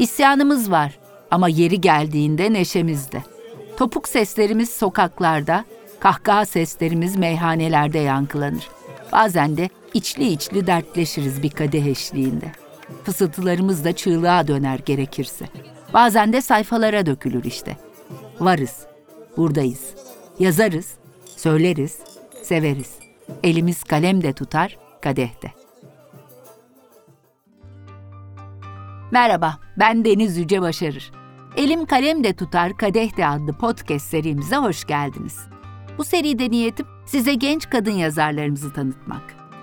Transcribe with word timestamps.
İsyanımız 0.00 0.70
var 0.70 0.98
ama 1.30 1.48
yeri 1.48 1.80
geldiğinde 1.80 2.52
neşemizde. 2.52 3.22
Topuk 3.76 4.08
seslerimiz 4.08 4.70
sokaklarda, 4.70 5.64
kahkaha 6.00 6.44
seslerimiz 6.44 7.16
meyhanelerde 7.16 7.98
yankılanır. 7.98 8.68
Bazen 9.12 9.56
de 9.56 9.68
içli 9.94 10.28
içli 10.28 10.66
dertleşiriz 10.66 11.42
bir 11.42 11.50
kadeh 11.50 11.86
eşliğinde. 11.86 12.52
Fısıltılarımız 13.04 13.84
da 13.84 13.92
çığlığa 13.92 14.48
döner 14.48 14.78
gerekirse. 14.78 15.46
Bazen 15.94 16.32
de 16.32 16.40
sayfalara 16.40 17.06
dökülür 17.06 17.44
işte. 17.44 17.76
Varız, 18.40 18.86
buradayız. 19.36 19.94
Yazarız, 20.38 20.94
söyleriz, 21.36 21.98
severiz. 22.42 22.94
Elimiz 23.42 23.84
kalem 23.84 24.22
de 24.22 24.32
tutar, 24.32 24.78
kadeh 25.00 25.42
de. 25.42 25.59
Merhaba, 29.12 29.58
ben 29.78 30.04
Deniz 30.04 30.36
Yüce 30.36 30.60
Başarır. 30.60 31.12
Elim 31.56 31.86
Kalem 31.86 32.24
de 32.24 32.32
Tutar 32.32 32.76
Kadeh 32.76 33.16
de 33.16 33.26
adlı 33.26 33.52
podcast 33.52 34.06
serimize 34.06 34.56
hoş 34.56 34.84
geldiniz. 34.84 35.40
Bu 35.98 36.04
seride 36.04 36.50
niyetim 36.50 36.86
size 37.06 37.34
genç 37.34 37.70
kadın 37.70 37.90
yazarlarımızı 37.90 38.72
tanıtmak. 38.72 39.22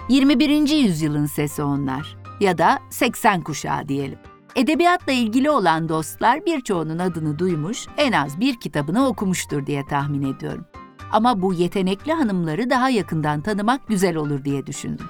21. 0.09 0.69
yüzyılın 0.69 1.25
sesi 1.25 1.63
onlar 1.63 2.17
ya 2.39 2.57
da 2.57 2.79
80 2.89 3.41
kuşağı 3.41 3.87
diyelim. 3.87 4.19
Edebiyatla 4.55 5.11
ilgili 5.13 5.49
olan 5.49 5.89
dostlar 5.89 6.45
birçoğunun 6.45 6.99
adını 6.99 7.39
duymuş, 7.39 7.85
en 7.97 8.11
az 8.11 8.39
bir 8.39 8.59
kitabını 8.59 9.07
okumuştur 9.07 9.65
diye 9.65 9.85
tahmin 9.85 10.33
ediyorum. 10.33 10.65
Ama 11.11 11.41
bu 11.41 11.53
yetenekli 11.53 12.13
hanımları 12.13 12.69
daha 12.69 12.89
yakından 12.89 13.41
tanımak 13.41 13.87
güzel 13.87 14.15
olur 14.15 14.45
diye 14.45 14.65
düşündüm. 14.67 15.09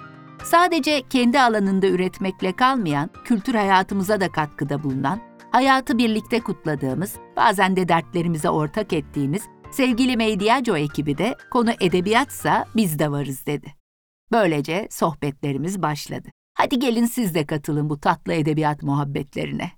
Sadece 0.51 1.03
kendi 1.09 1.39
alanında 1.39 1.87
üretmekle 1.87 2.55
kalmayan, 2.55 3.09
kültür 3.25 3.53
hayatımıza 3.53 4.21
da 4.21 4.31
katkıda 4.31 4.83
bulunan, 4.83 5.21
hayatı 5.51 5.97
birlikte 5.97 6.39
kutladığımız, 6.39 7.15
bazen 7.35 7.75
de 7.75 7.87
dertlerimize 7.87 8.49
ortak 8.49 8.93
ettiğimiz 8.93 9.43
sevgili 9.71 10.17
Medyaco 10.17 10.77
ekibi 10.77 11.17
de 11.17 11.35
konu 11.51 11.71
edebiyatsa 11.81 12.65
biz 12.75 12.99
de 12.99 13.11
varız 13.11 13.45
dedi. 13.45 13.73
Böylece 14.31 14.87
sohbetlerimiz 14.91 15.81
başladı. 15.81 16.29
Hadi 16.53 16.79
gelin 16.79 17.05
siz 17.05 17.35
de 17.35 17.45
katılın 17.45 17.89
bu 17.89 17.99
tatlı 17.99 18.33
edebiyat 18.33 18.83
muhabbetlerine. 18.83 19.71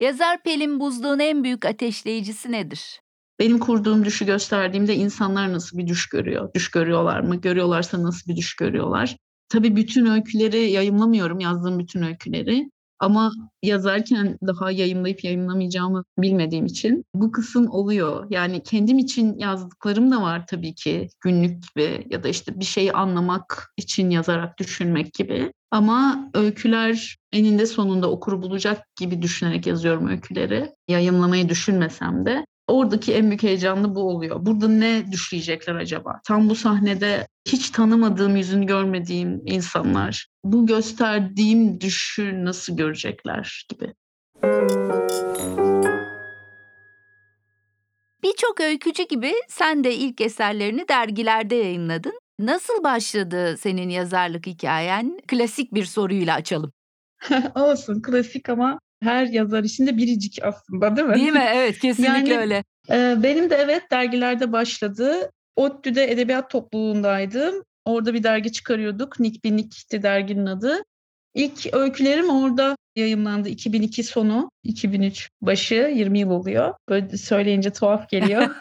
Yazar 0.00 0.42
Pelin 0.42 0.80
Buzluğ'un 0.80 1.18
en 1.18 1.44
büyük 1.44 1.64
ateşleyicisi 1.64 2.52
nedir? 2.52 3.00
Benim 3.38 3.58
kurduğum 3.58 4.04
düşü 4.04 4.26
gösterdiğimde 4.26 4.94
insanlar 4.94 5.52
nasıl 5.52 5.78
bir 5.78 5.86
düş 5.86 6.08
görüyor? 6.08 6.50
Düş 6.54 6.70
görüyorlar 6.70 7.20
mı? 7.20 7.36
Görüyorlarsa 7.36 8.02
nasıl 8.02 8.32
bir 8.32 8.36
düş 8.36 8.56
görüyorlar? 8.56 9.16
Tabii 9.48 9.76
bütün 9.76 10.06
öyküleri 10.06 10.70
yayımlamıyorum, 10.70 11.40
yazdığım 11.40 11.78
bütün 11.78 12.02
öyküleri. 12.02 12.70
Ama 13.00 13.32
yazarken 13.62 14.38
daha 14.46 14.70
yayınlayıp 14.70 15.24
yayınlamayacağımı 15.24 16.04
bilmediğim 16.18 16.66
için 16.66 17.04
bu 17.14 17.32
kısım 17.32 17.70
oluyor. 17.70 18.26
Yani 18.30 18.62
kendim 18.62 18.98
için 18.98 19.38
yazdıklarım 19.38 20.10
da 20.10 20.22
var 20.22 20.46
tabii 20.46 20.74
ki 20.74 21.08
günlük 21.20 21.62
gibi 21.62 22.06
ya 22.10 22.22
da 22.22 22.28
işte 22.28 22.60
bir 22.60 22.64
şeyi 22.64 22.92
anlamak 22.92 23.72
için 23.76 24.10
yazarak 24.10 24.58
düşünmek 24.58 25.14
gibi. 25.14 25.52
Ama 25.70 26.30
öyküler 26.34 27.16
eninde 27.32 27.66
sonunda 27.66 28.10
okuru 28.10 28.42
bulacak 28.42 28.82
gibi 29.00 29.22
düşünerek 29.22 29.66
yazıyorum 29.66 30.08
öyküleri. 30.08 30.72
Yayınlamayı 30.88 31.48
düşünmesem 31.48 32.26
de 32.26 32.44
Oradaki 32.68 33.14
en 33.14 33.26
büyük 33.26 33.42
heyecanlı 33.42 33.94
bu 33.94 34.00
oluyor. 34.00 34.46
Burada 34.46 34.68
ne 34.68 35.12
düşleyecekler 35.12 35.74
acaba? 35.74 36.20
Tam 36.26 36.48
bu 36.48 36.54
sahnede 36.54 37.28
hiç 37.48 37.70
tanımadığım, 37.70 38.36
yüzünü 38.36 38.66
görmediğim 38.66 39.42
insanlar 39.46 40.26
bu 40.44 40.66
gösterdiğim 40.66 41.80
düşü 41.80 42.44
nasıl 42.44 42.76
görecekler 42.76 43.66
gibi. 43.68 43.94
Birçok 48.22 48.60
öykücü 48.60 49.08
gibi 49.08 49.32
sen 49.48 49.84
de 49.84 49.94
ilk 49.94 50.20
eserlerini 50.20 50.88
dergilerde 50.88 51.54
yayınladın. 51.54 52.18
Nasıl 52.38 52.84
başladı 52.84 53.56
senin 53.58 53.88
yazarlık 53.88 54.46
hikayen? 54.46 55.20
Klasik 55.28 55.74
bir 55.74 55.84
soruyla 55.84 56.34
açalım. 56.34 56.72
Olsun 57.54 58.02
klasik 58.02 58.48
ama 58.48 58.78
her 59.02 59.26
yazar 59.26 59.64
içinde 59.64 59.96
biricik 59.96 60.38
aslında 60.42 60.96
değil 60.96 61.08
mi? 61.08 61.14
Değil 61.14 61.32
mi? 61.32 61.44
Evet 61.54 61.78
kesinlikle 61.78 62.32
yani, 62.32 62.38
öyle. 62.38 62.64
E, 62.90 63.22
benim 63.22 63.50
de 63.50 63.54
evet 63.54 63.90
dergilerde 63.90 64.52
başladı. 64.52 65.30
ODTÜ'de 65.56 66.12
edebiyat 66.12 66.50
topluluğundaydım. 66.50 67.62
Orada 67.84 68.14
bir 68.14 68.22
dergi 68.22 68.52
çıkarıyorduk. 68.52 69.20
Nick 69.20 69.40
Binik'ti 69.44 70.02
derginin 70.02 70.46
adı. 70.46 70.82
İlk 71.34 71.74
öykülerim 71.74 72.30
orada 72.30 72.76
yayımlandı 72.96 73.48
2002 73.48 74.02
sonu, 74.02 74.50
2003 74.64 75.30
başı 75.42 75.92
20 75.94 76.18
yıl 76.18 76.30
oluyor. 76.30 76.74
Böyle 76.88 77.16
söyleyince 77.16 77.70
tuhaf 77.70 78.08
geliyor. 78.08 78.54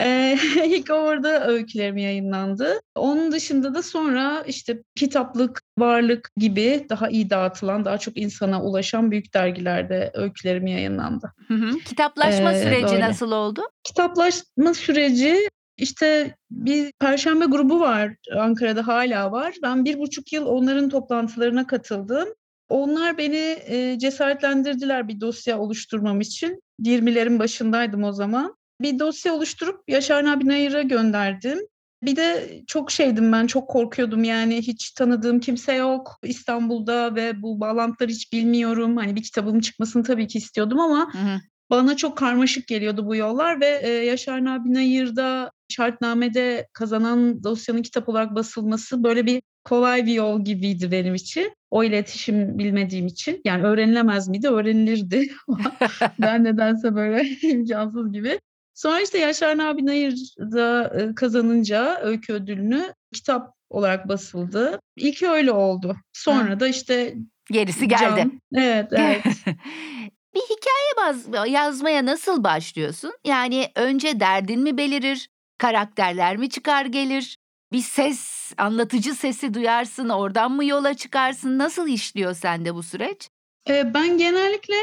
ee, 0.00 0.38
ilk 0.66 0.90
orada 0.90 1.46
öykülerim 1.46 1.96
yayınlandı. 1.96 2.80
Onun 2.94 3.32
dışında 3.32 3.74
da 3.74 3.82
sonra 3.82 4.44
işte 4.46 4.82
kitaplık, 4.94 5.61
varlık 5.78 6.30
gibi 6.36 6.86
daha 6.88 7.08
iyi 7.08 7.30
dağıtılan, 7.30 7.84
daha 7.84 7.98
çok 7.98 8.16
insana 8.16 8.62
ulaşan 8.62 9.10
büyük 9.10 9.34
dergilerde 9.34 10.10
öykülerim 10.14 10.66
yayınlandı. 10.66 11.32
Hı 11.48 11.54
hı. 11.54 11.78
Kitaplaşma 11.78 12.52
ee, 12.52 12.62
süreci 12.62 12.92
böyle. 12.92 13.00
nasıl 13.00 13.32
oldu? 13.32 13.62
Kitaplaşma 13.84 14.74
süreci 14.74 15.48
işte 15.76 16.36
bir 16.50 16.92
perşembe 17.00 17.44
grubu 17.44 17.80
var 17.80 18.14
Ankara'da 18.38 18.86
hala 18.86 19.32
var. 19.32 19.54
Ben 19.62 19.84
bir 19.84 19.98
buçuk 19.98 20.32
yıl 20.32 20.46
onların 20.46 20.88
toplantılarına 20.88 21.66
katıldım. 21.66 22.28
Onlar 22.68 23.18
beni 23.18 23.58
e, 23.66 23.98
cesaretlendirdiler 23.98 25.08
bir 25.08 25.20
dosya 25.20 25.58
oluşturmam 25.58 26.20
için. 26.20 26.62
20'lerin 26.80 27.38
başındaydım 27.38 28.04
o 28.04 28.12
zaman. 28.12 28.56
Bir 28.80 28.98
dosya 28.98 29.34
oluşturup 29.34 29.80
Yaşar 29.88 30.24
Nabi 30.24 30.48
Nayır'a 30.48 30.82
gönderdim. 30.82 31.58
Bir 32.02 32.16
de 32.16 32.60
çok 32.66 32.90
şeydim 32.90 33.32
ben, 33.32 33.46
çok 33.46 33.68
korkuyordum 33.68 34.24
yani 34.24 34.56
hiç 34.56 34.90
tanıdığım 34.90 35.40
kimse 35.40 35.74
yok 35.74 36.18
İstanbul'da 36.22 37.14
ve 37.14 37.42
bu 37.42 37.60
bağlantıları 37.60 38.10
hiç 38.10 38.32
bilmiyorum. 38.32 38.96
Hani 38.96 39.16
bir 39.16 39.22
kitabım 39.22 39.60
çıkmasını 39.60 40.02
tabii 40.02 40.26
ki 40.26 40.38
istiyordum 40.38 40.80
ama 40.80 41.08
hı 41.12 41.18
hı. 41.18 41.40
bana 41.70 41.96
çok 41.96 42.18
karmaşık 42.18 42.66
geliyordu 42.66 43.06
bu 43.06 43.16
yollar 43.16 43.60
ve 43.60 43.80
e, 43.82 43.88
Yaşar 43.88 44.44
Nabi 44.44 44.74
Nayır'da 44.74 45.50
şartnamede 45.68 46.68
kazanan 46.72 47.44
dosyanın 47.44 47.82
kitap 47.82 48.08
olarak 48.08 48.34
basılması 48.34 49.04
böyle 49.04 49.26
bir 49.26 49.42
kolay 49.64 50.06
bir 50.06 50.12
yol 50.12 50.44
gibiydi 50.44 50.90
benim 50.90 51.14
için. 51.14 51.52
O 51.70 51.84
iletişim 51.84 52.58
bilmediğim 52.58 53.06
için. 53.06 53.40
Yani 53.44 53.64
öğrenilemez 53.64 54.28
miydi? 54.28 54.48
Öğrenilirdi. 54.48 55.28
ben 56.20 56.44
nedense 56.44 56.94
böyle 56.94 57.28
imkansız 57.42 58.12
gibi. 58.12 58.40
Sonra 58.74 59.00
işte 59.00 59.18
Yaşar 59.18 59.58
Nabi 59.58 59.86
Nayır'da 59.86 60.92
e, 61.00 61.14
kazanınca 61.14 62.00
öykü 62.02 62.32
ödülünü 62.32 62.94
kitap 63.14 63.54
olarak 63.70 64.08
basıldı. 64.08 64.80
İlk 64.96 65.22
öyle 65.22 65.52
oldu. 65.52 65.96
Sonra 66.12 66.50
ha. 66.50 66.60
da 66.60 66.68
işte 66.68 67.14
gerisi 67.50 67.88
geldi. 67.88 68.20
Can. 68.20 68.40
Evet, 68.54 68.88
evet. 68.92 69.24
bir 70.34 70.40
hikaye 70.40 70.92
baz 70.96 71.50
yazmaya 71.50 72.06
nasıl 72.06 72.44
başlıyorsun? 72.44 73.12
Yani 73.24 73.68
önce 73.76 74.20
derdin 74.20 74.60
mi 74.62 74.78
belirir? 74.78 75.28
Karakterler 75.58 76.36
mi 76.36 76.50
çıkar 76.50 76.86
gelir? 76.86 77.36
Bir 77.72 77.80
ses, 77.80 78.52
anlatıcı 78.58 79.14
sesi 79.14 79.54
duyarsın, 79.54 80.08
oradan 80.08 80.52
mı 80.52 80.64
yola 80.64 80.94
çıkarsın? 80.94 81.58
Nasıl 81.58 81.88
işliyor 81.88 82.34
sende 82.34 82.74
bu 82.74 82.82
süreç? 82.82 83.28
Ee, 83.68 83.94
ben 83.94 84.18
genellikle 84.18 84.74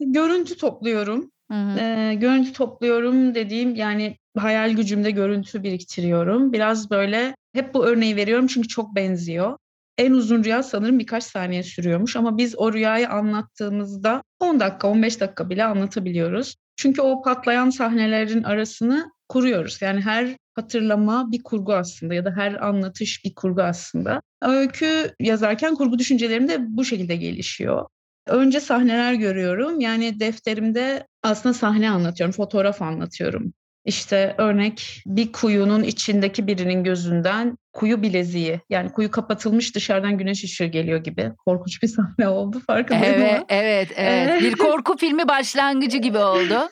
görüntü 0.00 0.56
topluyorum. 0.56 1.30
Hı 1.50 1.54
hı. 1.54 2.12
Görüntü 2.12 2.52
topluyorum 2.52 3.34
dediğim 3.34 3.74
yani 3.74 4.16
hayal 4.38 4.70
gücümde 4.70 5.10
görüntü 5.10 5.62
biriktiriyorum. 5.62 6.52
Biraz 6.52 6.90
böyle 6.90 7.36
hep 7.52 7.74
bu 7.74 7.86
örneği 7.86 8.16
veriyorum 8.16 8.46
çünkü 8.46 8.68
çok 8.68 8.94
benziyor. 8.94 9.58
En 9.98 10.12
uzun 10.12 10.44
rüya 10.44 10.62
sanırım 10.62 10.98
birkaç 10.98 11.24
saniye 11.24 11.62
sürüyormuş 11.62 12.16
ama 12.16 12.38
biz 12.38 12.58
o 12.58 12.72
rüyayı 12.72 13.08
anlattığımızda 13.10 14.22
10 14.40 14.60
dakika 14.60 14.88
15 14.88 15.20
dakika 15.20 15.50
bile 15.50 15.64
anlatabiliyoruz. 15.64 16.56
Çünkü 16.76 17.02
o 17.02 17.22
patlayan 17.22 17.70
sahnelerin 17.70 18.42
arasını 18.42 19.10
kuruyoruz. 19.28 19.82
Yani 19.82 20.00
her 20.00 20.36
hatırlama 20.54 21.32
bir 21.32 21.42
kurgu 21.42 21.74
aslında 21.74 22.14
ya 22.14 22.24
da 22.24 22.32
her 22.36 22.66
anlatış 22.68 23.24
bir 23.24 23.34
kurgu 23.34 23.62
aslında. 23.62 24.20
Öykü 24.42 25.14
yazarken 25.20 25.74
kurgu 25.74 25.98
düşüncelerim 25.98 26.48
de 26.48 26.56
bu 26.76 26.84
şekilde 26.84 27.16
gelişiyor. 27.16 27.86
Önce 28.26 28.60
sahneler 28.60 29.14
görüyorum. 29.14 29.80
Yani 29.80 30.20
defterimde 30.20 31.06
aslında 31.22 31.54
sahne 31.54 31.90
anlatıyorum, 31.90 32.32
fotoğraf 32.32 32.82
anlatıyorum. 32.82 33.52
İşte 33.84 34.34
örnek 34.38 35.02
bir 35.06 35.32
kuyunun 35.32 35.82
içindeki 35.82 36.46
birinin 36.46 36.84
gözünden 36.84 37.58
kuyu 37.72 38.02
bileziği 38.02 38.60
yani 38.70 38.92
kuyu 38.92 39.10
kapatılmış 39.10 39.74
dışarıdan 39.74 40.18
güneş 40.18 40.44
ışığı 40.44 40.64
geliyor 40.64 41.04
gibi 41.04 41.32
korkunç 41.46 41.82
bir 41.82 41.88
sahne 41.88 42.28
oldu 42.28 42.60
farkındayım 42.66 43.14
evet, 43.14 43.34
ama. 43.34 43.44
Evet 43.48 43.92
evet 43.96 44.42
bir 44.42 44.56
korku 44.56 44.96
filmi 44.96 45.28
başlangıcı 45.28 45.98
gibi 45.98 46.18
oldu. 46.18 46.70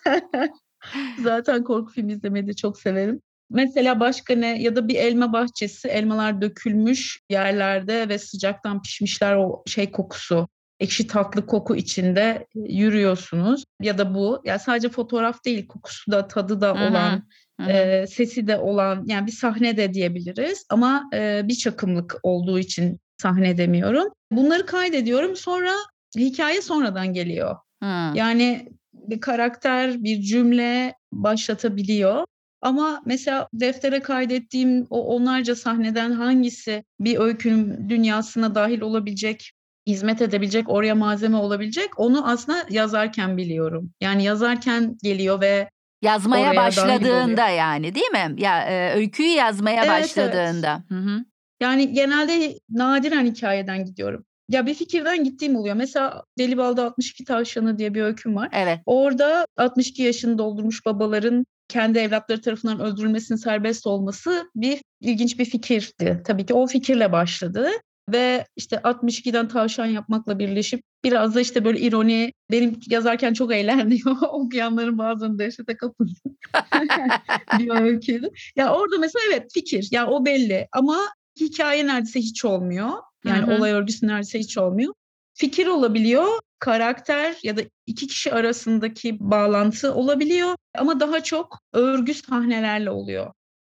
Zaten 1.22 1.64
korku 1.64 1.92
filmi 1.92 2.12
izlemeyi 2.12 2.46
de 2.46 2.52
çok 2.54 2.80
severim. 2.80 3.20
Mesela 3.50 4.00
başka 4.00 4.34
ne 4.34 4.62
ya 4.62 4.76
da 4.76 4.88
bir 4.88 4.94
elma 4.94 5.32
bahçesi 5.32 5.88
elmalar 5.88 6.42
dökülmüş 6.42 7.20
yerlerde 7.30 8.08
ve 8.08 8.18
sıcaktan 8.18 8.82
pişmişler 8.82 9.36
o 9.36 9.62
şey 9.66 9.90
kokusu 9.90 10.48
ekşi 10.82 11.06
tatlı 11.06 11.46
koku 11.46 11.76
içinde 11.76 12.46
yürüyorsunuz. 12.54 13.64
Ya 13.80 13.98
da 13.98 14.14
bu 14.14 14.42
yani 14.44 14.58
sadece 14.58 14.88
fotoğraf 14.88 15.44
değil 15.44 15.66
kokusu 15.66 16.12
da 16.12 16.28
tadı 16.28 16.60
da 16.60 16.74
olan 16.74 17.28
e, 17.68 18.06
sesi 18.06 18.46
de 18.46 18.56
olan 18.56 19.04
yani 19.06 19.26
bir 19.26 19.32
sahne 19.32 19.76
de 19.76 19.94
diyebiliriz 19.94 20.66
ama 20.70 21.10
e, 21.14 21.42
bir 21.44 21.54
çakımlık 21.54 22.16
olduğu 22.22 22.58
için 22.58 23.00
sahne 23.22 23.58
demiyorum. 23.58 24.08
Bunları 24.32 24.66
kaydediyorum 24.66 25.36
sonra 25.36 25.72
hikaye 26.18 26.62
sonradan 26.62 27.12
geliyor. 27.12 27.56
Hı. 27.82 28.10
Yani 28.14 28.68
bir 28.92 29.20
karakter 29.20 30.04
bir 30.04 30.20
cümle 30.20 30.94
başlatabiliyor. 31.12 32.24
Ama 32.62 33.02
mesela 33.06 33.48
deftere 33.52 34.00
kaydettiğim 34.00 34.86
o 34.90 35.06
onlarca 35.06 35.56
sahneden 35.56 36.10
hangisi 36.10 36.84
bir 37.00 37.18
öykünün 37.18 37.88
dünyasına 37.88 38.54
dahil 38.54 38.80
olabilecek, 38.80 39.52
hizmet 39.86 40.22
edebilecek, 40.22 40.68
oraya 40.68 40.94
malzeme 40.94 41.36
olabilecek 41.36 42.00
onu 42.00 42.30
aslında 42.30 42.66
yazarken 42.70 43.36
biliyorum. 43.36 43.90
Yani 44.00 44.24
yazarken 44.24 44.96
geliyor 45.02 45.40
ve 45.40 45.68
Yazmaya 46.02 46.50
oraya 46.50 46.56
başladığında 46.56 47.48
yani 47.48 47.94
değil 47.94 48.10
mi? 48.10 48.42
Ya 48.42 48.62
e, 48.64 48.94
öyküyü 48.94 49.28
yazmaya 49.28 49.84
Evet, 49.84 49.90
evet. 49.90 50.02
başladığında. 50.02 50.84
Hı 50.88 50.94
hı. 50.94 51.24
Yani 51.60 51.92
genelde 51.92 52.58
nadiren 52.70 53.26
hikayeden 53.26 53.84
gidiyorum. 53.84 54.24
Ya 54.48 54.66
bir 54.66 54.74
fikirden 54.74 55.24
gittiğim 55.24 55.56
oluyor. 55.56 55.74
Mesela 55.74 56.24
Deli 56.38 56.56
Bal'da 56.56 56.84
62 56.84 57.24
Tavşanı 57.24 57.78
diye 57.78 57.94
bir 57.94 58.02
öyküm 58.02 58.36
var. 58.36 58.48
Evet. 58.52 58.78
Orada 58.86 59.46
62 59.56 60.02
yaşını 60.02 60.38
doldurmuş 60.38 60.86
babaların 60.86 61.46
kendi 61.68 61.98
evlatları 61.98 62.40
tarafından 62.40 62.80
öldürülmesinin 62.80 63.38
serbest 63.38 63.86
olması 63.86 64.50
bir 64.54 64.80
ilginç 65.00 65.38
bir 65.38 65.44
fikirdi. 65.44 66.22
Tabii 66.26 66.46
ki 66.46 66.54
o 66.54 66.66
fikirle 66.66 67.12
başladı 67.12 67.70
ve 68.08 68.46
işte 68.56 68.76
62'den 68.76 69.48
tavşan 69.48 69.86
yapmakla 69.86 70.38
birleşip 70.38 70.82
biraz 71.04 71.34
da 71.34 71.40
işte 71.40 71.64
böyle 71.64 71.80
ironi 71.80 72.32
benim 72.50 72.80
yazarken 72.88 73.32
çok 73.32 73.52
eğlendiğim 73.52 74.22
okuyanların 74.22 74.98
bazılarını 74.98 75.38
dehşete 75.38 75.76
kapıldı 75.76 76.12
bir 77.58 77.80
öyküydü. 77.80 78.30
Ya 78.56 78.74
orada 78.74 78.98
mesela 78.98 79.22
evet 79.28 79.52
fikir 79.54 79.88
ya 79.90 80.06
o 80.06 80.24
belli 80.24 80.68
ama 80.72 80.98
hikaye 81.40 81.86
neredeyse 81.86 82.20
hiç 82.20 82.44
olmuyor. 82.44 82.90
Yani 83.24 83.46
Hı 83.46 83.50
hı. 83.50 83.56
olay 83.56 83.72
örgüsü 83.72 84.06
neredeyse 84.06 84.38
hiç 84.38 84.58
olmuyor. 84.58 84.94
Fikir 85.34 85.66
olabiliyor, 85.66 86.28
karakter 86.58 87.36
ya 87.42 87.56
da 87.56 87.60
iki 87.86 88.06
kişi 88.06 88.32
arasındaki 88.32 89.16
bağlantı 89.20 89.94
olabiliyor 89.94 90.56
ama 90.78 91.00
daha 91.00 91.22
çok 91.22 91.58
örgü 91.72 92.14
sahnelerle 92.14 92.90
oluyor. 92.90 93.32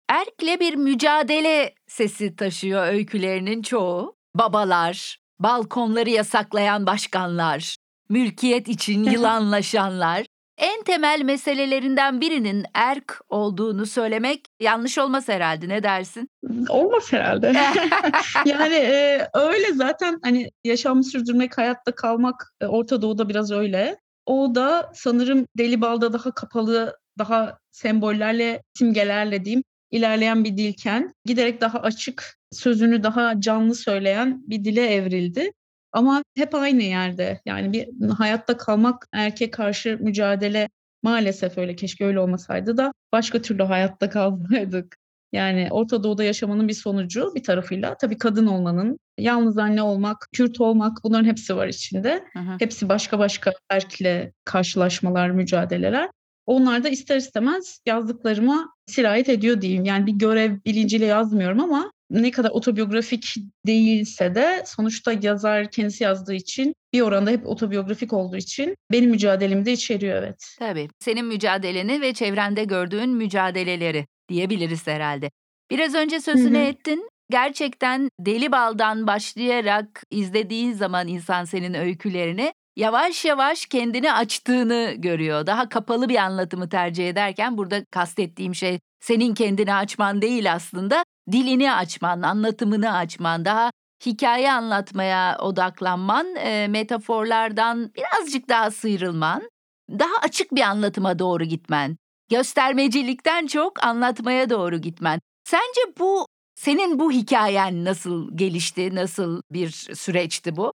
Erk'le 0.10 0.60
bir 0.60 0.75
mücadele 0.75 1.74
sesi 1.88 2.36
taşıyor 2.36 2.88
öykülerinin 2.88 3.62
çoğu. 3.62 4.14
Babalar, 4.35 5.19
balkonları 5.39 6.09
yasaklayan 6.09 6.85
başkanlar, 6.85 7.75
mülkiyet 8.09 8.67
için 8.67 9.03
yılanlaşanlar. 9.03 10.25
En 10.57 10.83
temel 10.83 11.21
meselelerinden 11.23 12.21
birinin 12.21 12.65
erk 12.73 13.21
olduğunu 13.29 13.85
söylemek 13.85 14.45
yanlış 14.59 14.97
olmaz 14.97 15.27
herhalde. 15.27 15.69
Ne 15.69 15.83
dersin? 15.83 16.29
Olmaz 16.69 17.13
herhalde. 17.13 17.53
yani 18.45 18.75
e, 18.75 19.27
öyle 19.33 19.73
zaten 19.73 20.19
hani 20.23 20.51
yaşamı 20.63 21.03
sürdürmek, 21.03 21.57
hayatta 21.57 21.91
kalmak 21.95 22.53
e, 22.61 22.65
Orta 22.65 23.01
Doğu'da 23.01 23.29
biraz 23.29 23.51
öyle. 23.51 23.97
O 24.25 24.55
da 24.55 24.91
sanırım 24.95 25.45
Deli 25.57 25.81
Bal'da 25.81 26.13
daha 26.13 26.31
kapalı, 26.31 26.97
daha 27.17 27.57
sembollerle, 27.71 28.63
simgelerle 28.73 29.45
diyeyim 29.45 29.63
ilerleyen 29.95 30.44
bir 30.44 30.57
dilken 30.57 31.13
giderek 31.25 31.62
daha 31.62 31.80
açık, 31.80 32.38
sözünü 32.51 33.03
daha 33.03 33.42
canlı 33.42 33.75
söyleyen 33.75 34.44
bir 34.47 34.63
dile 34.63 34.86
evrildi. 34.94 35.51
Ama 35.92 36.24
hep 36.38 36.56
aynı 36.56 36.83
yerde. 36.83 37.42
Yani 37.45 37.74
bir 37.74 38.09
hayatta 38.09 38.57
kalmak, 38.57 39.07
erkek 39.13 39.53
karşı 39.53 39.97
mücadele 40.01 40.69
maalesef 41.03 41.57
öyle. 41.57 41.75
Keşke 41.75 42.06
öyle 42.06 42.19
olmasaydı 42.19 42.77
da 42.77 42.94
başka 43.12 43.42
türlü 43.42 43.63
hayatta 43.63 44.09
kalsaydık. 44.09 44.97
Yani 45.33 45.68
Orta 45.71 46.03
Doğu'da 46.03 46.24
yaşamanın 46.24 46.68
bir 46.68 46.74
sonucu 46.74 47.31
bir 47.36 47.44
tarafıyla 47.44 47.98
tabii 47.98 48.18
kadın 48.18 48.48
olmanın, 48.48 49.00
yalnız 49.18 49.57
anne 49.57 49.81
olmak, 49.81 50.27
Kürt 50.33 50.62
olmak 50.62 50.98
bunların 51.03 51.25
hepsi 51.25 51.56
var 51.56 51.68
içinde. 51.68 52.24
Hı. 52.33 52.39
Hepsi 52.59 52.89
başka 52.89 53.19
başka 53.19 53.53
erkle 53.69 54.33
karşılaşmalar, 54.45 55.30
mücadeleler. 55.30 56.09
Onlar 56.45 56.83
da 56.83 56.89
ister 56.89 57.18
istemez 57.18 57.80
yazdıklarıma 57.86 58.74
sirayet 58.86 59.30
ediyor 59.30 59.62
diyeyim. 59.62 59.86
Yani 59.86 60.06
bir 60.06 60.12
görev 60.12 60.57
bilinciyle 60.65 61.06
yazmıyorum 61.06 61.59
ama 61.59 61.92
ne 62.09 62.31
kadar 62.31 62.50
otobiyografik 62.50 63.36
değilse 63.68 64.36
de 64.36 64.63
sonuçta 64.65 65.13
yazar 65.21 65.71
kendisi 65.71 66.03
yazdığı 66.03 66.33
için 66.33 66.74
bir 66.94 67.01
oranda 67.01 67.31
hep 67.31 67.47
otobiyografik 67.47 68.13
olduğu 68.13 68.38
için 68.38 68.75
benim 68.92 69.09
mücadelemi 69.09 69.65
de 69.65 69.71
içeriyor 69.71 70.24
evet. 70.24 70.56
Tabii. 70.59 70.88
Senin 71.00 71.25
mücadeleni 71.25 72.01
ve 72.01 72.13
çevrende 72.13 72.63
gördüğün 72.63 73.09
mücadeleleri 73.09 74.06
diyebiliriz 74.30 74.88
herhalde. 74.88 75.31
Biraz 75.71 75.95
önce 75.95 76.19
sözünü 76.19 76.57
Hı 76.57 76.62
hı. 76.62 76.65
ettin. 76.65 77.09
Gerçekten 77.31 78.09
Deli 78.19 78.51
Bal'dan 78.51 79.07
başlayarak 79.07 80.03
izlediği 80.12 80.74
zaman 80.74 81.07
insan 81.07 81.45
senin 81.45 81.74
öykülerini 81.74 82.53
yavaş 82.75 83.25
yavaş 83.25 83.66
kendini 83.66 84.13
açtığını 84.13 84.94
görüyor. 84.98 85.48
Daha 85.48 85.69
kapalı 85.69 86.10
bir 86.10 86.16
anlatımı 86.16 86.69
tercih 86.69 87.10
ederken 87.10 87.57
burada 87.57 87.86
kastettiğim 87.86 88.56
şey 88.56 88.80
senin 89.00 89.33
kendini 89.33 89.74
açman 89.74 90.22
değil 90.22 90.54
aslında. 90.54 91.06
Dilini 91.31 91.74
açman, 91.74 92.22
anlatımını 92.22 92.98
açman, 92.98 93.45
daha 93.45 93.72
hikaye 94.06 94.51
anlatmaya 94.51 95.38
odaklanman, 95.39 96.36
e, 96.36 96.68
metaforlardan 96.68 97.92
birazcık 97.95 98.50
daha 98.50 98.72
sıyrılman, 98.72 99.50
daha 99.89 100.18
açık 100.24 100.56
bir 100.56 100.62
anlatıma 100.62 101.19
doğru 101.19 101.44
gitmen. 101.44 101.98
Göstermecilikten 102.30 103.48
çok 103.48 103.86
anlatmaya 103.86 104.50
doğru 104.50 104.77
gitmen. 104.77 105.19
Sence 105.44 105.81
bu 106.00 106.27
senin 106.56 107.00
bu 107.00 107.12
hikayen 107.12 107.86
nasıl 107.86 108.38
gelişti? 108.38 108.95
Nasıl 108.95 109.42
bir 109.51 109.69
süreçti 109.95 110.56
bu? 110.56 110.74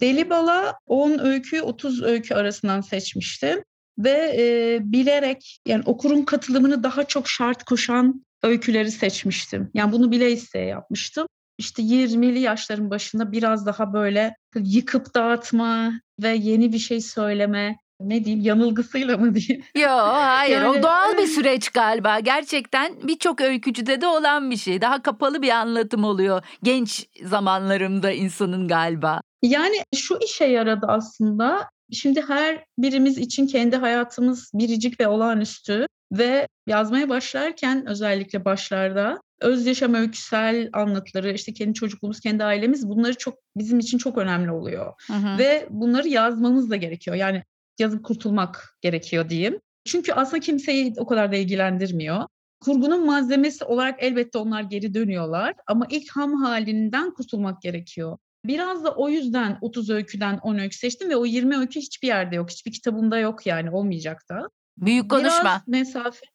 Deli 0.00 0.30
Bal'a 0.30 0.78
10 0.86 1.18
öykü 1.18 1.62
30 1.62 2.02
öykü 2.02 2.34
arasından 2.34 2.80
seçmiştim 2.80 3.62
ve 3.98 4.36
e, 4.38 4.78
bilerek 4.82 5.58
yani 5.66 5.82
okurun 5.86 6.22
katılımını 6.22 6.82
daha 6.82 7.04
çok 7.04 7.28
şart 7.28 7.64
koşan 7.64 8.24
öyküleri 8.42 8.90
seçmiştim. 8.90 9.70
Yani 9.74 9.92
bunu 9.92 10.10
bile 10.10 10.32
isteye 10.32 10.66
yapmıştım. 10.66 11.26
İşte 11.58 11.82
20'li 11.82 12.40
yaşların 12.40 12.90
başında 12.90 13.32
biraz 13.32 13.66
daha 13.66 13.92
böyle 13.92 14.34
yıkıp 14.56 15.14
dağıtma 15.14 15.92
ve 16.22 16.28
yeni 16.28 16.72
bir 16.72 16.78
şey 16.78 17.00
söyleme 17.00 17.76
ne 18.00 18.24
diyeyim 18.24 18.44
yanılgısıyla 18.44 19.18
mı 19.18 19.34
diyeyim? 19.34 19.64
Yo 19.76 19.88
hayır 19.90 20.62
o 20.62 20.72
Yani- 20.72 20.82
doğal 20.82 21.18
bir 21.18 21.26
süreç 21.26 21.68
galiba. 21.68 22.20
Gerçekten 22.20 22.94
birçok 23.02 23.40
öykücüde 23.40 24.00
de 24.00 24.06
olan 24.06 24.50
bir 24.50 24.56
şey. 24.56 24.80
Daha 24.80 25.02
kapalı 25.02 25.42
bir 25.42 25.50
anlatım 25.50 26.04
oluyor 26.04 26.42
genç 26.62 27.06
zamanlarımda 27.24 28.10
insanın 28.10 28.68
galiba. 28.68 29.20
Yani 29.42 29.76
şu 29.94 30.18
işe 30.24 30.44
yaradı 30.44 30.86
aslında. 30.88 31.70
Şimdi 31.92 32.22
her 32.22 32.64
birimiz 32.78 33.18
için 33.18 33.46
kendi 33.46 33.76
hayatımız 33.76 34.50
biricik 34.54 35.00
ve 35.00 35.08
olağanüstü 35.08 35.86
ve 36.12 36.48
yazmaya 36.66 37.08
başlarken 37.08 37.86
özellikle 37.86 38.44
başlarda 38.44 39.20
öz 39.40 39.66
yaşam 39.66 39.94
öyküsel 39.94 40.70
anlatıları, 40.72 41.32
işte 41.32 41.52
kendi 41.52 41.74
çocukluğumuz, 41.74 42.20
kendi 42.20 42.44
ailemiz 42.44 42.88
bunları 42.88 43.14
çok 43.14 43.34
bizim 43.56 43.78
için 43.78 43.98
çok 43.98 44.18
önemli 44.18 44.50
oluyor. 44.50 44.92
Hı 45.06 45.12
hı. 45.12 45.38
Ve 45.38 45.66
bunları 45.70 46.08
yazmamız 46.08 46.70
da 46.70 46.76
gerekiyor. 46.76 47.16
Yani 47.16 47.42
yazıp 47.78 48.04
kurtulmak 48.04 48.76
gerekiyor 48.80 49.28
diyeyim. 49.28 49.60
Çünkü 49.84 50.12
aslında 50.12 50.40
kimseyi 50.40 50.94
o 50.96 51.06
kadar 51.06 51.32
da 51.32 51.36
ilgilendirmiyor. 51.36 52.26
Kurgunun 52.60 53.06
malzemesi 53.06 53.64
olarak 53.64 54.02
elbette 54.02 54.38
onlar 54.38 54.62
geri 54.62 54.94
dönüyorlar 54.94 55.54
ama 55.66 55.86
ilk 55.90 56.16
ham 56.16 56.34
halinden 56.34 57.14
kurtulmak 57.14 57.62
gerekiyor. 57.62 58.18
Biraz 58.44 58.84
da 58.84 58.94
o 58.94 59.08
yüzden 59.08 59.58
30 59.60 59.90
öyküden 59.90 60.38
10 60.38 60.58
öykü 60.58 60.76
seçtim 60.76 61.10
ve 61.10 61.16
o 61.16 61.26
20 61.26 61.56
öykü 61.56 61.80
hiçbir 61.80 62.08
yerde 62.08 62.36
yok. 62.36 62.50
Hiçbir 62.50 62.72
kitabımda 62.72 63.18
yok 63.18 63.46
yani 63.46 63.70
olmayacak 63.70 64.22
da. 64.28 64.48
Büyük 64.78 65.10
konuşma. 65.10 65.40
Biraz 65.44 65.68
mesafe 65.68 66.26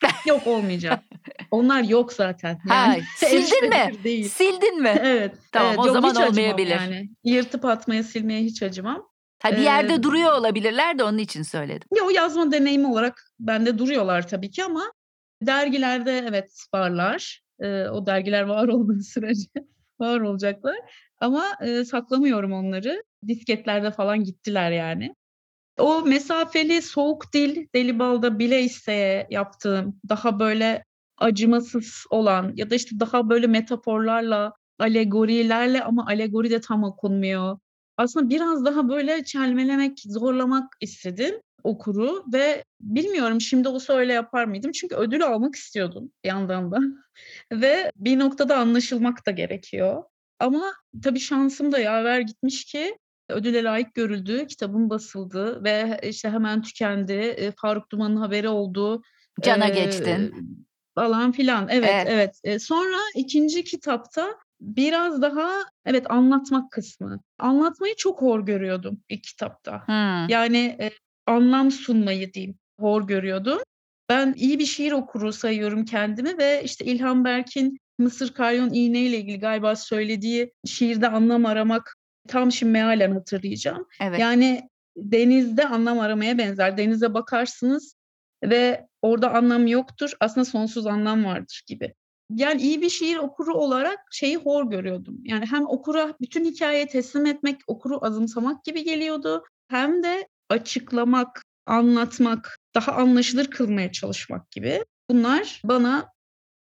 yok 0.26 0.46
olmayacak. 0.46 1.04
Onlar 1.50 1.82
yok 1.82 2.12
zaten. 2.12 2.58
Hay, 2.68 3.02
sildin 3.16 3.68
mi? 3.68 4.04
Değil. 4.04 4.28
Sildin 4.28 4.82
mi? 4.82 4.94
Evet. 5.00 5.34
Tamam, 5.52 5.68
evet. 5.68 5.78
o 5.78 5.86
Yok, 5.86 5.94
zaman 5.94 6.28
olmayabilir. 6.28 6.70
Yani. 6.70 7.10
Yırtıp 7.24 7.64
atmaya 7.64 8.02
silmeye 8.02 8.42
hiç 8.42 8.62
acımam. 8.62 9.08
Ha, 9.42 9.52
bir 9.52 9.62
yerde 9.62 9.94
Ee, 9.94 10.02
duruyor 10.02 10.32
olabilirler 10.32 10.98
de 10.98 11.04
onun 11.04 11.18
için 11.18 11.42
söyledim. 11.42 11.88
Ya 11.96 12.04
o 12.04 12.10
yazma 12.10 12.52
deneyimi 12.52 12.86
olarak 12.86 13.22
bende 13.40 13.78
duruyorlar 13.78 14.28
tabii 14.28 14.50
ki 14.50 14.64
ama 14.64 14.92
dergilerde 15.42 16.24
evet 16.28 16.64
varlar. 16.74 17.42
Ee, 17.60 17.88
o 17.88 18.06
dergiler 18.06 18.42
var 18.42 18.68
olduğu 18.68 19.00
sürece 19.00 19.48
var 20.00 20.20
olacaklar. 20.20 20.76
Ama 21.20 21.44
e, 21.60 21.84
saklamıyorum 21.84 22.52
onları. 22.52 23.02
Disketlerde 23.28 23.90
falan 23.90 24.24
gittiler 24.24 24.70
yani. 24.70 25.14
O 25.78 26.02
mesafeli 26.02 26.82
soğuk 26.82 27.32
dil 27.32 27.66
Deli 27.74 27.98
Bal'da 27.98 28.38
bile 28.38 28.62
isteye 28.62 29.26
yaptığım 29.30 30.00
daha 30.08 30.40
böyle 30.40 30.84
acımasız 31.18 32.04
olan 32.10 32.52
ya 32.56 32.70
da 32.70 32.74
işte 32.74 33.00
daha 33.00 33.28
böyle 33.30 33.46
metaforlarla 33.46 34.52
alegorilerle 34.78 35.82
ama 35.84 36.06
alegori 36.06 36.50
de 36.50 36.60
tam 36.60 36.84
okunmuyor. 36.84 37.58
aslında 37.96 38.30
biraz 38.30 38.64
daha 38.64 38.88
böyle 38.88 39.24
çelmelemek, 39.24 39.98
zorlamak 40.06 40.76
istedim 40.80 41.34
okuru 41.64 42.24
ve 42.32 42.64
bilmiyorum 42.80 43.40
şimdi 43.40 43.68
olsa 43.68 43.92
öyle 43.94 44.12
yapar 44.12 44.44
mıydım? 44.44 44.72
Çünkü 44.72 44.94
ödül 44.96 45.22
almak 45.26 45.54
istiyordum 45.54 46.10
yandan 46.24 46.72
da 46.72 46.78
ve 47.52 47.92
bir 47.96 48.18
noktada 48.18 48.56
anlaşılmak 48.58 49.26
da 49.26 49.30
gerekiyor. 49.30 50.02
Ama 50.40 50.72
tabii 51.02 51.20
şansım 51.20 51.72
da 51.72 51.78
yaver 51.78 52.20
gitmiş 52.20 52.64
ki 52.64 52.96
ödüle 53.28 53.62
layık 53.64 53.94
görüldü, 53.94 54.46
kitabım 54.46 54.90
basıldı 54.90 55.64
ve 55.64 56.00
işte 56.02 56.30
hemen 56.30 56.62
tükendi. 56.62 57.12
Eee, 57.12 57.52
Faruk 57.62 57.90
Duman'ın 57.92 58.16
haberi 58.16 58.48
oldu. 58.48 59.02
Cana 59.42 59.68
Eee, 59.68 59.74
geçtin. 59.74 60.34
falan 60.94 61.32
filan. 61.32 61.68
Evet, 61.70 61.94
Evet. 62.08 62.40
evet. 62.44 62.62
Sonra 62.62 62.96
2'nci 63.16 63.64
kitapta 63.64 64.34
biraz 64.60 65.22
daha 65.22 65.50
evet 65.86 66.10
anlatmak 66.10 66.70
kısmı. 66.72 67.20
Anlatmayı 67.38 67.94
çok 67.96 68.22
hor 68.22 68.46
görüyordum 68.46 69.00
ilk 69.08 69.22
kitapta. 69.24 69.82
Hımm. 69.86 70.28
Yani, 70.28 70.78
anlam 71.26 71.70
sunmayı 71.70 72.32
diyeyim, 72.32 72.58
hor 72.80 73.06
görüyordum. 73.06 73.58
Ben 74.08 74.34
iyi 74.36 74.58
bir 74.58 74.66
şiir 74.66 74.92
okuru 74.92 75.32
sayıyorum 75.32 75.84
kendimi 75.84 76.38
ve 76.38 76.62
işte 76.64 76.84
İlhan 76.84 77.24
Berk'in 77.24 77.78
Mısır 77.98 78.34
Karyon 78.34 78.72
İğne 78.72 79.00
ile 79.00 79.18
ilgili 79.18 79.38
galiba 79.40 79.76
söylediği 79.76 80.52
şiirde 80.66 81.08
anlam 81.08 81.46
aramak 81.46 81.96
tam 82.28 82.52
şimdi 82.52 82.72
mealen 82.72 83.10
hatırlayacağım. 83.10 83.86
Evet. 84.00 84.18
Yani 84.18 84.68
denizde 84.96 85.68
anlam 85.68 86.00
aramaya 86.00 86.38
benzer. 86.38 86.76
Denize 86.76 87.14
bakarsınız 87.14 87.94
ve 88.44 88.86
orada 89.02 89.34
anlam 89.34 89.66
yoktur. 89.66 90.12
Aslında 90.20 90.44
sonsuz 90.44 90.86
anlam 90.86 91.24
vardır 91.24 91.62
gibi. 91.66 91.94
Yani 92.34 92.62
iyi 92.62 92.82
bir 92.82 92.90
şiir 92.90 93.16
okuru 93.16 93.54
olarak 93.54 93.98
şeyi 94.10 94.36
hor 94.36 94.70
görüyordum. 94.70 95.18
Yani 95.24 95.46
hem 95.46 95.68
okura 95.68 96.14
bütün 96.20 96.44
hikâyeyi 96.44 96.86
teslim 96.86 97.26
etmek, 97.26 97.60
okuru 97.66 98.04
azımsamak 98.04 98.64
gibi 98.64 98.84
geliyordu 98.84 99.44
hem 99.68 100.02
de 100.02 100.28
açıklamak, 100.48 101.42
anlatmak, 101.66 102.58
daha 102.74 102.92
anlaşılır 102.92 103.46
kılmaya 103.46 103.92
çalışmak 103.92 104.50
gibi. 104.50 104.84
Bunlar 105.10 105.60
bana 105.64 106.12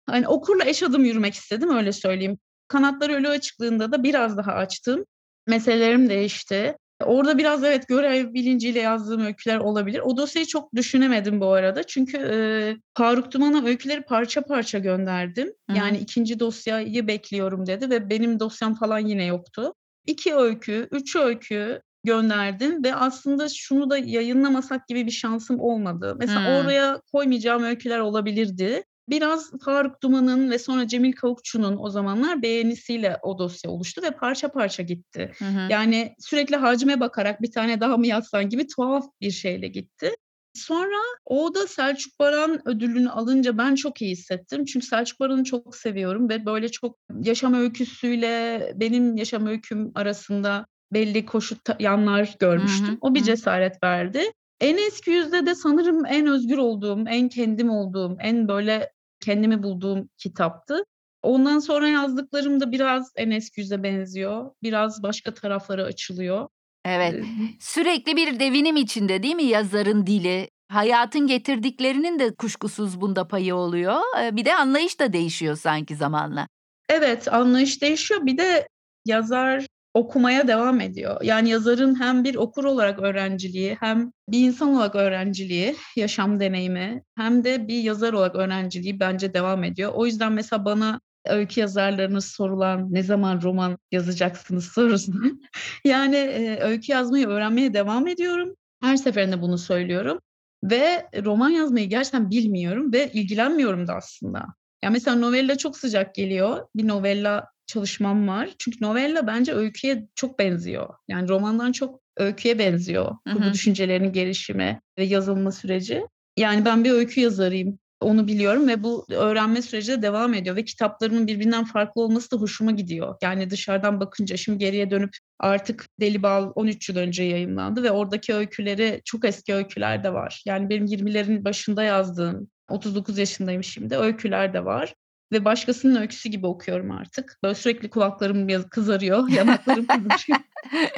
hani 0.06 0.28
okurla 0.28 0.64
eş 0.64 0.82
adım 0.82 1.04
yürümek 1.04 1.34
istedim, 1.34 1.76
öyle 1.76 1.92
söyleyeyim. 1.92 2.38
Kanatlar 2.68 3.11
Ölü 3.11 3.28
açıklığında 3.28 3.92
da 3.92 4.02
biraz 4.02 4.37
daha 4.37 4.52
açtım. 4.52 5.04
Meselelerim 5.46 6.08
değişti. 6.08 6.76
Orada 7.04 7.38
biraz 7.38 7.64
evet 7.64 7.88
görev 7.88 8.34
bilinciyle 8.34 8.80
yazdığım 8.80 9.20
öyküler 9.26 9.56
olabilir. 9.58 10.00
O 10.04 10.16
dosyayı 10.16 10.46
çok 10.46 10.75
düşünemedim 10.75 11.40
bu 11.40 11.46
arada. 11.52 11.82
Çünkü, 11.82 12.16
eee, 12.18 12.76
Faruk 12.99 13.32
Duman'a 13.32 13.66
öyküleri 13.66 14.02
parça 14.02 14.40
parça 14.42 14.78
gönderdim. 14.78 15.52
Hı 15.70 15.73
hı. 15.73 15.76
Yani 15.76 15.99
2'nci 15.99 16.40
dosyayı 16.40 17.06
bekliyorum 17.06 17.66
dedi 17.66 17.90
ve 17.90 18.11
benim 18.11 18.40
dosyam 18.40 18.75
falan 18.75 18.99
yine 18.99 19.25
yoktu. 19.25 19.73
2 20.06 20.34
öykü, 20.34 20.88
3 20.90 21.16
öykü 21.16 21.80
gönderdim 22.04 22.84
ve 22.84 22.94
aslında 22.94 23.49
şunu 23.49 23.90
da 23.90 23.99
yayınlamasak 23.99 24.88
gibi 24.88 25.06
bir 25.06 25.11
şansım 25.11 25.61
olmadı. 25.61 26.16
Mesela 26.18 26.40
Hımm. 26.46 26.54
oraya 26.56 27.00
koymayacağım 27.12 27.62
öyküler 27.64 27.99
olabilirdi. 27.99 28.84
Biraz 29.08 29.50
Faruk 29.64 30.02
Duman'ın 30.02 30.50
ve 30.50 30.58
sonra 30.58 30.88
Cemil 30.88 31.12
Kavukçu'nun 31.12 31.76
o 31.80 31.90
zamanlar 31.90 32.42
beğenisiyle 32.42 33.16
o 33.23 33.38
dosya 33.38 33.70
oluştu 33.70 34.02
ve 34.02 34.11
parça 34.11 34.49
parça 34.49 34.82
gitti. 34.82 35.32
Hı 35.38 35.44
hı. 35.44 35.66
Yani 35.70 36.14
sürekli 36.18 36.56
hacme 36.56 37.00
bakarak 37.00 37.42
bir 37.42 37.50
tane 37.50 37.80
daha 37.80 37.96
mı 37.96 38.06
yazsan 38.06 38.49
gibi 38.49 38.66
tuhaf 38.66 39.04
bir 39.20 39.30
şeyle 39.30 39.68
gitti. 39.68 40.11
Sonra 40.54 40.96
o 41.25 41.54
da 41.54 41.66
Selçuk 41.66 42.18
Baran 42.18 42.68
ödülünü 42.68 43.11
alınca 43.11 43.58
ben 43.58 43.75
çok 43.75 44.02
iyi 44.02 44.11
hissettim. 44.11 44.64
Çünkü 44.64 44.87
Selçuk 44.87 45.20
Baran'ı 45.20 45.44
çok 45.44 45.76
seviyorum 45.76 46.28
ve 46.28 46.46
böyle 46.46 46.68
çok 46.68 46.99
yaşam 47.23 47.54
öyküsüyle 47.54 48.73
benim 48.76 49.16
yaşam 49.16 49.46
öyküm 49.46 49.92
arasında 49.94 50.66
belli 50.92 51.26
koşut 51.26 51.61
yanlar 51.80 52.26
Hı 52.26 52.32
hı. 52.32 52.37
görmüştüm. 52.38 52.99
O 53.00 53.14
bir 53.14 53.20
Hı. 53.20 53.25
cesaret 53.25 53.82
verdi. 53.82 54.32
En 54.61 54.76
Eski 54.76 55.11
Yüzde 55.11 55.46
de 55.46 55.54
sanırım 55.54 56.06
en 56.06 56.26
özgür 56.26 56.58
olduğum, 56.58 57.04
en 57.08 57.28
kendim 57.28 57.70
olduğum, 57.70 58.16
en 58.20 58.49
böyle 58.49 58.92
kendimi 59.20 59.62
bulduğum 59.62 60.08
kitaptı. 60.18 60.84
Ondan 61.23 61.58
sonra 61.58 61.88
yazdıklarım 61.88 62.61
da 62.61 62.73
biraz 62.73 63.12
En 63.16 63.30
Eski 63.30 63.61
Yüz'e 63.61 63.82
benziyor. 63.82 64.50
Biraz 64.62 65.02
başka 65.02 65.34
taraflara 65.34 65.82
açılıyor. 65.82 66.49
Evet. 66.84 67.25
Sürekli 67.61 68.16
bir 68.16 68.40
devinim 68.40 68.76
içinde 68.76 69.23
değil 69.23 69.34
mi 69.34 69.44
yazarın 69.44 70.06
dili? 70.06 70.49
Hayatın 70.68 71.26
getirdiklerinin 71.26 72.18
de 72.18 72.34
kuşkusuz 72.34 73.00
bunda 73.00 73.28
payı 73.28 73.54
oluyor. 73.54 74.00
Bir 74.32 74.44
de 74.44 74.54
anlayış 74.54 75.00
da 75.00 75.12
değişiyor 75.12 75.56
sanki 75.56 75.96
zamanla. 75.96 76.49
Evet, 76.88 77.32
anlayış 77.32 77.82
değişiyor. 77.82 78.26
Bir 78.26 78.38
de 78.38 78.68
yazar 79.04 79.66
okumaya 79.94 80.48
devam 80.48 80.80
ediyor. 80.80 81.20
Yani 81.22 81.50
yazarın 81.50 82.00
hem 82.00 82.24
bir 82.24 82.34
okur 82.34 82.64
olarak 82.64 82.98
öğrenciliği 82.98 83.76
hem 83.80 84.12
bir 84.28 84.38
insan 84.46 84.74
olarak 84.74 84.94
öğrenciliği, 84.94 85.76
yaşam 85.96 86.40
deneyimi 86.40 87.02
hem 87.16 87.44
de 87.44 87.68
bir 87.68 87.82
yazar 87.82 88.12
olarak 88.12 88.34
öğrenciliği 88.36 89.00
bence 89.00 89.34
devam 89.34 89.64
ediyor. 89.64 89.92
O 89.94 90.06
yüzden 90.06 90.32
mesela 90.32 90.64
bana 90.64 91.00
öykü 91.26 91.60
yazarlarına 91.60 92.20
sorulan 92.20 92.92
"Ne 92.94 93.02
zaman 93.02 93.42
roman 93.42 93.78
yazacaksınız?" 93.92 94.64
sorusuna 94.64 95.24
yani, 95.84 96.16
eee, 96.16 96.60
öykü 96.62 96.92
yazmayı 96.92 97.26
öğrenmeye 97.28 97.74
devam 97.74 98.06
ediyorum. 98.08 98.54
Her 98.82 98.96
seferinde 98.96 99.42
bunu 99.42 99.58
söylüyorum 99.58 100.18
ve 100.64 101.08
roman 101.24 101.50
yazmayı 101.50 101.88
gerçekten 101.88 102.30
bilmiyorum 102.30 102.92
ve 102.92 103.10
ilgilenmiyorum 103.12 103.86
da 103.86 103.94
aslında. 103.94 104.46
Ya, 104.84 104.90
mesela 104.90 105.16
novella 105.16 105.58
çok 105.58 105.76
sıcak 105.78 106.14
geliyor. 106.14 106.66
Bir 106.76 106.88
novella 106.88 107.46
çalışmam 107.66 108.28
var. 108.28 108.50
Çünkü 108.59 108.78
novella 108.80 109.26
bence 109.26 109.54
öyküye 109.54 110.09
çok 110.14 110.38
benziyor. 110.38 110.94
Yani 111.09 111.28
romandan 111.28 111.73
çok 111.73 112.00
öyküye 112.16 112.59
benziyor 112.59 113.16
Hı 113.28 113.35
hı. 113.35 113.52
düşüncelerinin 113.52 114.12
gelişimi 114.12 114.80
ve 114.99 115.04
yazılma 115.04 115.52
süreci. 115.52 116.06
Yani 116.37 116.64
ben 116.64 116.85
bir 116.85 116.90
öykü 116.90 117.21
yazarıyım, 117.21 117.78
onu 118.00 118.26
biliyorum 118.26 118.68
ve 118.68 118.83
bu 118.83 119.06
öğrenme 119.11 119.62
süreci 119.62 119.92
de 119.92 120.02
devam 120.02 120.35
ediyor 120.35 120.56
ve 120.56 120.64
kitaplarımın 120.64 121.26
birbirinden 121.26 121.64
farklı 121.64 122.02
olması 122.02 122.30
da 122.30 122.37
hoşuma 122.37 122.71
gidiyor. 122.71 123.16
Yani 123.23 123.50
dışarıdan 123.50 124.00
bakınca 124.00 124.37
şimdi 124.37 124.59
geriye 124.59 124.90
dönüp 124.90 125.11
artık 125.40 125.87
Deli 126.00 126.23
Bal 126.23 126.52
13 126.54 126.88
yıl 126.88 126.97
önce 126.97 127.23
yayımlandı 127.23 127.83
ve 127.83 127.90
oradaki 127.90 128.35
öyküleri 128.35 129.00
çok 129.04 129.25
eski 129.25 129.54
öyküler 129.54 130.04
de 130.04 130.12
var. 130.12 130.42
Yani 130.47 130.68
benim 130.68 130.87
20'lerin 130.87 131.44
başında 131.44 131.83
yazdığım, 131.83 132.49
39 132.71 133.18
yaşındayım 133.18 133.64
şimdi, 133.64 133.97
öyküler 133.97 134.54
de 134.54 134.64
var 134.64 134.94
ve 135.32 135.44
başkasının 135.44 136.00
öyküsü 136.00 136.28
gibi 136.28 136.46
okuyorum 136.46 136.90
artık. 136.90 137.38
Böyle 137.42 137.54
sürekli 137.54 137.90
kulaklarım 137.90 138.68
kızarıyor, 138.70 139.28
yanaklarım 139.36 139.86
kızışıyor. 139.86 140.38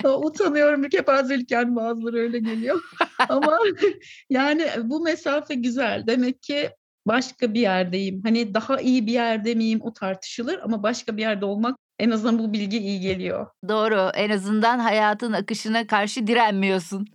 A 0.04 0.09
utanıyorum 0.18 0.83
bir 0.83 0.90
kepazelik 0.90 1.50
yani 1.50 1.76
bazıları 1.76 2.16
öyle 2.16 2.38
geliyor 2.38 2.80
ama 3.28 3.59
yani 4.30 4.66
bu 4.83 5.00
mesafe 5.00 5.54
güzel. 5.54 6.06
Demek 6.06 6.42
ki 6.42 6.71
başka 7.06 7.54
bir 7.54 7.61
yerdeyim. 7.61 8.23
Hani 8.25 8.54
daha 8.54 8.80
iyi 8.80 9.06
bir 9.06 9.12
yerde 9.12 9.54
miyim 9.54 9.80
o 9.83 9.92
tartışılır 9.92 10.59
ama 10.62 10.83
başka 10.83 11.16
bir 11.16 11.23
yerde 11.23 11.45
olmak 11.45 11.76
en 11.99 12.11
azından 12.11 12.38
bu 12.38 12.52
bilgi 12.52 12.78
iyi 12.78 13.00
geliyor. 13.00 13.47
Doğru. 13.68 14.11
En 14.14 14.30
azından 14.30 14.78
hayatın 14.78 15.33
akışına 15.33 15.87
karşı 15.87 16.26
direnmiyorsun. 16.26 17.06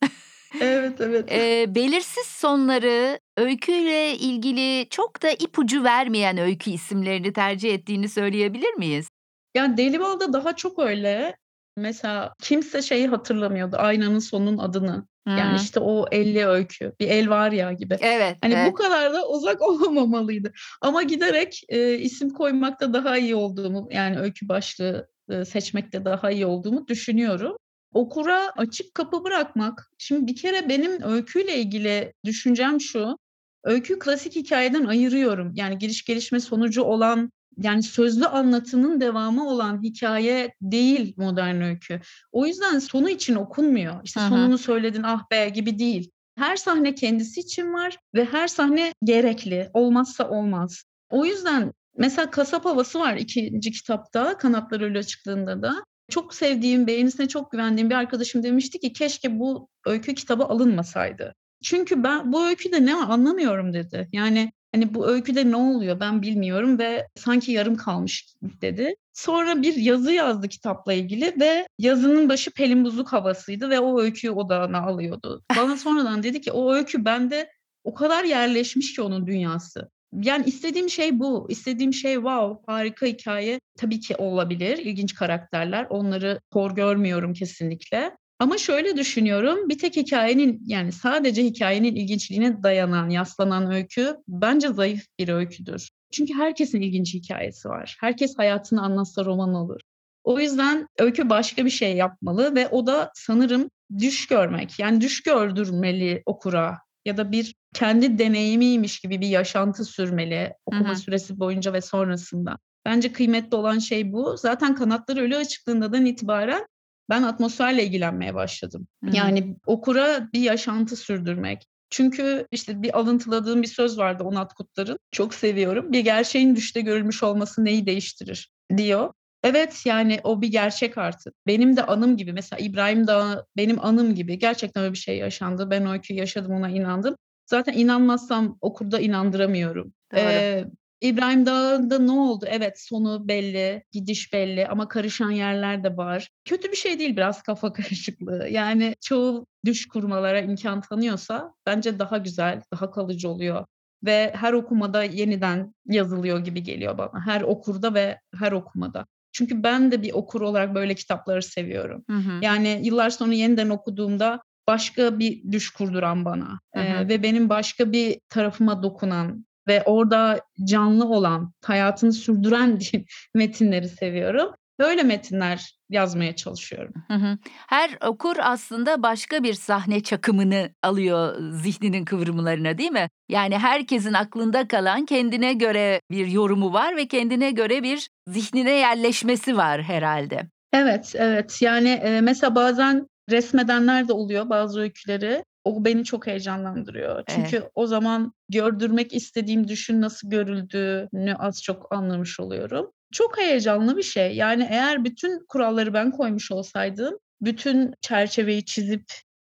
Evet, 0.62 1.02
evet. 1.02 1.32
Eee, 1.32 1.66
belirsiz 1.76 2.26
sonları, 2.26 3.20
öyküyle 3.42 4.16
ilgili 4.16 4.88
çok 4.90 5.22
da 5.22 5.30
ipucu 5.30 5.84
vermeyen 5.84 6.38
öykü 6.38 6.72
isimlerini 6.72 7.34
tercih 7.34 7.74
ettiğini 7.74 8.10
söyleyebilir 8.10 8.74
miyiz? 8.74 9.08
Ya, 9.56 9.78
Deli 9.78 10.00
Bal'da 10.00 10.34
daha 10.34 10.56
çok 10.56 10.80
öyle. 10.80 11.36
Mesela 11.78 12.34
kimse 12.44 12.82
şeyi 12.82 13.08
hatırlamıyordu, 13.08 13.76
Aynanın 13.80 14.20
Sonunun 14.20 14.58
adını. 14.58 15.08
Yani, 15.28 15.50
Hıı. 15.50 15.64
işte, 15.64 15.80
o 15.80 16.06
elli 16.12 16.46
öykü, 16.46 16.94
bir 17.00 17.08
el 17.08 17.30
var 17.30 17.52
ya 17.52 17.72
gibi. 17.74 17.98
Evet, 18.02 18.38
Hani, 18.42 18.54
bu 18.54 18.58
evet. 18.58 18.74
kadar 18.74 19.14
da 19.14 19.28
uzak 19.30 19.62
olmamalıydı 19.70 20.52
ama 20.82 21.04
giderek, 21.04 21.62
eee, 21.70 21.94
isim 21.94 22.30
koymakta 22.30 22.94
daha 22.94 23.18
iyi 23.18 23.36
olduğumu, 23.36 23.88
yani 23.92 24.20
öykü 24.20 24.50
başlığı, 24.50 25.08
ııı, 25.32 25.46
seçmekte 25.46 26.06
daha 26.06 26.32
iyi 26.32 26.46
olduğumu 26.46 26.88
düşünüyorum. 26.88 27.56
Okura 27.94 28.52
açık 28.58 28.96
kapı 28.96 29.24
bırakmak, 29.24 29.92
şimdi 29.98 30.28
bir 30.28 30.36
kere 30.36 30.70
benim 30.70 31.02
öyküyle 31.04 31.56
ilgili 31.58 32.14
düşüncem 32.26 32.82
şu, 32.82 33.18
öyküyü 33.64 34.00
klasik 34.00 34.36
hikâyeden 34.36 34.86
ayırıyorum. 34.86 35.52
Yani 35.56 35.78
giriş, 35.78 36.06
gelişme, 36.06 36.40
sonucu 36.40 36.82
olan, 36.82 37.32
yani 37.58 37.84
sözlü 37.84 38.26
anlatının 38.26 39.02
devamı 39.02 39.50
olan 39.50 39.84
hikâye 39.84 40.54
değil 40.62 41.14
modern 41.18 41.62
öykü. 41.62 42.00
O 42.32 42.46
yüzden 42.46 42.80
sonu 42.80 43.10
için 43.10 43.36
okunmuyor. 43.36 44.02
İşte, 44.04 44.22
hı. 44.22 44.30
sonunu 44.30 44.58
söyledin, 44.58 45.04
ah 45.04 45.32
be 45.32 45.50
gibi 45.50 45.80
değil. 45.80 46.12
Her 46.38 46.56
sahne 46.56 46.96
kendisi 46.96 47.40
için 47.40 47.74
var 47.74 47.98
ve 48.16 48.26
her 48.26 48.48
sahne 48.48 48.94
gerekli, 49.04 49.70
olmazsa 49.74 50.30
olmaz. 50.30 50.84
O 51.10 51.26
yüzden 51.26 51.74
mesela 51.98 52.32
Kasap 52.32 52.66
Havası 52.66 53.00
var 53.00 53.16
2'nci 53.16 53.72
kitapta, 53.72 54.38
Kanatlar 54.38 54.82
Ölü 54.82 54.98
açıklığında 54.98 55.62
da. 55.62 55.74
Çok 56.10 56.34
sevdiğim, 56.34 56.88
beğenisine 56.88 57.28
çok 57.28 57.52
güvendiğim 57.52 57.90
bir 57.90 57.96
arkadaşım 57.96 58.44
demişti 58.44 58.80
ki 58.80 58.94
"Keşke 58.94 59.40
bu 59.40 59.68
öykü 59.86 60.16
kitaba 60.16 60.46
alınmasaydı." 60.46 61.36
Çünkü 61.64 62.04
ben 62.04 62.34
"Bu 62.34 62.46
öyküde 62.46 62.86
ne 62.86 62.96
anlamıyorum." 62.96 63.74
dedi. 63.74 64.10
Yani 64.12 64.52
Hani 64.74 64.94
bu 64.94 65.08
öyküde 65.08 65.52
ne 65.52 65.56
oluyor 65.56 66.00
ben 66.00 66.22
bilmiyorum 66.22 66.80
ve 66.80 67.08
sanki 67.16 67.52
yarım 67.52 67.76
kalmış 67.76 68.36
dedi. 68.42 68.96
Sonra 69.14 69.62
bir 69.62 69.76
yazı 69.76 70.12
yazdı 70.12 70.48
kitapla 70.48 70.94
ilgili 70.94 71.36
ve 71.40 71.68
yazının 71.80 72.30
başı 72.30 72.52
Pelin 72.52 72.86
Buzluk 72.86 73.14
havasıydı 73.14 73.70
ve 73.70 73.80
o 73.80 74.02
öyküyü 74.02 74.34
odağına 74.34 74.82
alıyordu. 74.82 75.44
Bana 75.58 75.78
sonradan 75.78 76.24
dedi 76.24 76.42
ki 76.42 76.52
o 76.52 76.74
öykü 76.74 77.06
bende 77.06 77.50
o 77.84 77.94
kadar 77.94 78.24
yerleşmiş 78.24 78.96
ki 78.96 79.02
onun 79.02 79.28
dünyası. 79.28 79.90
Yani 80.14 80.46
istediğim 80.46 80.90
şey 80.90 81.20
bu. 81.20 81.48
İstediğim 81.50 81.94
şey 81.94 82.14
wow, 82.14 82.74
harika 82.74 83.06
hikaye. 83.06 83.60
Tabii 83.78 84.00
ki 84.00 84.16
olabilir. 84.16 84.78
ilginç 84.78 85.16
karakterler. 85.16 85.88
Onları 85.90 86.42
hor 86.54 86.72
görmüyorum 86.76 87.34
kesinlikle. 87.34 88.18
Ama 88.42 88.58
şöyle 88.58 88.98
düşünüyorum. 88.98 89.70
Bir 89.70 89.78
tek 89.78 89.96
hikayenin 89.96 90.64
yani 90.66 90.92
sadece 90.92 91.44
hikayenin 91.44 91.96
ilginçliğine 91.96 92.64
dayanan, 92.64 93.10
yaslanan 93.10 93.72
öykü 93.72 94.18
bence 94.28 94.68
zayıf 94.68 95.06
bir 95.20 95.30
öyküdür. 95.30 95.90
Çünkü 96.12 96.34
herkesin 96.34 96.82
ilginç 96.82 97.14
hikayesi 97.14 97.70
var. 97.70 97.98
Herkes 98.00 98.38
hayatını 98.38 98.82
anlatsa 98.82 99.26
roman 99.26 99.54
olur. 99.54 99.80
O 100.24 100.40
yüzden 100.40 100.88
öykü 101.00 101.30
başka 101.30 101.66
bir 101.66 101.70
şey 101.70 101.96
yapmalı 101.96 102.56
ve 102.56 102.68
o 102.68 102.88
da 102.88 103.12
sanırım 103.16 103.70
düş 103.98 104.28
görmek. 104.28 104.80
Yani 104.80 105.02
düş 105.02 105.24
gördürmeli 105.24 106.24
okura 106.26 106.78
ya 107.06 107.18
da 107.18 107.32
bir 107.32 107.56
kendi 107.74 108.20
deneyimiymiş 108.20 109.00
gibi 109.00 109.22
bir 109.22 109.28
yaşantı 109.28 109.86
sürmeli 109.86 110.54
okuma 110.66 110.90
hı 110.90 110.94
hı. 110.94 110.98
süresi 110.98 111.40
boyunca 111.40 111.74
ve 111.74 111.82
sonrasında. 111.82 112.58
Bence 112.86 113.14
kıymetli 113.14 113.58
olan 113.58 113.80
şey 113.80 114.14
bu. 114.14 114.38
Zaten 114.38 114.76
kanatları 114.76 115.22
ölü 115.22 115.36
açıklığından 115.36 116.06
itibaren 116.06 116.66
ben 117.10 117.24
atmosferle 117.24 117.86
ilgilenmeye 117.86 118.34
başladım. 118.34 118.88
Hı-hı. 119.04 119.16
Yani 119.16 119.56
okura 119.66 120.30
bir 120.34 120.42
yaşantı 120.42 120.96
sürdürmek. 120.96 121.68
Çünkü 121.90 122.48
işte 122.52 122.82
bir 122.82 123.00
alıntıladığım 123.00 123.62
bir 123.62 123.68
söz 123.68 123.98
vardı 123.98 124.24
Onat 124.24 124.54
Kutlar'ın. 124.54 125.00
Çok 125.12 125.34
seviyorum. 125.34 125.92
Bir 125.92 126.00
gerçeğin 126.00 126.56
düşte 126.56 126.82
görülmüş 126.82 127.24
olması 127.24 127.66
neyi 127.66 127.86
değiştirir 127.86 128.52
diyor. 128.78 129.14
Evet 129.44 129.82
yani 129.86 130.20
o 130.24 130.42
bir 130.42 130.48
gerçek 130.48 130.98
artık. 130.98 131.34
Benim 131.48 131.78
de 131.78 131.86
anım 131.86 132.18
gibi 132.18 132.34
mesela 132.34 132.60
İbrahim 132.60 133.08
Dağı 133.08 133.46
benim 133.58 133.86
anım 133.86 134.16
gibi. 134.16 134.40
Gerçekten 134.40 134.84
öyle 134.84 134.94
bir 134.94 134.98
şey 134.98 135.18
yaşandı. 135.18 135.70
Ben 135.70 135.86
o 135.86 135.92
öyküyü 135.92 136.20
yaşadım 136.20 136.52
ona 136.52 136.70
inandım. 136.70 137.16
Zaten 137.46 137.74
inanmazsam 137.74 138.58
okurda 138.62 139.00
inandıramıyorum. 139.00 139.94
Ee, 140.16 140.66
İbrahim 141.02 141.46
Dağı'nda 141.46 142.00
ne 142.00 142.12
oldu? 142.12 142.46
Evet 142.50 142.80
sonu 142.80 143.28
belli, 143.28 143.84
gidiş 143.92 144.34
belli 144.34 144.68
ama 144.68 144.88
karışan 144.88 145.32
yerler 145.32 145.84
de 145.84 145.98
var. 145.98 146.30
Kötü 146.46 146.72
bir 146.72 146.78
şey 146.78 147.00
değil 147.00 147.18
biraz 147.18 147.44
kafa 147.44 147.74
karışıklığı. 147.74 148.48
Yani 148.50 148.96
çoğu 149.02 149.46
düş 149.66 149.88
kurmalara 149.88 150.40
imkan 150.40 150.82
tanıyorsa 150.82 151.54
bence 151.66 152.00
daha 152.00 152.18
güzel, 152.18 152.62
daha 152.74 152.92
kalıcı 152.92 153.30
oluyor. 153.30 153.66
Ve 154.06 154.34
her 154.36 154.54
okumada 154.54 155.04
yeniden 155.04 155.74
yazılıyor 155.86 156.40
gibi 156.40 156.64
geliyor 156.64 156.98
bana. 156.98 157.26
Her 157.26 157.42
okurda 157.42 157.94
ve 157.94 158.20
her 158.36 158.52
okumada. 158.52 159.06
Çünkü 159.32 159.64
ben 159.64 159.92
de 159.92 160.02
bir 160.02 160.14
okur 160.14 160.42
olarak 160.42 160.76
böyle 160.76 160.96
kitapları 160.96 161.42
seviyorum. 161.42 162.04
Hı 162.10 162.18
hı. 162.18 162.32
Yani 162.42 162.82
yıllar 162.84 163.10
sonra 163.10 163.34
yeniden 163.34 163.70
okuduğumda 163.70 164.42
başka 164.68 165.20
bir 165.20 165.52
düş 165.52 165.70
kurduran 165.70 166.26
bana 166.26 166.60
hı 166.76 166.80
hı. 166.80 166.84
Ee, 166.84 167.08
ve 167.08 167.24
benim 167.24 167.50
başka 167.50 167.92
bir 167.92 168.20
tarafıma 168.30 168.84
dokunan 168.84 169.46
ve 169.68 169.84
orada 169.84 170.42
canlı 170.64 171.06
olan, 171.06 171.54
hayatını 171.66 172.14
sürdüren 172.14 172.80
metinleri 173.36 173.88
seviyorum. 173.88 174.52
Böyle 174.80 175.04
metinler 175.04 175.78
yazmaya 175.90 176.36
çalışıyorum. 176.36 176.94
Hı 177.08 177.14
hı. 177.14 177.38
Her 177.68 177.90
okur 178.08 178.36
aslında 178.40 179.04
başka 179.04 179.44
bir 179.44 179.54
sahne 179.54 180.04
çakımını 180.04 180.70
alıyor 180.84 181.36
zihninin 181.52 182.06
kıvrımlarına 182.06 182.78
değil 182.78 182.92
mi? 182.92 183.10
Yani 183.30 183.58
herkesin 183.58 184.14
aklında 184.14 184.68
kalan 184.68 185.06
kendine 185.06 185.54
göre 185.54 186.02
bir 186.12 186.28
yorumu 186.28 186.74
var 186.74 186.98
ve 186.98 187.08
kendine 187.08 187.52
göre 187.52 187.84
bir 187.84 188.10
zihnine 188.28 188.72
yerleşmesi 188.72 189.58
var 189.58 189.84
herhalde. 189.84 190.42
Evet, 190.74 191.14
evet. 191.16 191.62
Yani 191.62 191.90
e, 191.90 192.22
mesela 192.22 192.56
bazen 192.56 193.08
resmedenler 193.30 194.08
de 194.08 194.14
oluyor 194.14 194.50
bazı 194.50 194.82
öyküleri. 194.82 195.44
O 195.64 195.86
beni 195.86 196.04
çok 196.04 196.28
heyecanlandırıyor. 196.28 197.24
Çünkü 197.28 197.58
evet. 197.58 197.72
o 197.76 197.88
zaman 197.88 198.34
gördürmek 198.50 199.14
istediğim 199.14 199.68
düşün 199.68 200.02
nasıl 200.02 200.30
görüldüğünü 200.30 201.36
az 201.36 201.64
çok 201.64 201.94
anlamış 201.96 202.40
oluyorum. 202.40 202.92
Çok 203.12 203.38
heyecanlı 203.38 203.98
bir 203.98 204.04
şey. 204.04 204.36
Yani 204.36 204.68
eğer 204.70 205.04
bütün 205.04 205.46
kuralları 205.48 205.94
ben 205.94 206.12
koymuş 206.12 206.52
olsaydım, 206.52 207.18
bütün 207.42 207.94
çerçeveyi 208.02 208.66
çizip 208.66 209.04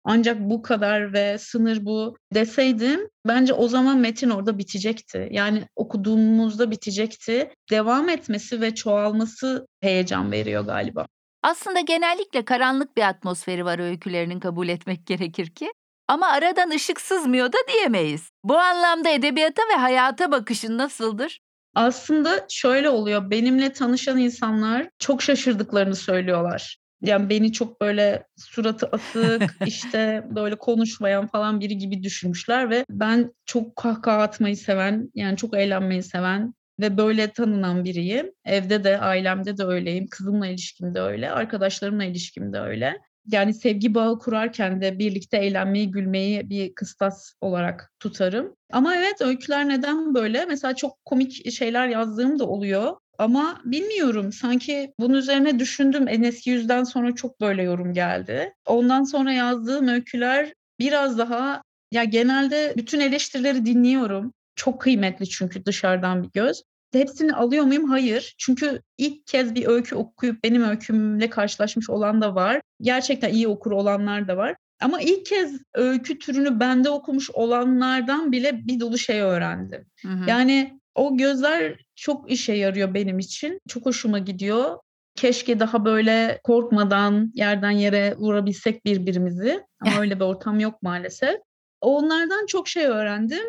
ancak 0.04 0.40
bu 0.40 0.62
kadar 0.62 1.12
ve 1.12 1.38
sınır 1.38 1.84
bu 1.84 2.16
deseydim 2.34 3.08
bence 3.26 3.52
o 3.52 3.68
zaman 3.68 3.98
metin 3.98 4.30
orada 4.30 4.58
bitecekti. 4.58 5.28
Yani 5.30 5.64
okuduğumuzda 5.76 6.70
bitecekti. 6.70 7.50
Devam 7.70 8.08
etmesi 8.08 8.60
ve 8.60 8.74
çoğalması 8.74 9.66
heyecan 9.80 10.32
veriyor 10.32 10.64
galiba. 10.64 11.06
Aslında 11.42 11.80
genellikle 11.80 12.44
karanlık 12.44 12.96
bir 12.96 13.02
atmosferi 13.02 13.64
var 13.64 13.78
öykülerinin 13.78 14.40
kabul 14.40 14.68
etmek 14.68 15.06
gerekir 15.06 15.46
ki. 15.46 15.72
Ama 16.08 16.26
aradan 16.26 16.70
ışık 16.70 17.00
sızmıyor 17.00 17.52
da 17.52 17.58
diyemeyiz. 17.72 18.30
Bu 18.44 18.58
anlamda 18.58 19.08
edebiyata 19.08 19.62
ve 19.72 19.76
hayata 19.76 20.32
bakışın 20.32 20.78
nasıldır? 20.78 21.40
Aslında 21.74 22.46
şöyle 22.48 22.90
oluyor. 22.90 23.30
Benimle 23.30 23.72
tanışan 23.72 24.18
insanlar 24.18 24.88
çok 24.98 25.22
şaşırdıklarını 25.22 25.94
söylüyorlar. 25.94 26.78
Yani 27.00 27.30
beni 27.30 27.52
çok 27.52 27.80
böyle 27.80 28.26
suratı 28.36 28.88
asık, 28.92 29.42
işte 29.66 30.26
böyle 30.30 30.54
konuşmayan 30.54 31.26
falan 31.26 31.60
biri 31.60 31.78
gibi 31.78 32.02
düşünmüşler 32.02 32.70
ve 32.70 32.84
ben 32.90 33.32
çok 33.46 33.76
kahkaha 33.76 34.22
atmayı 34.22 34.56
seven, 34.56 35.10
yani 35.14 35.36
çok 35.36 35.56
eğlenmeyi 35.56 36.02
seven 36.02 36.54
ve 36.80 36.96
böyle 36.96 37.30
tanınan 37.30 37.84
biriyim. 37.84 38.30
Evde 38.44 38.84
de, 38.84 38.98
ailemde 38.98 39.58
de 39.58 39.64
öyleyim. 39.64 40.06
Kızımla 40.10 40.46
ilişkimde 40.46 41.00
öyle, 41.00 41.30
arkadaşlarımla 41.30 42.04
ilişkimde 42.04 42.58
öyle 42.60 43.00
yani 43.28 43.54
sevgi 43.54 43.94
bağı 43.94 44.18
kurarken 44.18 44.80
de 44.80 44.98
birlikte 44.98 45.36
eğlenmeyi, 45.36 45.90
gülmeyi 45.90 46.50
bir 46.50 46.74
kıstas 46.74 47.32
olarak 47.40 47.92
tutarım. 48.00 48.56
Ama 48.72 48.96
evet 48.96 49.20
öyküler 49.20 49.68
neden 49.68 50.14
böyle? 50.14 50.44
Mesela 50.44 50.76
çok 50.76 51.04
komik 51.04 51.52
şeyler 51.52 51.88
yazdığım 51.88 52.38
da 52.38 52.46
oluyor. 52.46 52.96
Ama 53.18 53.60
bilmiyorum 53.64 54.32
sanki 54.32 54.92
bunun 55.00 55.14
üzerine 55.14 55.58
düşündüm. 55.58 56.08
En 56.08 56.22
eski 56.22 56.50
yüzden 56.50 56.84
sonra 56.84 57.14
çok 57.14 57.40
böyle 57.40 57.62
yorum 57.62 57.92
geldi. 57.92 58.54
Ondan 58.66 59.04
sonra 59.04 59.32
yazdığım 59.32 59.88
öyküler 59.88 60.52
biraz 60.78 61.18
daha 61.18 61.62
ya 61.92 62.04
genelde 62.04 62.74
bütün 62.76 63.00
eleştirileri 63.00 63.66
dinliyorum. 63.66 64.32
Çok 64.56 64.80
kıymetli 64.80 65.28
çünkü 65.28 65.64
dışarıdan 65.64 66.22
bir 66.22 66.30
göz. 66.34 66.62
Hepsini 66.92 67.34
alıyor 67.34 67.64
muyum? 67.64 67.84
Hayır. 67.90 68.34
Çünkü 68.38 68.82
ilk 68.98 69.26
kez 69.26 69.54
bir 69.54 69.66
öykü 69.66 69.94
okuyup 69.94 70.44
benim 70.44 70.62
öykümle 70.62 71.30
karşılaşmış 71.30 71.90
olan 71.90 72.20
da 72.20 72.34
var. 72.34 72.60
Gerçekten 72.80 73.32
iyi 73.32 73.48
okur 73.48 73.70
olanlar 73.70 74.28
da 74.28 74.36
var. 74.36 74.56
Ama 74.80 75.00
ilk 75.00 75.26
kez 75.26 75.62
öykü 75.74 76.18
türünü 76.18 76.60
bende 76.60 76.90
okumuş 76.90 77.30
olanlardan 77.30 78.32
bile 78.32 78.66
bir 78.66 78.80
dolu 78.80 78.98
şey 78.98 79.20
öğrendim. 79.20 79.86
Hı 80.02 80.08
hı. 80.08 80.30
Yani 80.30 80.80
o 80.94 81.16
gözler 81.16 81.76
çok 81.94 82.30
işe 82.30 82.52
yarıyor 82.52 82.94
benim 82.94 83.18
için. 83.18 83.60
Çok 83.68 83.86
hoşuma 83.86 84.18
gidiyor. 84.18 84.78
Keşke 85.14 85.60
daha 85.60 85.84
böyle 85.84 86.40
korkmadan 86.44 87.32
yerden 87.34 87.70
yere 87.70 88.16
vurabilsek 88.16 88.84
birbirimizi. 88.84 89.64
Ama 89.80 89.92
öyle 90.00 90.16
bir 90.16 90.24
ortam 90.24 90.60
yok 90.60 90.82
maalesef. 90.82 91.36
Onlardan 91.80 92.46
çok 92.46 92.68
şey 92.68 92.86
öğrendim. 92.86 93.44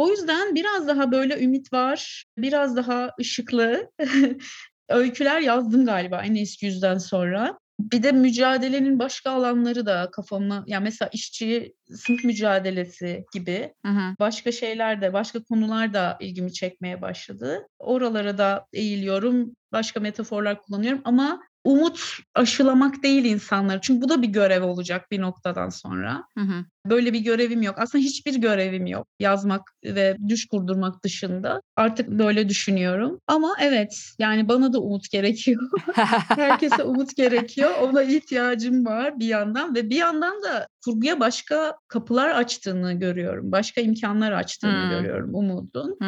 O 0.00 0.10
yüzden 0.10 0.54
biraz 0.54 0.88
daha 0.88 1.12
böyle 1.12 1.44
ümit 1.44 1.72
var, 1.72 2.24
biraz 2.38 2.76
daha 2.76 3.10
ışıklı 3.20 3.90
öyküler 4.88 5.40
yazdım 5.40 5.86
galiba 5.86 6.22
en 6.22 6.34
eski 6.34 6.66
yüzden 6.66 6.98
sonra. 6.98 7.58
Bir 7.80 8.02
de 8.02 8.12
mücadelenin 8.12 8.98
başka 8.98 9.30
alanları 9.30 9.86
da 9.86 10.10
kafamı, 10.12 10.64
yani 10.66 10.82
mesela 10.84 11.08
işçi 11.12 11.74
sınıf 11.88 12.24
mücadelesi 12.24 13.24
gibi 13.32 13.74
hı 13.86 13.92
hı. 13.92 14.14
başka 14.20 14.52
şeyler 14.52 15.00
de, 15.00 15.12
başka 15.12 15.42
konular 15.42 15.94
da 15.94 16.16
ilgimi 16.20 16.52
çekmeye 16.52 17.02
başladı. 17.02 17.66
Oralara 17.78 18.38
da 18.38 18.66
eğiliyorum, 18.72 19.56
başka 19.72 20.00
metaforlar 20.00 20.62
kullanıyorum 20.62 21.00
ama 21.04 21.40
umut 21.64 22.18
aşılamak 22.34 23.02
değil 23.02 23.24
insanları. 23.24 23.80
Çünkü 23.82 24.02
bu 24.02 24.08
da 24.08 24.22
bir 24.22 24.28
görev 24.28 24.62
olacak 24.62 25.10
bir 25.10 25.20
noktadan 25.20 25.68
sonra. 25.68 26.24
Hı 26.38 26.44
hı. 26.44 26.64
Böyle 26.86 27.12
bir 27.12 27.20
görevim 27.20 27.62
yok. 27.62 27.74
Aslında 27.78 28.04
hiçbir 28.04 28.34
görevim 28.34 28.86
yok. 28.86 29.06
Yazmak 29.20 29.62
ve 29.84 30.16
düş 30.28 30.46
kurdurmak 30.46 31.04
dışında. 31.04 31.62
Artık 31.76 32.08
böyle 32.08 32.48
düşünüyorum. 32.48 33.20
Ama 33.26 33.54
evet 33.60 33.98
yani 34.18 34.48
bana 34.48 34.72
da 34.72 34.80
umut 34.80 35.10
gerekiyor. 35.10 35.62
Herkese 36.28 36.82
umut 36.82 37.16
gerekiyor. 37.16 37.70
Ona 37.82 38.02
ihtiyacım 38.02 38.86
var 38.86 39.18
bir 39.18 39.26
yandan 39.26 39.74
ve 39.74 39.90
bir 39.90 39.96
yandan 39.96 40.42
da 40.42 40.66
kurguya 40.84 41.20
başka 41.20 41.76
kapılar 41.88 42.30
açtığını 42.30 42.92
görüyorum. 42.92 43.52
Başka 43.52 43.80
imkanlar 43.80 44.32
açtığını 44.32 44.82
hmm. 44.82 44.90
görüyorum 44.90 45.34
umudun. 45.34 45.98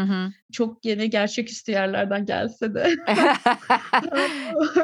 Çok 0.52 0.85
yeni 0.85 1.11
gerçeküstü 1.11 1.72
yerlerden 1.72 2.26
gelse 2.26 2.74
de. 2.74 2.90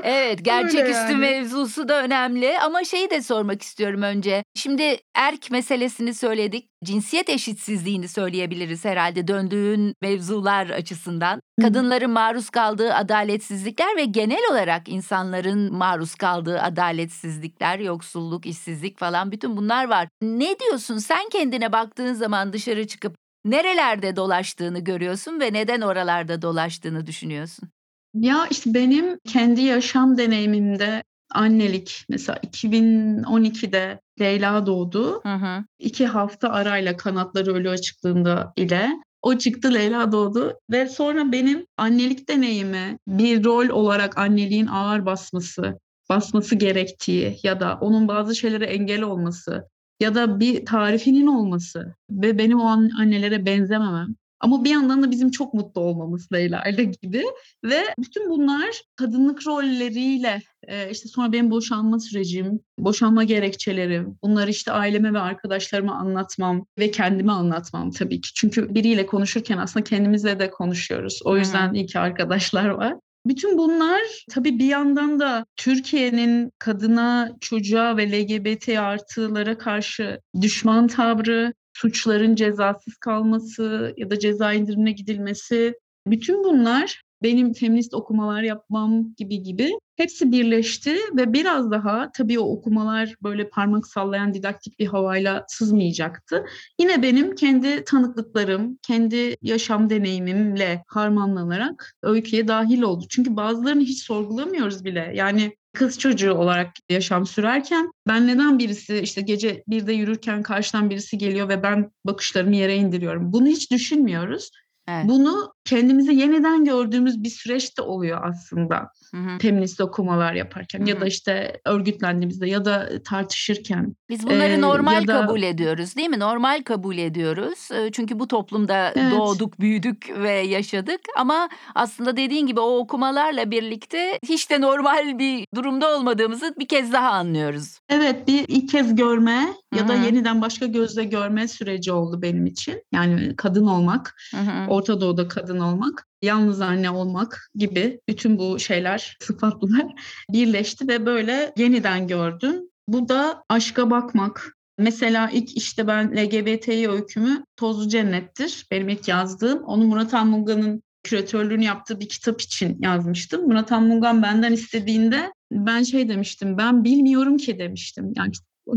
evet 0.02 0.44
Gerçeküstü 0.44 1.12
yani. 1.12 1.16
mevzusu 1.16 1.88
da 1.88 2.02
önemli 2.02 2.58
ama 2.58 2.84
şeyi 2.84 3.10
de 3.10 3.22
sormak 3.22 3.62
istiyorum 3.62 4.02
önce. 4.02 4.44
Şimdi 4.54 4.96
erk 5.14 5.50
meselesini 5.78 6.14
söyledik. 6.14 6.68
Cinsiyet 6.84 7.28
eşitsizliğini 7.28 8.08
söyleyebiliriz 8.08 8.84
herhalde 8.84 9.28
döndüğün 9.28 9.94
mevzular 10.02 10.70
açısından. 10.70 11.40
Kadınların 11.60 12.10
maruz 12.10 12.50
kaldığı 12.50 12.94
adaletsizlikler 12.94 13.96
ve 13.96 14.04
genel 14.04 14.50
olarak 14.50 14.88
insanların 14.88 15.74
maruz 15.74 16.14
kaldığı 16.14 16.60
adaletsizlikler, 16.60 17.78
yoksulluk, 17.78 18.46
işsizlik 18.46 18.98
falan 18.98 19.32
bütün 19.32 19.56
bunlar 19.56 19.88
var. 19.88 20.08
Ne 20.22 20.58
diyorsun 20.58 20.98
sen 20.98 21.28
kendine 21.28 21.72
baktığın 21.72 22.12
zaman 22.12 22.52
dışarı 22.52 22.86
çıkıp 22.86 23.16
nerelerde 23.44 24.16
dolaştığını 24.16 24.78
görüyorsun 24.78 25.40
ve 25.40 25.52
neden 25.52 25.80
oralarda 25.80 26.42
dolaştığını 26.42 27.06
düşünüyorsun? 27.06 27.68
Ya 28.14 28.46
işte 28.50 28.74
benim 28.74 29.18
kendi 29.28 29.60
yaşam 29.60 30.18
deneyimimde 30.18 31.02
annelik 31.34 32.04
mesela 32.08 32.38
2012'de 32.38 34.00
Leyla 34.20 34.66
doğdu. 34.66 35.20
Hı 35.22 35.34
hı. 35.34 35.64
İki 35.78 36.06
hafta 36.06 36.48
arayla 36.48 36.96
kanatları 36.96 37.54
ölü 37.54 37.70
açıklığında 37.70 38.52
ile 38.56 38.90
o 39.22 39.38
çıktı 39.38 39.74
Leyla 39.74 40.12
doğdu 40.12 40.58
ve 40.70 40.88
sonra 40.88 41.32
benim 41.32 41.66
annelik 41.76 42.28
deneyimi 42.28 42.98
bir 43.08 43.44
rol 43.44 43.68
olarak 43.68 44.18
anneliğin 44.18 44.66
ağır 44.66 45.06
basması, 45.06 45.78
basması 46.10 46.54
gerektiği 46.54 47.38
ya 47.42 47.60
da 47.60 47.78
onun 47.80 48.08
bazı 48.08 48.36
şeylere 48.36 48.64
engel 48.64 49.02
olması 49.02 49.68
ya 50.00 50.14
da 50.14 50.40
bir 50.40 50.66
tarifinin 50.66 51.26
olması 51.26 51.94
ve 52.10 52.38
benim 52.38 52.60
o 52.60 52.64
an 52.64 52.90
annelere 53.00 53.46
benzememem 53.46 54.14
ama 54.40 54.64
bir 54.64 54.70
yandan 54.70 55.02
da 55.02 55.10
bizim 55.10 55.30
çok 55.30 55.54
mutlu 55.54 55.80
olmamız 55.80 56.32
Leyla 56.32 56.62
ile 56.68 56.84
gibi 56.84 57.24
ve 57.64 57.84
bütün 57.98 58.30
bunlar 58.30 58.82
kadınlık 58.96 59.46
rolleriyle 59.46 60.42
e, 60.62 60.90
işte 60.90 61.08
sonra 61.08 61.32
benim 61.32 61.50
boşanma 61.50 62.00
sürecim, 62.00 62.60
boşanma 62.78 63.24
gerekçelerim, 63.24 64.18
bunları 64.22 64.50
işte 64.50 64.72
aileme 64.72 65.12
ve 65.12 65.18
arkadaşlarıma 65.18 65.94
anlatmam 65.94 66.66
ve 66.78 66.90
kendime 66.90 67.32
anlatmam 67.32 67.90
tabii 67.90 68.20
ki. 68.20 68.30
Çünkü 68.34 68.74
biriyle 68.74 69.06
konuşurken 69.06 69.58
aslında 69.58 69.84
kendimizle 69.84 70.38
de 70.38 70.50
konuşuyoruz. 70.50 71.20
O 71.24 71.36
yüzden 71.36 71.74
iyi 71.74 71.86
ki 71.86 71.98
arkadaşlar 71.98 72.68
var. 72.68 72.94
Bütün 73.26 73.58
bunlar 73.58 74.00
tabii 74.30 74.58
bir 74.58 74.66
yandan 74.66 75.20
da 75.20 75.46
Türkiye'nin 75.56 76.52
kadına, 76.58 77.32
çocuğa 77.40 77.96
ve 77.96 78.12
LGBT 78.12 78.68
artılara 78.68 79.58
karşı 79.58 80.20
düşman 80.40 80.88
tavrı, 80.88 81.52
suçların 81.78 82.34
cezasız 82.34 82.96
kalması 82.96 83.94
ya 83.96 84.10
da 84.10 84.18
ceza 84.18 84.52
indirimine 84.52 84.92
gidilmesi, 84.92 85.74
bütün 86.06 86.44
bunlar 86.44 87.02
benim 87.22 87.52
feminist 87.52 87.94
okumalar 87.94 88.42
yapmam 88.42 89.14
gibi 89.14 89.42
gibi 89.42 89.70
hepsi 89.96 90.32
birleşti 90.32 90.96
ve 91.16 91.32
biraz 91.32 91.70
daha 91.70 92.12
tabii 92.12 92.38
o 92.38 92.42
okumalar 92.42 93.14
böyle 93.22 93.48
parmak 93.48 93.86
sallayan 93.86 94.34
didaktik 94.34 94.78
bir 94.78 94.86
havayla 94.86 95.44
sızmayacaktı. 95.48 96.44
Yine 96.80 97.02
benim 97.02 97.34
kendi 97.34 97.84
tanıklıklarım, 97.84 98.78
kendi 98.82 99.36
yaşam 99.42 99.90
deneyimimle 99.90 100.84
harmanlanarak 100.86 101.96
öyküye 102.02 102.48
dahil 102.48 102.82
oldu. 102.82 103.04
Çünkü 103.08 103.36
bazılarını 103.36 103.82
hiç 103.82 104.02
sorgulamıyoruz 104.02 104.84
bile. 104.84 105.12
Yani 105.14 105.52
kız 105.78 105.98
çocuğu 105.98 106.32
olarak 106.32 106.70
yaşam 106.90 107.26
sürerken 107.26 107.90
ben 108.08 108.26
neden 108.26 108.58
birisi 108.58 108.98
işte 108.98 109.20
gece 109.20 109.64
birde 109.68 109.92
yürürken 109.92 110.42
karşıdan 110.42 110.90
birisi 110.90 111.18
geliyor 111.18 111.48
ve 111.48 111.62
ben 111.62 111.90
bakışlarımı 112.04 112.56
yere 112.56 112.76
indiriyorum. 112.76 113.32
Bunu 113.32 113.46
hiç 113.46 113.70
düşünmüyoruz. 113.70 114.50
Evet. 114.88 115.04
Bunu 115.04 115.52
kendimizi 115.68 116.14
yeniden 116.14 116.64
gördüğümüz 116.64 117.22
bir 117.24 117.28
süreçte 117.30 117.82
oluyor 117.82 118.20
aslında 118.24 118.90
Hı 119.10 119.16
hı. 119.16 119.38
feminist 119.38 119.80
okumalar 119.80 120.32
yaparken 120.34 120.80
Hı 120.86 120.90
ya 120.90 121.00
da 121.00 121.06
işte 121.06 121.60
örgütlendiğimizde 121.64 122.48
ya 122.48 122.64
da 122.64 122.88
tartışırken. 123.04 123.96
Biz 124.08 124.26
bunları 124.26 124.52
Ee, 124.52 124.60
normal 124.60 125.06
da- 125.06 125.20
kabul 125.20 125.42
ediyoruz 125.42 125.96
değil 125.96 126.08
mi? 126.08 126.18
Normal 126.18 126.62
kabul 126.64 126.98
ediyoruz. 126.98 127.68
Çünkü 127.92 128.18
bu 128.18 128.28
toplumda 128.28 128.92
Evet. 128.96 129.12
doğduk, 129.12 129.60
büyüdük 129.60 130.10
ve 130.18 130.30
yaşadık. 130.30 131.00
Ama 131.18 131.48
aslında 131.74 132.16
dediğin 132.16 132.46
gibi 132.46 132.60
o 132.60 132.78
okumalarla 132.78 133.50
birlikte 133.50 134.18
hiç 134.28 134.50
de 134.50 134.60
normal 134.60 135.18
bir 135.18 135.44
durumda 135.54 135.96
olmadığımızı 135.96 136.54
bir 136.58 136.68
kez 136.68 136.92
daha 136.92 137.10
anlıyoruz. 137.10 137.78
Evet 137.88 138.28
bir 138.28 138.44
ilk 138.48 138.68
kez 138.68 138.94
görme 138.94 139.48
ya 139.74 139.88
da 139.88 139.94
yeniden 139.94 140.42
başka 140.42 140.66
gözle 140.66 141.04
görme 141.04 141.48
süreci 141.48 141.92
oldu 141.92 142.22
benim 142.22 142.46
için. 142.46 142.82
Yani 142.92 143.36
kadın 143.36 143.66
olmak, 143.66 144.16
Hı 144.30 144.36
hı. 144.40 144.66
Orta 144.70 145.00
Doğu'da 145.00 145.28
kadın 145.28 145.57
olmak, 145.60 146.06
yalnız 146.22 146.60
anne 146.60 146.90
olmak 146.90 147.50
gibi 147.54 148.00
bütün 148.08 148.38
bu 148.38 148.58
şeyler, 148.58 149.16
sıfatlar 149.20 149.86
birleşti 150.32 150.88
ve 150.88 151.06
böyle 151.06 151.52
yeniden 151.56 152.08
gördüm. 152.08 152.62
Bu 152.88 153.08
da 153.08 153.44
aşka 153.48 153.90
bakmak. 153.90 154.54
Mesela 154.78 155.30
ilk 155.30 155.56
işte 155.56 155.86
ben 155.86 156.16
LGBTİ 156.16 156.90
öykümü 156.90 157.44
Tozlu 157.56 157.88
Cennet'tir. 157.88 158.66
Benim 158.70 158.88
ilk 158.88 159.08
yazdığım. 159.08 159.62
Onu 159.62 159.84
Murat 159.84 160.14
Anmunga'nın 160.14 160.82
küratörlüğünü 161.02 161.64
yaptığı 161.64 162.00
bir 162.00 162.08
kitap 162.08 162.40
için 162.40 162.78
yazmıştım. 162.80 163.46
Murat 163.46 163.72
Anmungan 163.72 164.22
benden 164.22 164.52
istediğinde 164.52 165.32
ben 165.52 165.82
şey 165.82 166.08
demiştim, 166.08 166.58
ben 166.58 166.84
bilmiyorum 166.84 167.36
ki 167.36 167.58
demiştim. 167.58 168.12
Yani 168.16 168.32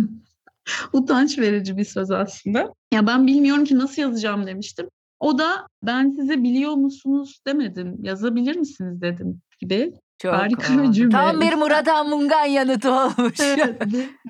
utanç 0.94 1.40
verici 1.40 1.78
bir 1.78 1.86
söz 1.86 2.12
aslında. 2.12 2.74
Ya 2.94 3.08
ben 3.08 3.28
bilmiyorum 3.28 3.66
ki 3.66 3.78
nasıl 3.78 4.02
yazacağım 4.02 4.48
demiştim. 4.48 4.90
O 5.22 5.38
da 5.38 5.68
ben 5.84 6.10
size 6.10 6.44
biliyor 6.44 6.74
musunuz 6.74 7.40
demedim, 7.48 7.98
yazabilir 8.02 8.56
misiniz 8.56 9.02
dedim 9.02 9.42
gibi. 9.60 9.94
Çok 10.22 10.34
Harika 10.34 10.84
bir 10.84 10.92
cümle. 10.92 11.12
Tam 11.12 11.42
bir 11.42 11.54
Murat 11.58 11.88
Anmungan 11.88 12.46
yanıtı 12.46 12.92
olmuş. 12.92 13.40
Evet, 13.40 13.82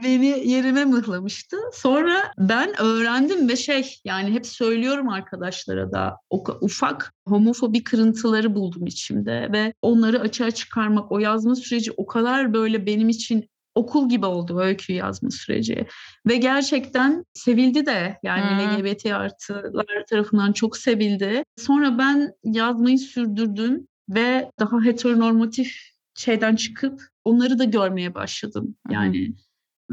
beni 0.03 0.49
yerime 0.49 0.85
mıhlamıştı. 0.85 1.57
Sonra 1.73 2.31
ben 2.37 2.81
öğrendim 2.81 3.49
ve 3.49 3.55
şey 3.55 3.95
yani 4.05 4.31
hep 4.31 4.45
söylüyorum 4.45 5.09
arkadaşlara 5.09 5.91
da 5.91 6.17
o 6.29 6.43
ufak 6.61 7.13
homofobi 7.27 7.83
kırıntıları 7.83 8.55
buldum 8.55 8.87
içimde 8.87 9.49
ve 9.51 9.73
onları 9.81 10.19
açığa 10.19 10.51
çıkarmak, 10.51 11.11
o 11.11 11.19
yazma 11.19 11.55
süreci 11.55 11.91
o 11.97 12.05
kadar 12.05 12.53
böyle 12.53 12.85
benim 12.85 13.09
için 13.09 13.50
okul 13.75 14.09
gibi 14.09 14.25
oldu 14.25 14.59
öykü 14.59 14.93
yazma 14.93 15.29
süreci. 15.31 15.85
Ve 16.27 16.37
gerçekten 16.37 17.25
sevildi 17.33 17.85
de 17.85 18.19
yani 18.23 18.61
Hı. 18.61 18.79
LGBT 18.79 19.05
artılar 19.05 20.05
tarafından 20.09 20.51
çok 20.51 20.77
sevildi. 20.77 21.43
Sonra 21.57 21.97
ben 21.97 22.31
yazmayı 22.43 22.99
sürdürdüm 22.99 23.87
ve 24.09 24.51
daha 24.59 24.83
heteronormatif 24.83 25.75
şeyden 26.15 26.55
çıkıp 26.55 27.01
onları 27.25 27.59
da 27.59 27.63
görmeye 27.63 28.15
başladım. 28.15 28.75
Yani 28.91 29.33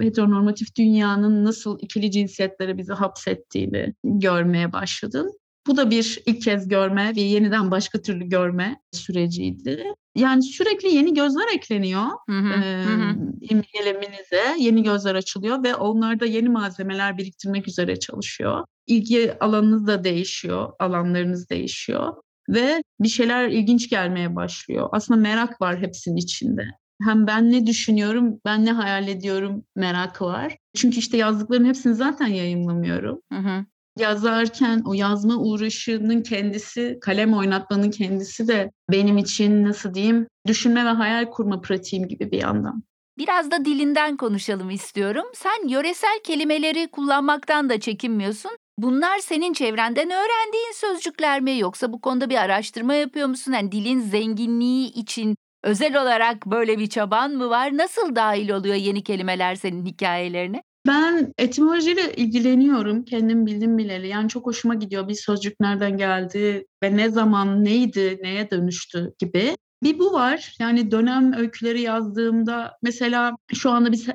heteronormatif 0.01 0.77
dünyanın 0.77 1.45
nasıl 1.45 1.79
ikili 1.81 2.11
cinsiyetlere 2.11 2.79
bizi 2.79 2.93
hapsettiğini 2.93 3.95
görmeye 4.05 4.73
başladım. 4.73 5.31
Bu 5.67 5.77
da 5.77 5.91
bir 5.91 6.23
ilk 6.27 6.43
kez 6.43 6.69
görme 6.69 7.13
ve 7.17 7.21
yeniden 7.21 7.71
başka 7.71 8.03
türlü 8.03 8.29
görme 8.29 8.81
süreciydi. 8.93 9.85
Yani 10.19 10.43
sürekli 10.43 10.95
yeni 10.95 11.15
gözler 11.15 11.55
ekleniyor 11.55 12.07
Hı 12.29 12.39
hı, 12.39 12.49
e, 12.49 12.85
hı 12.85 13.15
imgeleminize, 13.41 14.57
yeni 14.59 14.83
gözler 14.83 15.15
açılıyor 15.15 15.63
ve 15.65 15.75
onlarda 15.75 16.27
yeni 16.27 16.49
malzemeler 16.49 17.19
biriktirmek 17.19 17.69
üzere 17.69 17.99
çalışıyor. 17.99 18.65
İlgi 18.87 19.39
alanınız 19.41 19.87
da 19.87 20.05
değişiyor, 20.05 20.73
alanlarınız 20.79 21.51
değişiyor 21.51 22.15
ve 22.49 22.83
bir 23.01 23.09
şeyler 23.09 23.49
ilginç 23.49 23.91
gelmeye 23.91 24.37
başlıyor. 24.37 24.89
Aslında 24.93 25.21
merak 25.21 25.61
var 25.61 25.79
hepsinin 25.79 26.17
içinde. 26.17 26.65
Hem 27.03 27.27
ben 27.27 27.53
ne 27.53 27.67
düşünüyorum, 27.67 28.41
ben 28.45 28.65
ne 28.65 28.73
hayal 28.73 29.09
ediyorum 29.09 29.65
merakı 29.77 30.25
var. 30.25 30.57
Çünkü 30.77 30.99
işte 30.99 31.17
yazdıkların 31.17 31.65
hepsini 31.65 31.95
zaten 31.95 32.27
yayınlamıyorum. 32.27 33.21
Hı 33.33 33.39
hı. 33.39 33.65
Yazarken 33.99 34.83
o 34.87 34.95
yazma 34.95 35.37
uğraşının 35.37 36.23
kendisi, 36.23 36.99
kalem 37.01 37.35
oynatmanın 37.35 37.91
kendisi 37.91 38.49
de 38.49 38.71
benim 38.91 39.19
için 39.19 39.65
nasıl 39.65 39.95
diyeyim, 39.95 40.27
düşünme 40.47 40.85
ve 40.85 40.89
hayal 40.89 41.25
kurma 41.25 41.61
pratiğim 41.61 42.09
gibi 42.09 42.31
bir 42.31 42.43
yandan. 42.43 42.83
Biraz 43.19 43.51
da 43.51 43.65
dilinden 43.65 44.17
konuşalım 44.17 44.71
istiyorum. 44.71 45.27
Sen 45.35 45.69
yöresel 45.69 46.21
kelimeleri 46.25 46.89
kullanmaktan 46.89 47.71
da 47.71 47.81
çekinmiyorsun. 47.81 48.51
Bunlar 48.79 49.19
senin 49.19 49.53
çevrenden 49.53 50.11
öğrendiğin 50.11 50.73
sözcükler 50.75 51.41
mi 51.41 51.59
yoksa 51.59 51.93
bu 51.93 52.01
konuda 52.01 52.31
bir 52.31 52.37
araştırma 52.37 52.95
yapıyor 52.95 53.29
musun? 53.29 53.53
Yani 53.53 53.73
dilin 53.73 54.01
zenginliği 54.01 54.93
için 54.93 55.37
özel 55.65 56.03
olarak 56.03 56.47
böyle 56.47 56.79
bir 56.79 56.87
çaban 56.87 57.31
mı 57.31 57.51
var? 57.51 57.77
Nasıl 57.77 58.17
dahil 58.17 58.51
oluyor 58.51 58.75
yeni 58.75 59.03
kelimeler 59.03 59.55
senin 59.55 59.87
hikayelerine? 59.87 60.63
Ben 60.89 61.35
etimolojiyle 61.39 62.15
ilgileniyorum. 62.15 63.05
Kendim 63.05 63.47
bildim 63.47 63.79
bileli. 63.79 64.09
Yani 64.09 64.29
çok 64.29 64.47
hoşuma 64.47 64.75
gidiyor 64.75 65.09
bir 65.09 65.15
sözcük 65.15 65.61
nereden 65.61 65.97
geldi 65.97 66.67
ve 66.83 66.97
ne 66.97 67.11
zaman 67.11 67.65
neydi, 67.65 68.19
neye 68.23 68.51
dönüştü 68.51 69.15
gibi. 69.19 69.57
Bir 69.83 69.99
bu 69.99 70.13
var. 70.13 70.57
Yani 70.61 70.91
dönem 70.91 71.33
öyküleri 71.33 71.81
yazdığımda 71.81 72.77
mesela 72.83 73.37
şu 73.55 73.71
anda 73.71 73.93
biz 73.93 74.09
e, 74.09 74.15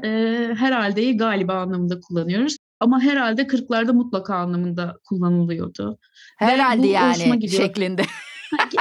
herhaldeyi 0.58 1.18
galiba 1.18 1.54
anlamında 1.54 2.00
kullanıyoruz. 2.00 2.58
Ama 2.80 3.02
herhalde 3.02 3.42
40'larda 3.42 3.94
mutlaka 3.94 4.36
anlamında 4.36 4.98
kullanılıyordu. 5.06 5.98
Herhalde 6.38 6.88
yani 6.88 7.50
şeklinde. 7.50 8.02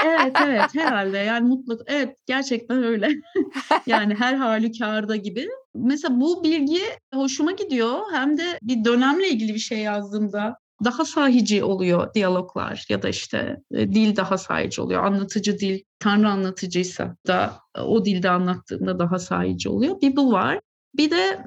evet 0.04 0.36
evet 0.46 0.74
herhalde 0.74 1.18
yani 1.18 1.48
mutlaka 1.48 1.84
evet 1.86 2.16
gerçekten 2.26 2.82
öyle. 2.82 3.08
yani 3.86 4.14
her 4.14 4.34
halükarda 4.34 5.16
gibi. 5.16 5.48
Mesela 5.74 6.20
bu 6.20 6.44
bilgi 6.44 6.82
hoşuma 7.14 7.52
gidiyor. 7.52 8.00
Hem 8.12 8.38
de 8.38 8.58
bir 8.62 8.84
dönemle 8.84 9.28
ilgili 9.28 9.54
bir 9.54 9.58
şey 9.58 9.78
yazdığımda 9.78 10.56
daha 10.84 11.04
sahici 11.04 11.64
oluyor 11.64 12.14
diyaloglar 12.14 12.84
ya 12.88 13.02
da 13.02 13.08
işte 13.08 13.56
e, 13.74 13.92
dil 13.92 14.16
daha 14.16 14.38
sahici 14.38 14.82
oluyor. 14.82 15.04
Anlatıcı 15.04 15.58
dil, 15.58 15.80
Tanrı 15.98 16.28
anlatıcıysa 16.28 17.16
da 17.26 17.54
e, 17.76 17.80
o 17.80 18.04
dilde 18.04 18.30
anlattığında 18.30 18.98
daha 18.98 19.18
sahici 19.18 19.68
oluyor. 19.68 20.00
Bir 20.00 20.16
bu 20.16 20.32
var. 20.32 20.60
Bir 20.96 21.10
de 21.10 21.46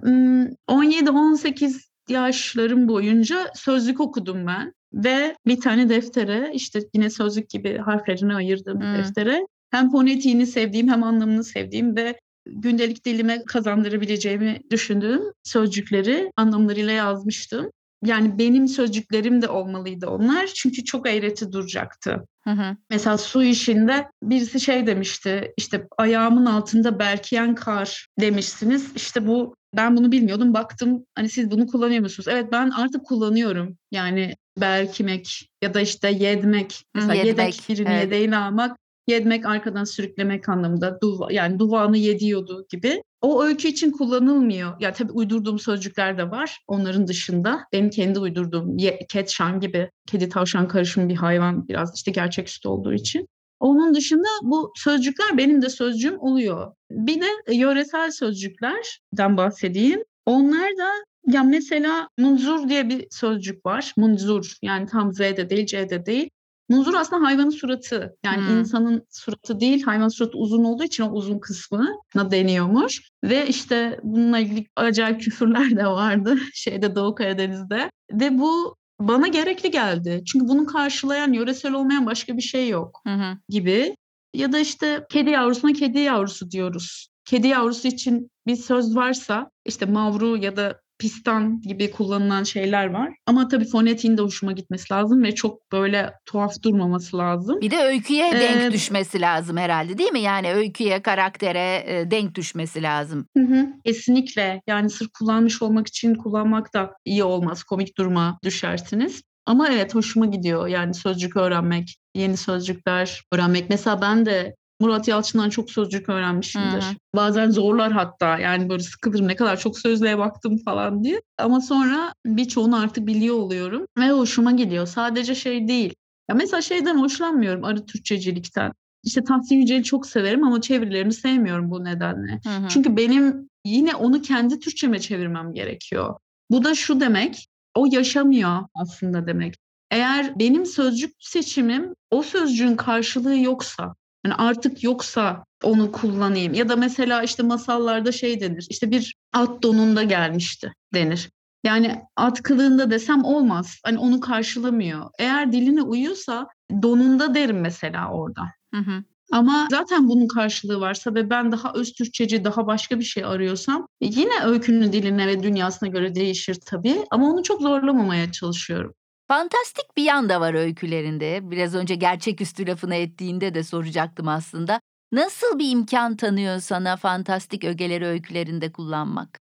17-18 0.68 1.82
yaşlarım 2.10 2.88
boyunca 2.88 3.52
sözlük 3.56 4.00
okudum 4.00 4.48
ben. 4.48 4.74
Ve 4.96 5.36
bir 5.48 5.60
tane 5.62 5.90
deftere 5.90 6.52
işte 6.54 6.80
yine 6.94 7.10
sözlük 7.10 7.50
gibi 7.50 7.78
harflerini 7.78 8.36
ayırdığım 8.36 8.82
hmm. 8.82 8.98
deftere 8.98 9.48
hem 9.72 9.92
fonetiğini 9.92 10.48
sevdiğim 10.48 10.90
hem 10.90 11.04
anlamını 11.04 11.44
sevdiğim 11.44 11.96
ve 11.96 12.20
gündelik 12.46 13.06
dilime 13.06 13.46
kazandırabileceğimi 13.46 14.62
düşündüğüm 14.72 15.22
sözcükleri 15.44 16.32
anlamlarıyla 16.38 16.94
yazmıştım. 16.94 17.72
Yani 18.06 18.40
benim 18.40 18.68
sözcüklerim 18.68 19.42
de 19.42 19.48
olmalıydı 19.48 20.08
onlar. 20.08 20.48
Çünkü 20.48 20.84
çok 20.84 21.10
eğreti 21.10 21.52
duracaktı. 21.52 22.26
Hı 22.44 22.50
hı. 22.50 22.78
Mesela 22.90 23.18
su 23.18 23.44
işinde 23.44 24.08
birisi 24.24 24.60
şey 24.60 24.88
demişti. 24.88 25.54
İşte 25.58 25.88
ayağımın 25.98 26.46
altında 26.46 27.00
belkiyen 27.00 27.56
kar 27.56 28.08
demişsiniz. 28.20 28.92
İşte 28.96 29.28
bu 29.28 29.56
ben 29.76 29.98
bunu 29.98 30.12
bilmiyordum. 30.12 30.54
Baktım 30.54 31.06
hani 31.16 31.30
siz 31.30 31.52
bunu 31.52 31.68
kullanıyor 31.68 32.02
musunuz? 32.02 32.28
Evet 32.32 32.52
ben 32.52 32.70
artık 32.70 33.06
kullanıyorum. 33.06 33.78
Yani 33.92 34.36
belkimek 34.62 35.50
ya 35.62 35.74
da 35.74 35.82
işte 35.82 36.10
yedmek. 36.10 36.84
Mesela 36.96 37.14
yedmek, 37.14 37.38
yedek 37.38 37.70
birini 37.70 37.94
evet. 37.94 38.04
yedeğini 38.04 38.38
almak 38.38 38.78
yedmek 39.08 39.46
arkadan 39.46 39.84
sürüklemek 39.84 40.50
anlamında 40.50 41.02
duva, 41.02 41.32
yani 41.32 41.60
duvağını 41.60 41.98
yediyordu 41.98 42.66
gibi. 42.70 43.02
O 43.22 43.44
öykü 43.44 43.68
için 43.68 43.92
kullanılmıyor. 43.92 44.82
Ya 44.82 44.94
tabii 44.94 45.12
uydurduğum 45.12 45.60
sözcükler 45.60 46.18
de 46.18 46.32
var 46.32 46.60
onların 46.68 47.08
dışında. 47.08 47.60
Benim 47.74 47.90
kendi 47.90 48.20
uydurduğum 48.20 48.78
cat 49.14 49.30
şan 49.30 49.60
gibi 49.60 49.90
kedi 50.08 50.30
tavşan 50.30 50.68
karışımı 50.68 51.10
bir 51.10 51.16
hayvan 51.16 51.68
biraz 51.68 51.96
işte 51.96 52.12
gerçeküstü 52.12 52.68
olduğu 52.68 52.94
için. 52.94 53.28
Onun 53.60 53.94
dışında 53.94 54.28
bu 54.42 54.72
sözcükler 54.76 55.38
benim 55.38 55.62
de 55.62 55.70
sözcüğüm 55.70 56.20
oluyor. 56.20 56.72
Bir 56.92 57.22
de 57.22 57.56
yöresel 57.56 58.12
sözcüklerden 58.12 59.38
bahsedeyim. 59.38 60.04
Onlar 60.26 60.78
da 60.78 60.90
ya 61.28 61.44
mesela 61.44 62.10
munzur 62.18 62.70
diye 62.70 62.90
bir 62.90 63.08
sözcük 63.12 63.66
var. 63.66 63.94
Munzur 63.98 64.54
yani 64.62 64.88
tam 64.88 65.14
Z'de 65.14 65.50
değil 65.50 65.66
C'de 65.66 66.06
değil. 66.06 66.30
Munzur 66.70 66.94
aslında 66.94 67.26
hayvanın 67.26 67.50
suratı. 67.50 68.16
Yani 68.26 68.48
hmm. 68.48 68.60
insanın 68.60 69.08
suratı 69.10 69.60
değil, 69.60 69.84
hayvan 69.84 70.08
suratı 70.08 70.38
uzun 70.38 70.64
olduğu 70.64 70.84
için 70.84 71.04
o 71.04 71.12
uzun 71.12 71.40
kısmına 71.40 72.32
deniyormuş. 72.32 73.10
Ve 73.24 73.48
işte 73.48 74.00
bununla 74.04 74.40
ilgili 74.40 74.66
acayip 74.76 75.22
küfürler 75.22 75.78
de 75.78 75.86
vardı 75.86 76.38
şeyde 76.54 76.96
Doğu 76.96 77.16
Karadeniz'de. 77.16 77.92
Ve 78.12 78.40
bu 78.40 78.76
bana 79.00 79.28
gerekli 79.28 79.72
geldi. 79.72 80.24
Çünkü 80.26 80.48
bunu 80.48 80.66
karşılayan, 80.66 81.34
yöresel 81.34 81.74
olmayan 81.74 82.06
başka 82.06 82.38
bir 82.38 82.42
şey 82.42 82.70
yok 82.70 83.02
hı 83.08 83.38
gibi. 83.50 83.96
Ya 84.34 84.52
da 84.52 84.60
işte 84.60 85.06
kedi 85.10 85.30
yavrusuna 85.30 85.74
kedi 85.74 86.00
yavrusu 86.00 86.52
diyoruz. 86.52 87.10
Kedi 87.26 87.48
yavrusu 87.48 87.88
için 87.88 88.32
bir 88.48 88.56
söz 88.56 88.96
varsa 88.96 89.52
işte 89.66 89.86
mavru 89.86 90.38
ya 90.38 90.56
da 90.56 90.82
pistan 91.00 91.62
gibi 91.62 91.92
kullanılan 91.92 92.44
şeyler 92.44 92.86
var. 92.86 93.14
Ama 93.26 93.48
tabii 93.48 93.66
fonetiğin 93.66 94.18
de 94.18 94.22
hoşuma 94.22 94.52
gitmesi 94.52 94.94
lazım 94.94 95.24
ve 95.24 95.36
çok 95.36 95.72
böyle 95.72 96.14
tuhaf 96.26 96.64
durmaması 96.64 97.18
lazım. 97.18 97.62
Bir 97.62 97.72
de 97.72 97.78
öyküye 97.78 98.30
ee, 98.30 98.40
denk 98.40 98.74
düşmesi 98.74 99.22
lazım 99.22 99.58
herhalde 99.58 99.98
değil 99.98 100.12
mi? 100.12 100.22
Yani 100.22 100.54
öyküye, 100.54 101.02
karaktere 101.02 101.84
e, 101.86 102.12
denk 102.12 102.36
düşmesi 102.36 102.84
lazım. 102.84 103.28
Hı 103.38 103.44
hı, 103.44 103.68
kesinlikle. 103.86 104.62
Yani 104.68 104.90
sırf 104.90 105.10
kullanmış 105.20 105.62
olmak 105.62 105.88
için 105.88 106.16
kullanmak 106.16 106.74
da 106.74 106.92
iyi 107.06 107.24
olmaz. 107.24 107.64
Komik 107.64 107.98
duruma 107.98 108.40
düşersiniz. 108.44 109.22
Ama 109.46 109.70
evet 109.70 109.96
hoşuma 109.96 110.26
gidiyor 110.26 110.68
yani 110.68 110.94
sözcük 110.94 111.38
öğrenmek, 111.38 111.96
yeni 112.16 112.38
sözcükler 112.38 113.24
öğrenmek. 113.34 113.70
Mesela 113.70 114.02
ben 114.02 114.26
de 114.26 114.56
Murat 114.80 115.08
Yalçın'dan 115.08 115.50
çok 115.50 115.72
sözcük 115.72 116.10
öğrenmişimdir. 116.10 116.82
Hı-hı. 116.82 116.96
Bazen 117.16 117.50
zorlar 117.52 117.92
hatta 117.92 118.40
yani 118.40 118.70
böyle 118.70 118.84
sıkılırım 118.84 119.28
ne 119.28 119.36
kadar 119.36 119.60
çok 119.60 119.80
sözlüğe 119.80 120.18
baktım 120.18 120.58
falan 120.66 121.04
diye. 121.04 121.22
Ama 121.38 121.62
sonra 121.62 122.14
birçoğunu 122.26 122.80
artık 122.80 123.08
biliyor 123.08 123.36
oluyorum 123.36 123.86
ve 123.98 124.12
hoşuma 124.12 124.52
gidiyor. 124.52 124.88
Sadece 124.88 125.36
şey 125.36 125.68
değil. 125.68 125.96
Ya 126.30 126.36
mesela 126.36 126.62
şeyden 126.62 127.02
hoşlanmıyorum 127.02 127.64
arı 127.64 127.86
Türkçecilikten. 127.86 128.72
İşte 129.04 129.24
Tahsin 129.24 129.56
Yücel'i 129.56 129.84
çok 129.84 130.08
severim 130.08 130.44
ama 130.44 130.62
çevirilerini 130.62 131.14
sevmiyorum 131.14 131.72
bu 131.72 131.84
nedenle. 131.84 132.40
Hı 132.44 132.50
hı. 132.50 132.68
Çünkü 132.70 132.98
benim 132.98 133.50
yine 133.66 133.96
onu 133.96 134.22
kendi 134.22 134.60
Türkçeme 134.60 135.00
çevirmem 135.00 135.54
gerekiyor. 135.54 136.16
Bu 136.52 136.64
da 136.64 136.76
şu 136.76 137.00
demek, 137.00 137.48
o 137.76 137.86
yaşamıyor 137.92 138.60
aslında 138.76 139.28
demek. 139.28 139.56
Eğer 139.92 140.40
benim 140.40 140.66
sözcük 140.66 141.14
seçimim 141.20 141.94
o 142.12 142.24
sözcüğün 142.24 142.76
karşılığı 142.76 143.38
yoksa, 143.38 143.96
yani 144.26 144.36
artık 144.36 144.84
yoksa 144.84 145.46
onu 145.64 145.92
kullanayım. 145.92 146.54
Ya 146.54 146.70
da 146.70 146.76
mesela 146.76 147.24
işte 147.24 147.44
masallarda 147.44 148.12
şey 148.12 148.42
denir. 148.42 148.68
İşte 148.70 148.92
bir 148.92 149.16
at 149.34 149.64
donunda 149.64 150.04
gelmişti 150.04 150.74
denir. 150.94 151.30
Yani 151.64 152.02
at 152.16 152.44
kılığında 152.44 152.92
desem 152.92 153.24
olmaz. 153.24 153.80
Hani 153.86 153.98
onu 154.00 154.20
karşılamıyor. 154.20 155.10
Eğer 155.20 155.52
diline 155.52 155.82
uyuyorsa 155.82 156.48
donunda 156.82 157.36
derim 157.36 157.60
mesela 157.60 158.10
orada. 158.12 158.42
Hı 158.74 158.82
hı. 158.82 159.04
Ama 159.32 159.68
zaten 159.72 160.08
bunun 160.08 160.28
karşılığı 160.28 160.80
varsa 160.80 161.14
ve 161.14 161.30
ben 161.30 161.52
daha 161.52 161.74
öz 161.74 161.94
Türkçeci, 161.94 162.44
daha 162.44 162.68
başka 162.68 163.00
bir 163.00 163.04
şey 163.04 163.26
arıyorsam 163.26 163.88
yine 164.02 164.44
öykünün 164.46 164.94
diline 164.94 165.28
ve 165.28 165.44
dünyasına 165.44 165.90
göre 165.90 166.16
değişir 166.16 166.58
tabii. 166.66 167.06
Ama 167.12 167.30
onu 167.30 167.44
çok 167.44 167.62
zorlamamaya 167.62 168.32
çalışıyorum. 168.32 168.94
Fantastik 169.28 169.98
bir 169.98 170.04
yan 170.04 170.30
da 170.30 170.42
var 170.42 170.54
öykülerinde. 170.54 171.40
Biraz 171.52 171.76
önce 171.76 171.96
gerçeküstü 171.96 172.68
lafını 172.68 172.96
ettiğinde 172.96 173.54
de 173.54 173.64
soracaktım 173.64 174.28
aslında. 174.28 174.82
Nasıl 175.12 175.60
bir 175.60 175.72
imkan 175.72 176.16
tanıyor 176.16 176.60
sana 176.60 176.98
fantastik 176.98 177.64
ögeleri 177.64 178.06
öykülerinde 178.06 178.72
kullanmak? 178.72 179.40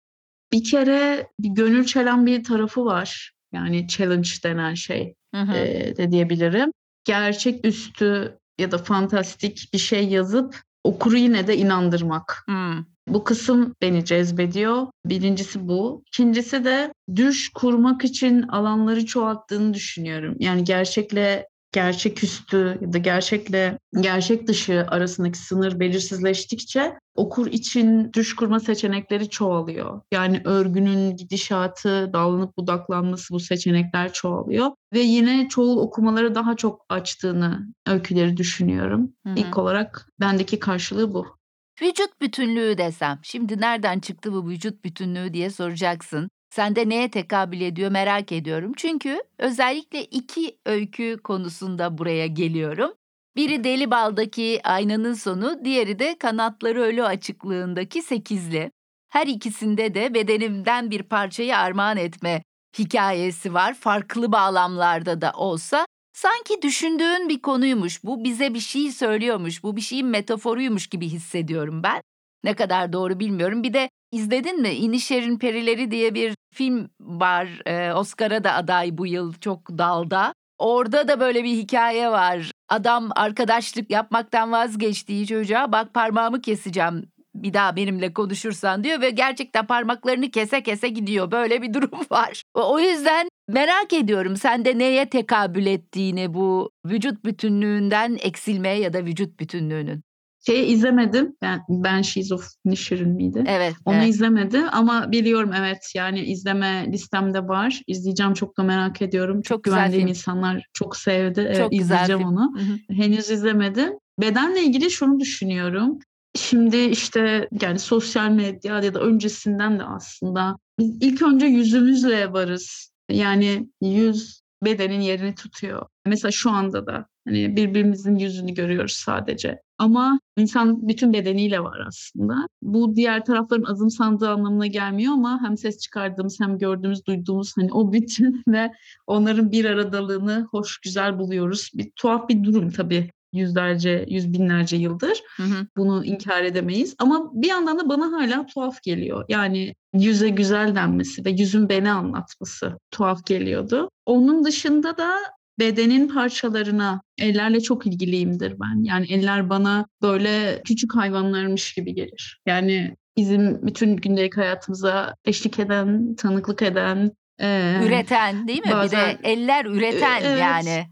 Bir 0.54 0.64
kere 0.64 1.28
bir 1.40 1.50
gönül 1.50 1.86
çelen 1.86 2.26
bir 2.26 2.44
tarafı 2.44 2.86
var. 2.86 3.32
Yani 3.54 3.88
challenge 3.88 4.30
denen 4.44 4.74
şey 4.74 5.16
hı 5.36 5.42
hı. 5.42 5.54
E, 5.54 5.98
de 5.98 6.12
diyebilirim. 6.12 6.72
Gerçeküstü 7.04 8.38
ya 8.60 8.72
da 8.72 8.78
fantastik 8.78 9.70
bir 9.74 9.78
şey 9.78 10.08
yazıp 10.08 10.62
okuru 10.84 11.18
yine 11.18 11.48
de 11.48 11.58
inandırmak. 11.58 12.44
Hmm. 12.46 12.86
Bu 13.08 13.24
kısım 13.24 13.76
beni 13.82 14.06
cezbediyor. 14.06 14.88
Birincisi 15.06 15.68
bu. 15.68 16.04
İkincisi 16.08 16.66
de 16.66 16.94
düş 17.16 17.50
kurmak 17.50 18.04
için 18.06 18.42
alanları 18.42 19.06
çoğalttığını 19.06 19.74
düşünüyorum. 19.74 20.36
Yani 20.40 20.64
gerçekle 20.64 21.48
gerçeküstü 21.72 22.78
ya 22.82 22.94
da 22.94 22.98
gerçekle 22.98 23.80
gerçek 24.02 24.48
dışı 24.48 24.86
arasındaki 24.90 25.38
sınır 25.38 25.80
belirsizleştikçe 25.80 26.94
okur 27.16 27.48
için 27.48 28.14
düş 28.14 28.36
kurma 28.36 28.60
seçenekleri 28.60 29.30
çoğalıyor. 29.30 30.02
Yani 30.14 30.42
örgünün 30.46 31.16
gidişatı, 31.16 32.14
dallanıp 32.14 32.58
budaklanması 32.58 33.34
bu 33.34 33.40
seçenekler 33.40 34.14
çoğalıyor. 34.14 34.72
Ve 34.94 35.00
yine 35.00 35.48
çoğul 35.50 35.78
okumaları 35.78 36.36
daha 36.36 36.56
çok 36.56 36.86
açtığını 36.90 37.68
öyküleri 37.88 38.38
düşünüyorum. 38.38 39.14
Hı 39.26 39.34
hı. 39.34 39.40
İlk 39.40 39.58
olarak 39.58 40.10
bendeki 40.20 40.60
karşılığı 40.60 41.14
bu. 41.14 41.41
Vücut 41.82 42.22
bütünlüğü 42.22 42.78
desem, 42.78 43.20
şimdi 43.24 43.62
nereden 43.62 44.00
çıktı 44.00 44.34
bu 44.34 44.50
vücut 44.50 44.84
bütünlüğü 44.86 45.34
diye 45.34 45.50
soracaksın. 45.50 46.30
Sende 46.50 46.90
neye 46.90 47.12
tekabül 47.12 47.62
ediyor 47.62 47.92
merak 47.92 48.32
ediyorum. 48.32 48.72
Çünkü 48.78 49.24
özellikle 49.38 50.06
iki 50.06 50.58
öykü 50.66 51.18
konusunda 51.24 51.98
buraya 51.98 52.28
geliyorum. 52.28 52.94
Biri 53.36 53.64
Deli 53.64 53.92
Bal'daki 53.92 54.62
aynanın 54.64 55.14
sonu, 55.14 55.66
diğeri 55.66 56.00
de 56.00 56.18
Kanatları 56.18 56.82
Ölü 56.82 57.04
açıklığındaki 57.04 58.02
sekizli. 58.02 58.72
Her 59.10 59.28
ikisinde 59.28 59.94
de 59.94 60.14
bedenimden 60.14 60.92
bir 60.92 61.04
parçayı 61.04 61.58
armağan 61.58 61.98
etme 61.98 62.44
hikayesi 62.80 63.54
var. 63.54 63.74
Farklı 63.74 64.32
bağlamlarda 64.32 65.22
da 65.22 65.32
olsa 65.36 65.86
sanki 66.14 66.62
düşündüğün 66.62 67.30
bir 67.30 67.42
konuymuş. 67.42 68.04
Bu 68.04 68.24
bize 68.24 68.54
bir 68.54 68.60
şey 68.60 68.92
söylüyormuş. 68.92 69.64
Bu 69.64 69.76
bir 69.76 69.82
şeyin 69.82 70.08
metaforuymuş 70.08 70.88
gibi 70.88 71.08
hissediyorum 71.08 71.84
ben. 71.84 72.02
Ne 72.44 72.54
kadar 72.54 72.94
doğru 72.94 73.20
bilmiyorum. 73.20 73.64
Bir 73.64 73.74
de 73.74 73.90
izledin 74.12 74.62
mi? 74.62 74.70
İnişer'in 74.70 75.38
Perileri 75.38 75.92
diye 75.92 76.14
bir 76.14 76.36
film 76.54 76.90
var. 77.00 77.62
Ee, 77.66 77.94
Oscar'a 77.94 78.44
da 78.44 78.54
aday 78.54 78.98
bu 78.98 79.08
yıl 79.08 79.34
çok 79.34 79.70
dalda. 79.70 80.34
Orada 80.58 81.08
da 81.08 81.20
böyle 81.20 81.44
bir 81.44 81.52
hikaye 81.52 82.12
var. 82.12 82.52
Adam 82.70 83.10
arkadaşlık 83.16 83.92
yapmaktan 83.92 84.52
vazgeçtiği 84.52 85.28
çocuğa 85.28 85.72
bak 85.72 85.94
parmağımı 85.94 86.42
keseceğim 86.42 87.12
bir 87.36 87.54
daha 87.54 87.76
benimle 87.76 88.14
konuşursan 88.14 88.84
diyor 88.84 89.02
ve 89.02 89.10
gerçekten 89.10 89.68
parmaklarını 89.68 90.32
kese 90.32 90.64
kese 90.64 90.90
gidiyor. 90.90 91.32
Böyle 91.32 91.62
bir 91.62 91.74
durum 91.74 92.00
var. 92.12 92.44
O 92.54 92.80
yüzden 92.80 93.30
Merak 93.54 93.94
ediyorum 93.94 94.36
sende 94.38 94.78
neye 94.78 95.10
tekabül 95.10 95.66
ettiğini 95.66 96.34
bu 96.34 96.72
vücut 96.86 97.26
bütünlüğünden 97.26 98.18
eksilmeye 98.22 98.80
ya 98.80 98.94
da 98.94 99.06
vücut 99.06 99.40
bütünlüğünün. 99.40 100.04
Şeyi 100.46 100.66
izlemedim. 100.66 101.36
Ben 101.42 101.62
Banshees 101.70 102.32
of 102.32 102.48
Inisherin 102.66 103.10
miydi? 103.10 103.44
Evet. 103.48 103.74
Onu 103.86 103.96
evet. 103.96 104.08
izlemedim 104.08 104.66
ama 104.72 105.12
biliyorum 105.12 105.52
evet 105.60 105.92
yani 105.96 106.20
izleme 106.20 106.88
listemde 106.92 107.48
var. 107.48 107.82
İzleyeceğim 107.88 108.34
çok 108.34 108.58
da 108.58 108.64
merak 108.64 109.02
ediyorum. 109.02 109.42
Çok, 109.42 109.44
Çok 109.46 109.64
güvendiğim 109.64 110.02
film. 110.02 110.08
insanlar 110.08 110.66
çok 110.74 110.98
sevdi. 110.98 111.42
Evet, 111.48 111.58
Çok 111.58 111.72
güzel 111.72 111.84
izleyeceğim 111.84 112.20
film. 112.20 112.30
onu. 112.30 112.54
Hı 112.58 112.64
hı. 112.64 112.94
Henüz 112.96 113.30
izlemedim. 113.30 113.94
Bedenle 114.22 114.64
ilgili 114.64 114.92
şunu 114.92 115.20
düşünüyorum. 115.20 116.00
Şimdi 116.36 116.78
işte 116.78 117.48
yani 117.62 117.80
sosyal 117.80 118.30
medya 118.30 118.80
ya 118.80 118.94
da 118.94 119.00
öncesinden 119.00 119.80
de 119.80 119.84
aslında 119.84 120.58
biz 120.80 120.98
ilk 121.02 121.22
önce 121.22 121.46
yüzümüzle 121.46 122.34
varız. 122.34 122.91
Yani 123.12 123.70
yüz 123.82 124.42
bedenin 124.64 125.00
yerini 125.00 125.36
tutuyor. 125.36 125.86
Mesela 126.06 126.32
şu 126.32 126.52
anda 126.52 126.86
da 126.86 127.06
hani 127.28 127.56
birbirimizin 127.56 128.16
yüzünü 128.16 128.54
görüyoruz 128.54 128.94
sadece. 128.94 129.62
Ama 129.78 130.20
insan 130.38 130.88
bütün 130.88 131.14
bedeniyle 131.14 131.60
var 131.60 131.80
aslında. 131.88 132.48
Bu 132.62 132.96
diğer 132.96 133.26
tarafların 133.26 133.72
azımsandığı 133.72 134.30
anlamına 134.30 134.68
gelmiyor 134.68 135.14
ama 135.14 135.40
hem 135.44 135.58
ses 135.58 135.78
çıkardığımız 135.80 136.40
hem 136.40 136.58
gördüğümüz, 136.58 137.06
duyduğumuz 137.06 137.54
hani 137.58 137.74
o 137.74 137.94
bütün 137.94 138.44
ve 138.48 138.72
onların 139.08 139.52
bir 139.52 139.66
aradalığını 139.66 140.48
hoş, 140.52 140.78
güzel 140.78 141.20
buluyoruz. 141.20 141.72
Bir 141.74 141.92
tuhaf 141.96 142.30
bir 142.30 142.44
durum 142.44 142.72
tabii 142.72 143.10
yüzlerce, 143.34 144.06
yüz 144.10 144.34
binlerce 144.34 144.78
yıldır. 144.78 145.24
Hı 145.38 145.44
hı. 145.44 145.68
Bunu 145.78 146.06
inkar 146.06 146.44
edemeyiz. 146.44 146.96
Ama 147.00 147.30
bir 147.34 147.48
yandan 147.48 147.80
da 147.80 147.90
bana 147.90 148.12
hala 148.12 148.46
tuhaf 148.46 148.84
geliyor. 148.84 149.26
Yani 149.30 149.76
yüze 149.94 150.30
güzel 150.30 150.76
denmesi 150.76 151.26
ve 151.26 151.30
yüzün 151.30 151.70
beni 151.70 151.92
anlatması 151.92 152.78
tuhaf 152.92 153.26
geliyordu. 153.26 153.90
Onun 154.06 154.44
dışında 154.46 154.98
da 154.98 155.12
bedenin 155.60 156.08
parçalarına 156.08 157.02
ellerle 157.18 157.62
çok 157.62 157.88
ilgiliyimdir 157.88 158.56
ben. 158.60 158.84
Yani 158.84 159.06
eller 159.14 159.50
bana 159.50 159.86
böyle 160.02 160.62
küçük 160.66 160.96
hayvanlarmış 160.96 161.74
gibi 161.74 161.94
gelir. 161.96 162.40
Yani 162.46 162.96
bizim 163.18 163.68
bütün 163.68 163.96
gündelik 163.98 164.38
hayatımıza 164.38 165.16
eşlik 165.26 165.60
eden, 165.60 166.16
tanıklık 166.16 166.62
eden, 166.62 167.12
eee, 167.42 167.80
Üreten 167.84 168.48
değil 168.48 168.60
mi? 168.60 168.66
Bir 168.68 168.72
bazen- 168.72 169.00
de 169.00 169.18
eller 169.24 169.66
üreten 169.66 170.22
Evet. 170.24 170.40
yani. 170.40 170.86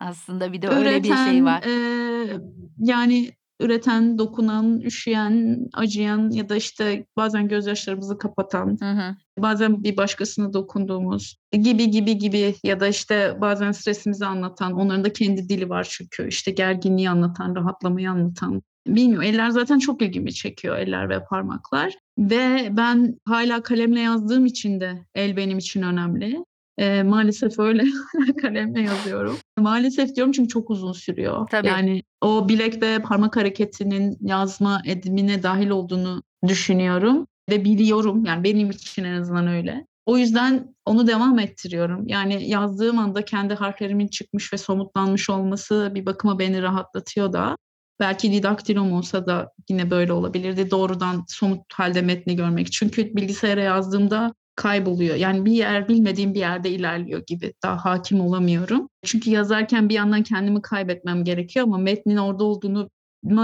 Aslında 0.00 0.52
bir 0.52 0.62
de 0.62 0.68
öyle 0.68 1.02
bir 1.02 1.08
şey 1.08 1.38
üreten, 1.38 1.44
var. 1.44 1.62
eee, 1.66 2.40
yani 2.78 3.30
üreten, 3.60 4.18
dokunan, 4.18 4.80
üşüyen, 4.80 5.66
acıyan 5.74 6.30
ya 6.30 6.48
da 6.48 6.56
işte 6.56 7.06
bazen 7.16 7.48
gözyaşlarımızı 7.48 8.18
kapatan, 8.18 8.78
Hı 8.80 8.90
hı. 8.90 9.16
bazen 9.38 9.84
bir 9.84 9.96
başkasına 9.96 10.52
dokunduğumuz 10.52 11.36
gibi 11.52 11.90
gibi 11.90 12.18
gibi 12.18 12.54
ya 12.64 12.80
da 12.80 12.88
işte 12.88 13.36
bazen 13.40 13.72
stresimizi 13.72 14.26
anlatan, 14.26 14.72
onların 14.72 15.04
da 15.04 15.12
kendi 15.12 15.48
dili 15.48 15.68
var 15.68 15.86
çünkü 15.90 16.28
işte 16.28 16.50
gerginliği 16.50 17.10
anlatan, 17.10 17.56
rahatlamayı 17.56 18.10
anlatan. 18.10 18.62
Bilmiyorum 18.86 19.28
eller 19.28 19.50
zaten 19.50 19.78
çok 19.78 20.02
ilgimi 20.02 20.34
çekiyor 20.34 20.78
eller 20.78 21.08
ve 21.08 21.24
parmaklar 21.24 21.94
ve 22.18 22.68
ben 22.70 23.18
hala 23.24 23.62
kalemle 23.62 24.00
yazdığım 24.00 24.46
için 24.46 24.80
de 24.80 25.06
el 25.14 25.36
benim 25.36 25.58
için 25.58 25.82
önemli. 25.82 26.44
Eee, 26.78 27.02
maalesef 27.02 27.58
öyle 27.58 27.84
kalemle 28.42 28.82
yazıyorum. 28.82 29.36
Maalesef 29.58 30.16
diyorum 30.16 30.32
çünkü 30.32 30.48
çok 30.48 30.70
uzun 30.70 30.92
sürüyor. 30.92 31.48
Tabii. 31.50 31.66
Yani 31.66 32.02
o 32.20 32.48
bilek 32.48 32.82
ve 32.82 32.98
parmak 32.98 33.36
hareketinin 33.36 34.16
yazma 34.20 34.82
edimine 34.86 35.42
dahil 35.42 35.70
olduğunu 35.70 36.22
düşünüyorum 36.48 37.26
ve 37.50 37.64
biliyorum. 37.64 38.24
Yani 38.24 38.44
benim 38.44 38.70
için 38.70 39.04
en 39.04 39.20
azından 39.20 39.46
öyle. 39.46 39.86
O 40.06 40.18
yüzden 40.18 40.74
onu 40.86 41.06
devam 41.06 41.38
ettiriyorum. 41.38 42.08
Yani 42.08 42.48
yazdığım 42.48 42.98
anda 42.98 43.24
kendi 43.24 43.54
harflerimin 43.54 44.08
çıkmış 44.08 44.52
ve 44.52 44.58
somutlanmış 44.58 45.30
olması 45.30 45.92
bir 45.94 46.06
bakıma 46.06 46.38
beni 46.38 46.62
rahatlatıyor 46.62 47.32
da. 47.32 47.56
Belki 48.00 48.32
didaktilom 48.32 48.92
olsa 48.92 49.26
da 49.26 49.52
yine 49.68 49.90
böyle 49.90 50.12
olabilirdi. 50.12 50.70
Doğrudan 50.70 51.24
somut 51.28 51.72
halde 51.72 52.02
metni 52.02 52.36
görmek. 52.36 52.72
Çünkü 52.72 53.16
bilgisayara 53.16 53.62
yazdığımda 53.62 54.34
kayboluyor. 54.56 55.16
Yani 55.16 55.44
bir 55.44 55.52
yer 55.52 55.88
bilmediğim 55.88 56.34
bir 56.34 56.38
yerde 56.38 56.70
ilerliyor 56.70 57.22
gibi. 57.26 57.52
Daha 57.62 57.84
hakim 57.84 58.20
olamıyorum. 58.20 58.88
Çünkü 59.04 59.30
yazarken 59.30 59.88
bir 59.88 59.94
yandan 59.94 60.22
kendimi 60.22 60.62
kaybetmem 60.62 61.24
gerekiyor 61.24 61.66
ama 61.66 61.78
metnin 61.78 62.16
orada 62.16 62.44
olduğunu 62.44 62.88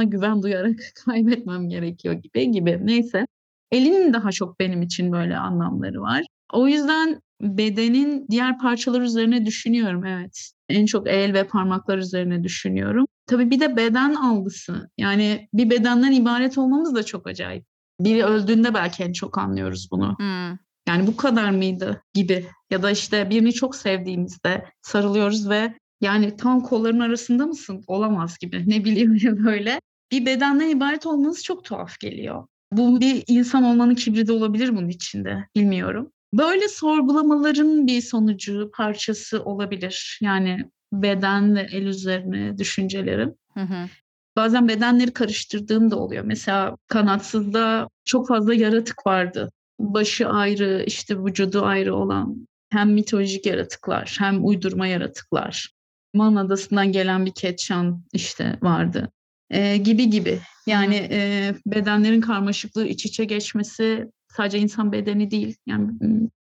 güven 0.04 0.42
duyarak 0.42 0.76
kaybetmem 1.04 1.68
gerekiyor 1.68 2.14
gibi 2.14 2.50
gibi. 2.50 2.80
Neyse. 2.82 3.26
Elinin 3.72 4.12
daha 4.12 4.32
çok 4.32 4.60
benim 4.60 4.82
için 4.82 5.12
böyle 5.12 5.36
anlamları 5.36 6.00
var. 6.00 6.24
O 6.52 6.68
yüzden 6.68 7.20
bedenin 7.40 8.26
diğer 8.30 8.58
parçalar 8.58 9.00
üzerine 9.00 9.46
düşünüyorum 9.46 10.04
evet. 10.04 10.50
En 10.68 10.86
çok 10.86 11.08
el 11.08 11.34
ve 11.34 11.44
parmaklar 11.44 11.98
üzerine 11.98 12.44
düşünüyorum. 12.44 13.06
Tabii 13.26 13.50
bir 13.50 13.60
de 13.60 13.76
beden 13.76 14.14
algısı. 14.14 14.90
Yani 14.98 15.48
bir 15.54 15.70
bedenden 15.70 16.12
ibaret 16.12 16.58
olmamız 16.58 16.94
da 16.94 17.02
çok 17.02 17.26
acayip. 17.26 17.64
Biri 18.00 18.24
öldüğünde 18.24 18.74
belki 18.74 19.04
en 19.04 19.12
çok 19.12 19.38
anlıyoruz 19.38 19.88
bunu. 19.90 20.16
Hı. 20.20 20.58
Yani 20.88 21.06
bu 21.06 21.16
kadar 21.16 21.50
mıydı 21.50 22.02
gibi 22.14 22.46
ya 22.70 22.82
da 22.82 22.90
işte 22.90 23.30
birini 23.30 23.52
çok 23.52 23.76
sevdiğimizde 23.76 24.64
sarılıyoruz 24.82 25.50
ve 25.50 25.74
yani 26.00 26.36
tam 26.36 26.60
kolların 26.60 27.00
arasında 27.00 27.46
mısın? 27.46 27.84
Olamaz 27.86 28.38
gibi 28.38 28.70
ne 28.70 28.84
bileyim 28.84 29.16
ya 29.22 29.44
böyle. 29.44 29.80
Bir 30.12 30.26
bedenden 30.26 30.68
ibaret 30.68 31.06
olmanız 31.06 31.44
çok 31.44 31.64
tuhaf 31.64 32.00
geliyor. 32.00 32.46
Bu 32.72 33.00
bir 33.00 33.24
insan 33.26 33.64
olmanın 33.64 33.94
kibri 33.94 34.26
de 34.26 34.32
olabilir 34.32 34.76
bunun 34.76 34.88
içinde 34.88 35.44
bilmiyorum. 35.56 36.12
Böyle 36.34 36.68
sorgulamaların 36.68 37.86
bir 37.86 38.00
sonucu 38.00 38.70
parçası 38.74 39.44
olabilir. 39.44 40.18
Yani 40.22 40.70
beden 40.92 41.56
ve 41.56 41.66
el 41.72 41.82
üzerine 41.82 42.58
düşüncelerim. 42.58 43.34
Hı 43.54 43.60
hı. 43.60 43.88
Bazen 44.36 44.68
bedenleri 44.68 45.12
karıştırdığım 45.12 45.90
da 45.90 45.96
oluyor. 45.96 46.24
Mesela 46.24 46.76
kanatsızda 46.86 47.88
çok 48.04 48.28
fazla 48.28 48.54
yaratık 48.54 49.06
vardı. 49.06 49.50
Başı 49.78 50.28
ayrı, 50.28 50.84
işte 50.86 51.24
vücudu 51.24 51.62
ayrı 51.62 51.94
olan 51.94 52.48
hem 52.70 52.92
mitolojik 52.92 53.46
yaratıklar 53.46 54.16
hem 54.18 54.46
uydurma 54.46 54.86
yaratıklar. 54.86 55.72
Man 56.14 56.36
Adası'ndan 56.36 56.92
gelen 56.92 57.26
bir 57.26 57.32
ketçan 57.32 58.04
işte 58.12 58.58
vardı. 58.62 59.12
Ee, 59.50 59.76
gibi 59.76 60.10
gibi. 60.10 60.38
Yani 60.66 61.08
e, 61.10 61.54
bedenlerin 61.66 62.20
karmaşıklığı 62.20 62.86
iç 62.86 63.06
içe 63.06 63.24
geçmesi 63.24 64.10
sadece 64.36 64.58
insan 64.58 64.92
bedeni 64.92 65.30
değil. 65.30 65.56
Yani 65.66 65.90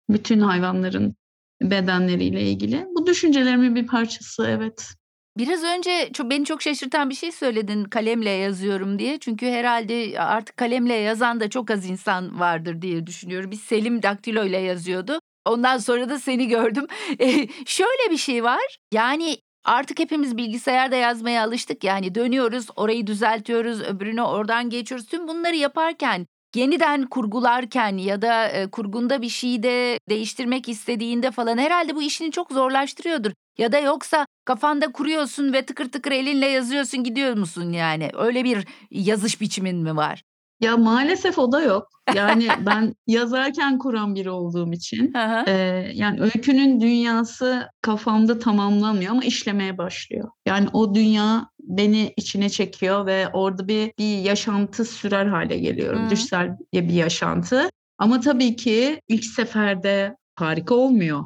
bütün 0.10 0.40
hayvanların 0.40 1.16
bedenleriyle 1.62 2.42
ilgili. 2.42 2.86
Bu 2.96 3.06
düşüncelerimin 3.06 3.76
bir 3.76 3.88
parçası 3.88 4.48
evet. 4.48 4.94
Biraz 5.38 5.64
önce 5.64 6.10
çok 6.14 6.30
beni 6.30 6.46
çok 6.46 6.62
şaşırtan 6.62 7.10
bir 7.10 7.16
şey 7.16 7.32
söyledin 7.32 7.84
kalemle 7.84 8.30
yazıyorum 8.30 9.00
diye. 9.00 9.20
Çünkü 9.20 9.46
herhalde 9.46 10.20
artık 10.20 10.58
kalemle 10.58 10.94
yazan 10.94 11.40
da 11.40 11.50
çok 11.50 11.72
az 11.72 11.86
insan 11.90 12.40
vardır 12.40 12.82
diye 12.82 13.08
düşünüyorum. 13.08 13.52
Biz 13.52 13.62
Selim 13.62 14.04
daktilo 14.04 14.46
ile 14.46 14.58
yazıyordu. 14.58 15.20
Ondan 15.46 15.78
sonra 15.78 16.10
da 16.10 16.20
seni 16.20 16.48
gördüm. 16.48 16.88
E, 17.20 17.48
şöyle 17.66 18.12
bir 18.12 18.18
şey 18.18 18.44
var. 18.44 18.78
Yani 18.94 19.38
artık 19.66 20.00
hepimiz 20.00 20.38
bilgisayarda 20.38 20.96
yazmaya 20.96 21.44
alıştık. 21.44 21.84
Yani 21.84 22.16
dönüyoruz, 22.16 22.68
orayı 22.76 23.08
düzeltiyoruz, 23.08 23.82
öbürünü 23.82 24.22
oradan 24.22 24.70
geçiyoruz. 24.70 25.08
Tüm 25.08 25.28
bunları 25.28 25.56
yaparken 25.56 26.28
yeniden 26.56 27.06
kurgularken 27.06 27.98
ya 27.98 28.22
da 28.22 28.48
e, 28.48 28.70
kurgunda 28.70 29.22
bir 29.22 29.30
şeyi 29.30 29.64
de 29.64 29.98
değiştirmek 30.10 30.70
istediğinde 30.70 31.32
falan 31.32 31.58
herhalde 31.58 31.96
bu 31.96 32.02
işini 32.02 32.32
çok 32.32 32.52
zorlaştırıyordur. 32.52 33.32
Ya 33.58 33.72
da 33.72 33.80
yoksa 33.80 34.26
kafanda 34.46 34.92
kuruyorsun 34.92 35.54
ve 35.54 35.66
tıkır 35.66 35.92
tıkır 35.92 36.12
elinle 36.12 36.48
yazıyorsun 36.48 37.04
gidiyor 37.04 37.34
musun 37.34 37.72
yani? 37.72 38.10
Öyle 38.14 38.44
bir 38.44 38.68
yazış 38.92 39.42
biçimin 39.42 39.78
mi 39.78 39.96
var? 39.96 40.24
Ya 40.62 40.78
maalesef 40.78 41.40
o 41.40 41.52
da 41.52 41.62
yok. 41.62 41.88
Yani 42.16 42.48
ben 42.66 42.96
yazarken 43.08 43.78
kuran 43.80 44.16
biri 44.16 44.30
olduğum 44.30 44.74
için 44.74 45.14
e, 45.48 45.52
yani 45.94 46.22
öykünün 46.22 46.82
dünyası 46.82 47.70
kafamda 47.82 48.40
tamamlanmıyor 48.40 49.12
ama 49.12 49.24
işlemeye 49.24 49.78
başlıyor. 49.78 50.30
Yani 50.46 50.68
o 50.74 50.96
dünya 50.96 51.50
beni 51.60 52.14
içine 52.18 52.50
çekiyor 52.50 53.06
ve 53.06 53.28
orada 53.34 53.68
bir 53.68 53.92
bir 54.00 54.18
yaşantı 54.18 54.86
sürer 54.86 55.26
hale 55.26 55.58
geliyorum. 55.58 56.06
Hı. 56.06 56.10
Düşsel 56.10 56.58
bir 56.74 56.94
yaşantı. 56.94 57.70
Ama 57.98 58.20
tabii 58.20 58.56
ki 58.56 59.02
ilk 59.08 59.26
seferde 59.26 60.16
harika 60.36 60.76
olmuyor. 60.76 61.24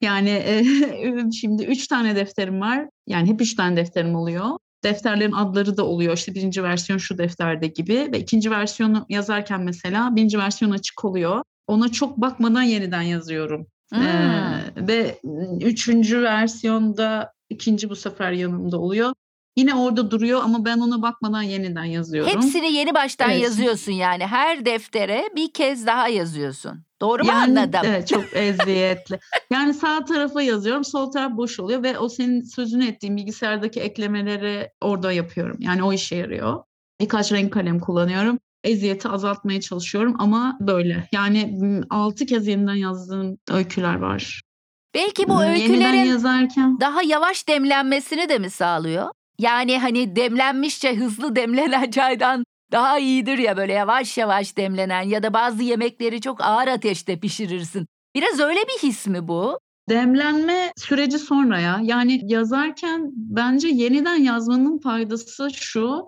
Yani 0.00 0.30
e, 0.30 0.64
şimdi 1.40 1.64
üç 1.64 1.86
tane 1.86 2.16
defterim 2.16 2.60
var. 2.60 2.88
Yani 3.06 3.28
hep 3.28 3.40
üç 3.40 3.54
tane 3.54 3.76
defterim 3.76 4.14
oluyor. 4.14 4.44
Defterlerin 4.84 5.32
adları 5.32 5.76
da 5.76 5.86
oluyor. 5.86 6.16
İşte 6.16 6.34
birinci 6.34 6.62
versiyon 6.62 6.98
şu 6.98 7.18
defterde 7.18 7.66
gibi. 7.66 8.08
Ve 8.12 8.18
ikinci 8.18 8.50
versiyonu 8.50 9.06
yazarken 9.08 9.62
mesela 9.62 10.16
birinci 10.16 10.38
versiyon 10.38 10.70
açık 10.70 11.04
oluyor. 11.04 11.42
Ona 11.66 11.92
çok 11.92 12.16
bakmadan 12.16 12.62
yeniden 12.62 13.02
yazıyorum. 13.02 13.66
Hmm. 13.92 14.02
Ee, 14.02 14.72
ve 14.76 15.20
üçüncü 15.60 16.22
versiyonda 16.22 17.32
ikinci 17.50 17.90
bu 17.90 17.96
sefer 17.96 18.32
yanımda 18.32 18.78
oluyor. 18.78 19.12
Yine 19.60 19.74
orada 19.74 20.10
duruyor 20.10 20.40
ama 20.44 20.64
ben 20.64 20.78
ona 20.78 21.02
bakmadan 21.02 21.42
yeniden 21.42 21.84
yazıyorum. 21.84 22.32
Hepsini 22.32 22.72
yeni 22.72 22.94
baştan 22.94 23.30
Evet. 23.30 23.42
yazıyorsun 23.42 23.92
yani. 23.92 24.26
Her 24.26 24.64
deftere 24.64 25.24
bir 25.36 25.52
kez 25.52 25.86
daha 25.86 26.08
yazıyorsun. 26.08 26.84
Doğru 27.00 27.24
mu 27.24 27.28
Yani 27.30 27.60
anladım? 27.60 27.80
evet 27.84 28.08
çok 28.08 28.24
eziyetli. 28.36 29.18
Yani 29.52 29.74
sağ 29.74 30.04
tarafa 30.04 30.42
yazıyorum, 30.42 30.84
sol 30.84 31.10
taraf 31.12 31.32
boş 31.36 31.60
oluyor 31.60 31.82
ve 31.82 31.98
o 31.98 32.08
senin 32.08 32.42
sözünü 32.42 32.86
ettiğin 32.86 33.16
bilgisayardaki 33.16 33.80
eklemeleri 33.80 34.68
orada 34.80 35.12
yapıyorum. 35.12 35.56
Yani 35.60 35.82
o 35.82 35.92
işe 35.92 36.16
yarıyor. 36.16 36.62
Birkaç 37.00 37.32
renk 37.32 37.52
kalem 37.52 37.80
kullanıyorum. 37.80 38.38
Eziyeti 38.64 39.08
azaltmaya 39.08 39.60
çalışıyorum 39.60 40.16
ama 40.18 40.56
böyle. 40.60 41.08
Yani 41.12 41.58
m, 41.60 41.80
altı 41.90 42.26
kez 42.26 42.46
yeniden 42.46 42.74
yazdığım 42.74 43.38
öyküler 43.50 43.94
var. 43.94 44.42
Belki 44.94 45.28
bu 45.28 45.32
Yeniden 45.32 45.50
öykülerin 45.60 46.04
yazarken 46.04 46.80
daha 46.80 47.02
yavaş 47.02 47.48
demlenmesini 47.48 48.28
de 48.28 48.38
mi 48.38 48.50
sağlıyor? 48.50 49.10
Yani 49.40 49.78
hani 49.78 50.16
demlenmişçe 50.16 50.96
hızlı 50.96 51.36
demlenen 51.36 51.90
çaydan 51.96 52.44
daha 52.72 52.98
iyidir 52.98 53.38
ya 53.38 53.56
böyle 53.56 53.72
yavaş 53.72 54.18
yavaş 54.18 54.56
demlenen 54.56 55.02
ya 55.02 55.22
da 55.22 55.34
bazı 55.34 55.62
yemekleri 55.62 56.20
çok 56.20 56.40
ağır 56.40 56.68
ateşte 56.68 57.20
pişirirsin. 57.20 57.86
Biraz 58.14 58.40
öyle 58.40 58.60
bir 58.60 58.88
his 58.88 59.06
mi 59.06 59.28
bu? 59.28 59.58
demlenme 59.90 60.72
süreci 60.76 61.18
sonra 61.18 61.60
ya. 61.60 61.80
Yani 61.82 62.20
yazarken 62.24 63.10
bence 63.14 63.68
yeniden 63.68 64.16
yazmanın 64.16 64.78
faydası 64.78 65.50
şu. 65.54 66.02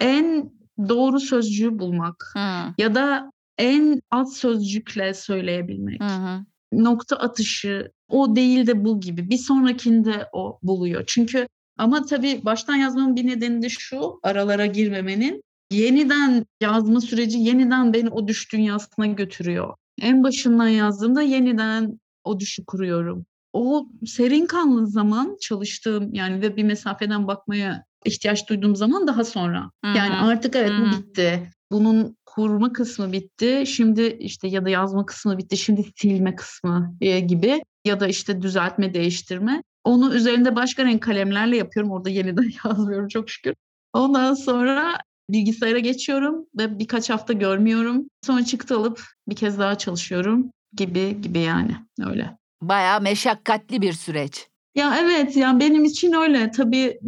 En 0.00 0.50
doğru 0.88 1.20
sözcüğü 1.20 1.78
bulmak. 1.78 2.32
Hı, 2.36 2.74
ya 2.78 2.94
da 2.94 3.30
en 3.58 4.00
az 4.10 4.32
sözcükle 4.32 5.14
söyleyebilmek. 5.14 6.02
hı. 6.02 6.44
Nokta 6.72 7.16
atışı 7.16 7.92
o 8.08 8.36
değil 8.36 8.66
de 8.66 8.84
bu 8.84 9.00
gibi. 9.00 9.30
Bir 9.30 9.38
sonrakinde 9.38 10.28
o 10.32 10.58
buluyor. 10.62 11.04
Çünkü 11.06 11.48
ama 11.78 12.06
tabii 12.06 12.40
baştan 12.44 12.76
yazmanın 12.76 13.16
bir 13.16 13.26
nedeni 13.26 13.62
de 13.62 13.68
şu 13.68 14.20
aralara 14.22 14.66
girmemenin. 14.66 15.42
Yeniden 15.70 16.46
yazma 16.60 17.00
süreci 17.00 17.38
yeniden 17.38 17.92
beni 17.92 18.10
o 18.10 18.28
düş 18.28 18.52
dünyasına 18.52 19.06
götürüyor. 19.06 19.74
En 20.00 20.24
başından 20.24 20.68
yazdığımda 20.68 21.22
yeniden 21.22 22.00
o 22.24 22.40
düşü 22.40 22.64
kuruyorum. 22.64 23.26
O 23.52 23.88
serin 24.06 24.46
kanlı 24.46 24.86
zaman 24.86 25.36
çalıştığım 25.40 26.14
yani 26.14 26.42
ve 26.42 26.56
bir 26.56 26.64
mesafeden 26.64 27.26
bakmaya 27.26 27.84
ihtiyaç 28.04 28.48
duyduğum 28.48 28.76
zaman 28.76 29.06
daha 29.06 29.24
sonra. 29.24 29.70
Hı 29.84 29.88
Yani 29.88 30.14
artık 30.14 30.56
evet 30.56 30.70
Hı 30.70 30.82
bu 30.82 30.86
hı. 30.86 30.90
bitti. 30.90 31.50
Bunun 31.72 32.16
kurma 32.26 32.72
kısmı 32.72 33.12
bitti. 33.12 33.64
Şimdi 33.66 34.02
işte 34.20 34.48
ya 34.48 34.64
da 34.64 34.70
yazma 34.70 35.06
kısmı 35.06 35.38
bitti. 35.38 35.56
Şimdi 35.56 35.84
silme 35.96 36.36
kısmı 36.36 36.96
e, 37.00 37.20
gibi 37.20 37.62
ya 37.84 38.00
da 38.00 38.06
işte 38.08 38.42
düzeltme, 38.42 38.94
değiştirme. 38.94 39.62
Onu 39.84 40.14
üzerinde 40.14 40.56
başka 40.56 40.84
renk 40.84 41.02
kalemlerle 41.02 41.56
yapıyorum. 41.56 41.92
Orada 41.92 42.10
yeniden 42.10 42.50
yazmıyorum 42.64 43.08
çok 43.08 43.30
şükür. 43.30 43.54
Ondan 43.92 44.34
sonra 44.34 44.98
bilgisayara 45.30 45.78
geçiyorum 45.78 46.46
ve 46.58 46.78
birkaç 46.78 47.10
hafta 47.10 47.32
görmüyorum. 47.32 48.08
Sonra 48.26 48.44
çıktı 48.44 48.76
alıp 48.76 49.04
bir 49.28 49.36
kez 49.36 49.58
daha 49.58 49.78
çalışıyorum 49.78 50.50
gibi 50.72 51.20
gibi 51.20 51.38
yani 51.38 51.76
öyle. 52.06 52.36
Bayağı 52.62 53.00
meşakkatli 53.00 53.82
bir 53.82 53.92
süreç. 53.92 54.48
Ya 54.74 54.96
evet 55.00 55.36
yani 55.36 55.60
benim 55.60 55.84
için 55.84 56.12
öyle. 56.12 56.50
Tabii 56.50 56.98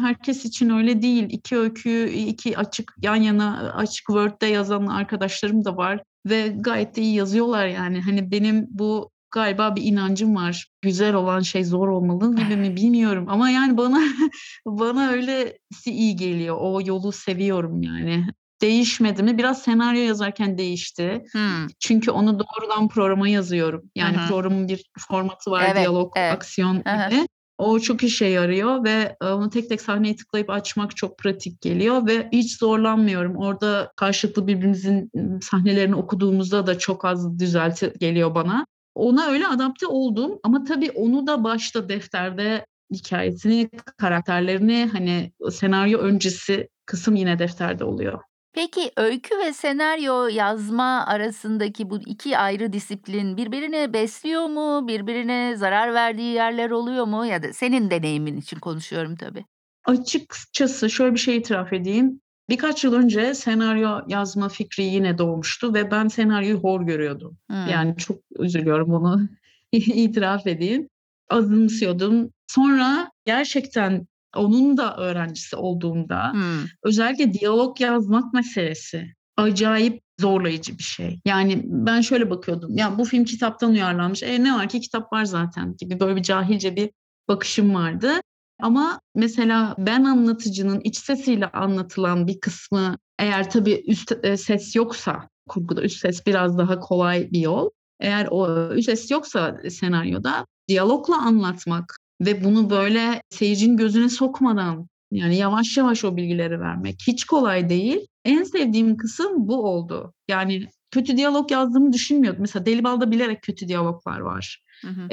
herkes 0.00 0.44
için 0.44 0.70
öyle 0.70 1.02
değil. 1.02 1.26
İki 1.30 1.56
öyküyü 1.56 2.08
iki 2.08 2.58
açık 2.58 2.94
yan 3.02 3.16
yana 3.16 3.72
açık 3.72 4.06
Word'de 4.06 4.46
yazan 4.46 4.86
arkadaşlarım 4.86 5.64
da 5.64 5.76
var 5.76 6.02
ve 6.26 6.48
gayet 6.48 6.96
de 6.96 7.02
iyi 7.02 7.14
yazıyorlar 7.14 7.66
yani. 7.66 8.00
Hani 8.00 8.30
benim 8.30 8.66
bu 8.70 9.10
galiba 9.30 9.76
bir 9.76 9.82
inancım 9.82 10.36
var. 10.36 10.66
Güzel 10.82 11.14
olan 11.14 11.40
şey 11.40 11.64
zor 11.64 11.88
olmalı 11.88 12.36
gibi 12.36 12.56
mi 12.56 12.76
bilmiyorum 12.76 13.26
ama 13.28 13.50
yani 13.50 13.76
bana 13.76 14.00
bana 14.66 15.08
öylesi 15.08 15.90
iyi 15.90 16.16
geliyor. 16.16 16.56
O 16.60 16.80
yolu 16.84 17.12
seviyorum 17.12 17.82
yani. 17.82 18.26
Değişmedi 18.60 19.22
mi? 19.22 19.38
Biraz 19.38 19.62
senaryo 19.62 20.00
yazarken 20.00 20.58
değişti. 20.58 21.24
Hmm. 21.32 21.66
Çünkü 21.80 22.10
onu 22.10 22.38
doğrudan 22.38 22.88
programa 22.88 23.28
yazıyorum. 23.28 23.90
Yani 23.94 24.16
Hı 24.16 24.20
hı. 24.20 24.28
programın 24.28 24.68
bir 24.68 24.90
formatı 24.98 25.50
var, 25.50 25.64
Evet, 25.66 25.76
diyalog, 25.76 26.12
evet. 26.16 26.32
aksiyon 26.32 26.74
hı. 26.74 27.10
gibi. 27.10 27.26
O 27.58 27.80
çok 27.80 28.02
işe 28.02 28.26
yarıyor 28.26 28.84
ve 28.84 29.16
e, 29.22 29.26
onu 29.26 29.50
tek 29.50 29.68
tek 29.68 29.80
sahneye 29.80 30.16
tıklayıp 30.16 30.50
açmak 30.50 30.96
çok 30.96 31.18
pratik 31.18 31.60
geliyor 31.60 32.06
ve 32.06 32.28
hiç 32.32 32.58
zorlanmıyorum. 32.58 33.36
Orada 33.36 33.92
karşılıklı 33.96 34.46
birbirimizin 34.46 35.10
sahnelerini 35.42 35.94
okuduğumuzda 35.94 36.66
da 36.66 36.78
çok 36.78 37.04
az 37.04 37.38
düzelti 37.38 37.92
geliyor 38.00 38.34
bana. 38.34 38.66
Ona 38.96 39.26
öyle 39.26 39.46
adapte 39.46 39.86
oldum 39.86 40.38
ama 40.42 40.64
tabii 40.64 40.90
onu 40.90 41.26
da 41.26 41.44
başta 41.44 41.88
defterde 41.88 42.66
hikayesini, 42.92 43.70
karakterlerini 43.96 44.88
hani 44.92 45.32
senaryo 45.50 45.98
öncesi 45.98 46.68
kısım 46.86 47.16
yine 47.16 47.38
defterde 47.38 47.84
oluyor. 47.84 48.20
Peki 48.52 48.92
öykü 48.96 49.38
ve 49.38 49.52
senaryo 49.52 50.26
yazma 50.26 51.06
arasındaki 51.06 51.90
bu 51.90 51.98
iki 52.06 52.38
ayrı 52.38 52.72
disiplin 52.72 53.36
birbirini 53.36 53.92
besliyor 53.92 54.46
mu? 54.46 54.88
Birbirine 54.88 55.56
zarar 55.56 55.94
verdiği 55.94 56.34
yerler 56.34 56.70
oluyor 56.70 57.04
mu? 57.04 57.26
Ya 57.26 57.42
da 57.42 57.52
senin 57.52 57.90
deneyimin 57.90 58.36
için 58.36 58.58
konuşuyorum 58.58 59.16
tabii. 59.16 59.44
Açıkçası 59.84 60.90
şöyle 60.90 61.14
bir 61.14 61.20
şey 61.20 61.36
itiraf 61.36 61.72
edeyim. 61.72 62.20
Birkaç 62.48 62.84
yıl 62.84 62.92
önce 62.92 63.34
senaryo 63.34 64.00
yazma 64.08 64.48
fikri 64.48 64.82
yine 64.84 65.18
doğmuştu 65.18 65.74
ve 65.74 65.90
ben 65.90 66.08
senaryoyu 66.08 66.58
hor 66.58 66.80
görüyordum. 66.80 67.36
Hmm. 67.50 67.66
Yani 67.66 67.96
çok 67.96 68.18
üzülüyorum 68.38 68.90
bunu 68.90 69.28
itiraf 69.72 70.46
edeyim. 70.46 70.88
Azımsıyordum. 71.30 72.30
Sonra 72.46 73.10
gerçekten 73.24 74.06
onun 74.36 74.76
da 74.76 74.96
öğrencisi 74.96 75.56
olduğumda 75.56 76.32
Hmm. 76.32 76.64
özellikle 76.82 77.32
diyalog 77.32 77.80
yazmak 77.80 78.34
meselesi 78.34 79.14
acayip 79.36 80.02
zorlayıcı 80.20 80.78
bir 80.78 80.82
şey. 80.82 81.20
Yani 81.24 81.62
ben 81.64 82.00
şöyle 82.00 82.30
bakıyordum. 82.30 82.76
Ya 82.76 82.98
bu 82.98 83.04
film 83.04 83.24
kitaptan 83.24 83.70
uyarlanmış. 83.70 84.22
E 84.22 84.44
ne 84.44 84.54
var 84.54 84.68
ki 84.68 84.80
kitap 84.80 85.12
var 85.12 85.24
zaten 85.24 85.76
gibi 85.76 86.00
böyle 86.00 86.16
bir 86.16 86.22
cahilce 86.22 86.76
bir 86.76 86.90
bakışım 87.28 87.74
vardı. 87.74 88.12
Ama 88.60 89.00
mesela 89.14 89.74
ben 89.78 90.04
anlatıcının 90.04 90.80
iç 90.84 90.96
sesiyle 90.96 91.46
anlatılan 91.46 92.26
bir 92.26 92.40
kısmı 92.40 92.98
eğer 93.18 93.50
tabii 93.50 93.84
üst 93.86 94.12
e, 94.22 94.36
ses 94.36 94.76
yoksa 94.76 95.28
kurguda 95.48 95.82
üst 95.82 96.00
ses 96.00 96.26
biraz 96.26 96.58
daha 96.58 96.80
kolay 96.80 97.30
bir 97.32 97.40
yol. 97.40 97.70
Eğer 98.00 98.28
o 98.30 98.72
üst 98.74 98.86
ses 98.86 99.10
yoksa 99.10 99.60
senaryoda 99.70 100.46
diyalogla 100.68 101.16
anlatmak 101.16 101.96
ve 102.20 102.44
bunu 102.44 102.70
böyle 102.70 103.22
seyircinin 103.30 103.76
gözüne 103.76 104.08
sokmadan 104.08 104.88
yani 105.12 105.36
yavaş 105.36 105.76
yavaş 105.76 106.04
o 106.04 106.16
bilgileri 106.16 106.60
vermek 106.60 106.96
hiç 107.06 107.24
kolay 107.24 107.68
değil. 107.68 108.06
En 108.24 108.42
sevdiğim 108.42 108.96
kısım 108.96 109.48
bu 109.48 109.64
oldu. 109.64 110.12
Yani 110.28 110.68
kötü 110.90 111.16
diyalog 111.16 111.50
yazdığımı 111.50 111.92
düşünmüyordum. 111.92 112.40
Mesela 112.40 112.66
Deli 112.66 112.84
Bal'da 112.84 113.10
bilerek 113.10 113.42
kötü 113.42 113.68
diyaloglar 113.68 114.20
var. 114.20 114.62
Hı 114.82 114.88
hı. 114.88 115.08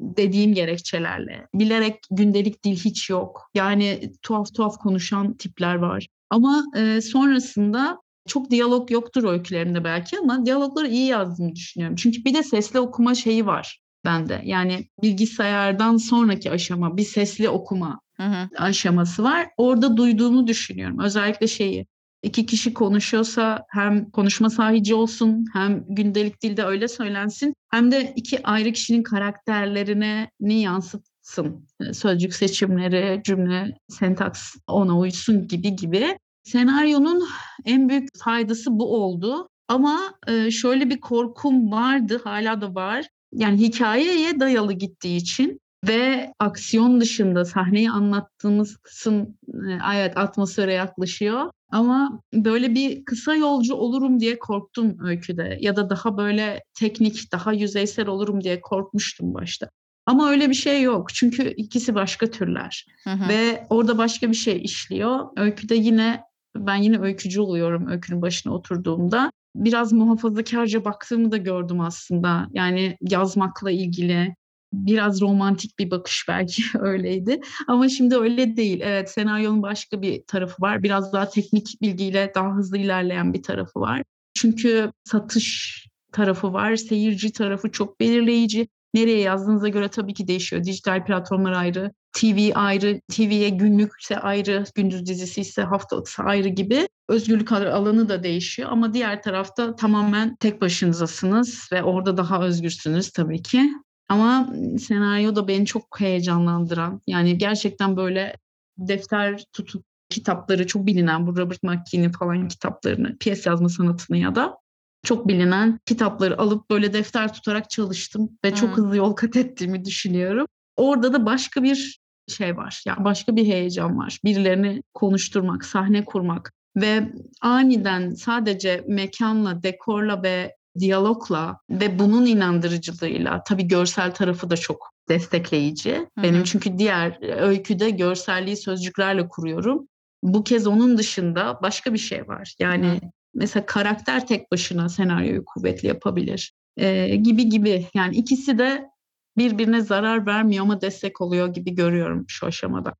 Dediğim 0.00 0.54
gerekçelerle. 0.54 1.46
Bilerek 1.54 2.00
gündelik 2.10 2.64
dil 2.64 2.76
hiç 2.76 3.10
yok. 3.10 3.50
Yani 3.54 4.12
tuhaf 4.22 4.54
tuhaf 4.54 4.78
konuşan 4.78 5.34
tipler 5.34 5.74
var. 5.74 6.06
Ama 6.30 6.64
e, 6.76 7.00
sonrasında 7.00 7.98
çok 8.26 8.50
diyalog 8.50 8.90
yoktur 8.90 9.24
öykülerimde 9.24 9.84
belki 9.84 10.18
ama 10.18 10.46
diyalogları 10.46 10.88
iyi 10.88 11.06
yazdığımı 11.06 11.54
düşünüyorum. 11.54 11.96
Çünkü 11.96 12.24
bir 12.24 12.34
de 12.34 12.42
sesli 12.42 12.80
okuma 12.80 13.14
şeyi 13.14 13.46
var 13.46 13.80
bende. 14.04 14.42
Yani 14.44 14.88
bilgisayardan 15.02 15.96
sonraki 15.96 16.50
aşama 16.50 16.96
bir 16.96 17.04
sesli 17.04 17.48
okuma 17.48 18.00
Hı 18.16 18.22
hı. 18.22 18.48
aşaması 18.58 19.22
var. 19.22 19.48
Orada 19.56 19.96
duyduğumu 19.96 20.46
düşünüyorum. 20.46 20.98
Özellikle 21.00 21.46
şeyi 21.46 21.86
iki 22.24 22.46
kişi 22.46 22.74
konuşuyorsa 22.74 23.64
hem 23.70 24.10
konuşma 24.10 24.50
sahici 24.50 24.94
olsun 24.94 25.44
hem 25.52 25.84
gündelik 25.88 26.42
dilde 26.42 26.64
öyle 26.64 26.88
söylensin 26.88 27.54
hem 27.70 27.90
de 27.90 28.12
iki 28.16 28.46
ayrı 28.46 28.72
kişinin 28.72 29.02
karakterlerine 29.02 30.30
ni 30.40 30.60
yansıtsın. 30.60 31.66
Sözcük 31.92 32.34
seçimleri, 32.34 33.22
cümle, 33.24 33.78
sentaks 33.88 34.54
ona 34.66 34.98
uysun 34.98 35.48
gibi 35.48 35.76
gibi. 35.76 36.18
Senaryonun 36.42 37.28
en 37.64 37.88
büyük 37.88 38.08
faydası 38.24 38.70
bu 38.70 39.04
oldu. 39.04 39.48
Ama 39.68 40.14
e, 40.26 40.50
şöyle 40.50 40.90
bir 40.90 41.00
korkum 41.00 41.72
vardı, 41.72 42.20
hala 42.24 42.60
da 42.60 42.74
var. 42.74 43.06
Yani 43.32 43.58
hikayeye 43.58 44.40
dayalı 44.40 44.72
gittiği 44.72 45.16
için 45.16 45.60
ve 45.88 46.32
aksiyon 46.38 47.00
dışında 47.00 47.44
sahneyi 47.44 47.90
anlattığımız 47.90 48.76
kısım 48.76 49.36
e, 49.48 49.94
evet 49.94 50.16
atmosfere 50.16 50.72
yaklaşıyor. 50.72 51.50
Ama 51.70 52.20
böyle 52.34 52.74
bir 52.74 53.04
kısa 53.04 53.34
yolcu 53.34 53.74
olurum 53.74 54.20
diye 54.20 54.38
korktum 54.38 54.96
öyküde. 55.06 55.58
Ya 55.60 55.76
da 55.76 55.90
daha 55.90 56.16
böyle 56.16 56.62
teknik, 56.78 57.32
daha 57.32 57.52
yüzeysel 57.52 58.06
olurum 58.06 58.44
diye 58.44 58.60
korkmuştum 58.60 59.34
başta. 59.34 59.70
Ama 60.06 60.30
öyle 60.30 60.50
bir 60.50 60.54
şey 60.54 60.82
yok. 60.82 61.14
Çünkü 61.14 61.54
ikisi 61.56 61.94
başka 61.94 62.30
türler. 62.30 62.86
Hı 63.04 63.10
hı. 63.10 63.28
Ve 63.28 63.66
orada 63.70 63.98
başka 63.98 64.30
bir 64.30 64.36
şey 64.36 64.64
işliyor. 64.64 65.26
Öyküde 65.36 65.74
yine 65.74 66.20
ben 66.56 66.76
yine 66.76 67.00
öykücü 67.00 67.40
oluyorum 67.40 67.88
öykünün 67.88 68.22
başına 68.22 68.54
oturduğumda. 68.54 69.32
Biraz 69.56 69.92
muhafazakarca 69.92 70.84
baktığımı 70.84 71.32
da 71.32 71.36
gördüm 71.36 71.80
aslında. 71.80 72.48
Yani 72.52 72.96
yazmakla 73.00 73.70
ilgili 73.70 74.34
biraz 74.74 75.20
romantik 75.20 75.78
bir 75.78 75.90
bakış 75.90 76.24
belki 76.28 76.62
öyleydi. 76.78 77.40
Ama 77.68 77.88
şimdi 77.88 78.16
öyle 78.16 78.56
değil. 78.56 78.80
Evet 78.82 79.10
senaryonun 79.10 79.62
başka 79.62 80.02
bir 80.02 80.22
tarafı 80.26 80.62
var. 80.62 80.82
Biraz 80.82 81.12
daha 81.12 81.28
teknik 81.28 81.78
bilgiyle 81.82 82.32
daha 82.34 82.54
hızlı 82.56 82.78
ilerleyen 82.78 83.34
bir 83.34 83.42
tarafı 83.42 83.80
var. 83.80 84.02
Çünkü 84.34 84.92
satış 85.04 85.78
tarafı 86.12 86.52
var, 86.52 86.76
seyirci 86.76 87.32
tarafı 87.32 87.70
çok 87.70 88.00
belirleyici. 88.00 88.68
Nereye 88.94 89.20
yazdığınıza 89.20 89.68
göre 89.68 89.88
tabii 89.88 90.14
ki 90.14 90.28
değişiyor. 90.28 90.64
Dijital 90.64 91.04
platformlar 91.04 91.52
ayrı, 91.52 91.92
TV 92.12 92.50
ayrı, 92.54 93.00
TV'ye 93.12 93.48
günlükse 93.48 94.18
ayrı, 94.18 94.64
gündüz 94.74 95.06
dizisi 95.06 95.40
ise 95.40 95.62
haftalıksa 95.62 96.24
ayrı 96.24 96.48
gibi 96.48 96.88
özgürlük 97.08 97.52
alanı 97.52 98.08
da 98.08 98.22
değişiyor. 98.22 98.68
Ama 98.72 98.94
diğer 98.94 99.22
tarafta 99.22 99.76
tamamen 99.76 100.36
tek 100.36 100.60
başınızasınız 100.60 101.68
ve 101.72 101.82
orada 101.82 102.16
daha 102.16 102.42
özgürsünüz 102.42 103.10
tabii 103.10 103.42
ki. 103.42 103.70
Ama 104.08 104.52
senaryo 104.78 105.36
da 105.36 105.48
beni 105.48 105.66
çok 105.66 106.00
heyecanlandıran. 106.00 107.00
Yani 107.06 107.38
gerçekten 107.38 107.96
böyle 107.96 108.36
defter 108.78 109.44
tutup 109.52 109.84
kitapları 110.08 110.66
çok 110.66 110.86
bilinen 110.86 111.26
bu 111.26 111.36
Robert 111.36 111.62
McKee'nin 111.62 112.12
falan 112.12 112.48
kitaplarını, 112.48 113.18
piyes 113.18 113.46
yazma 113.46 113.68
sanatını 113.68 114.16
ya 114.16 114.34
da 114.34 114.58
çok 115.04 115.28
bilinen 115.28 115.80
kitapları 115.86 116.38
alıp 116.38 116.70
böyle 116.70 116.92
defter 116.92 117.34
tutarak 117.34 117.70
çalıştım 117.70 118.30
ve 118.44 118.50
hmm. 118.50 118.56
çok 118.56 118.76
hızlı 118.76 118.96
yol 118.96 119.12
kat 119.12 119.36
ettiğimi 119.36 119.84
düşünüyorum. 119.84 120.46
Orada 120.76 121.12
da 121.12 121.26
başka 121.26 121.62
bir 121.62 122.00
şey 122.28 122.56
var. 122.56 122.82
Yani 122.86 123.04
başka 123.04 123.36
bir 123.36 123.46
heyecan 123.46 123.98
var. 123.98 124.18
Birilerini 124.24 124.82
konuşturmak, 124.94 125.64
sahne 125.64 126.04
kurmak 126.04 126.52
ve 126.76 127.12
aniden 127.40 128.10
sadece 128.10 128.84
mekanla, 128.88 129.62
dekorla 129.62 130.22
ve 130.22 130.56
diyalogla 130.78 131.58
ve 131.70 131.98
bunun 131.98 132.26
inandırıcılığıyla 132.26 133.42
tabii 133.44 133.68
görsel 133.68 134.14
tarafı 134.14 134.50
da 134.50 134.56
çok 134.56 134.90
destekleyici. 135.08 135.94
Hı-hı. 135.94 136.22
Benim 136.22 136.44
çünkü 136.44 136.78
diğer 136.78 137.38
öyküde 137.40 137.90
görselliği 137.90 138.56
sözcüklerle 138.56 139.28
kuruyorum. 139.28 139.88
Bu 140.22 140.44
kez 140.44 140.66
onun 140.66 140.98
dışında 140.98 141.58
başka 141.62 141.92
bir 141.92 141.98
şey 141.98 142.28
var. 142.28 142.54
Yani 142.58 142.86
Hı-hı. 142.86 143.10
mesela 143.34 143.66
karakter 143.66 144.26
tek 144.26 144.52
başına 144.52 144.88
senaryoyu 144.88 145.44
kuvvetli 145.44 145.88
yapabilir. 145.88 146.52
Ee, 146.76 147.16
gibi 147.16 147.48
gibi. 147.48 147.86
Yani 147.94 148.16
ikisi 148.16 148.58
de 148.58 148.88
birbirine 149.36 149.80
zarar 149.80 150.26
vermiyor 150.26 150.64
ama 150.64 150.80
destek 150.80 151.20
oluyor 151.20 151.54
gibi 151.54 151.74
görüyorum 151.74 152.24
şu 152.28 152.46
aşamada. 152.46 152.94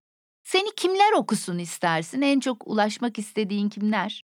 Seni 0.44 0.74
kimler 0.76 1.12
okusun 1.16 1.58
istersin? 1.58 2.22
En 2.22 2.40
çok 2.40 2.66
ulaşmak 2.66 3.18
istediğin 3.18 3.68
kimler? 3.68 4.22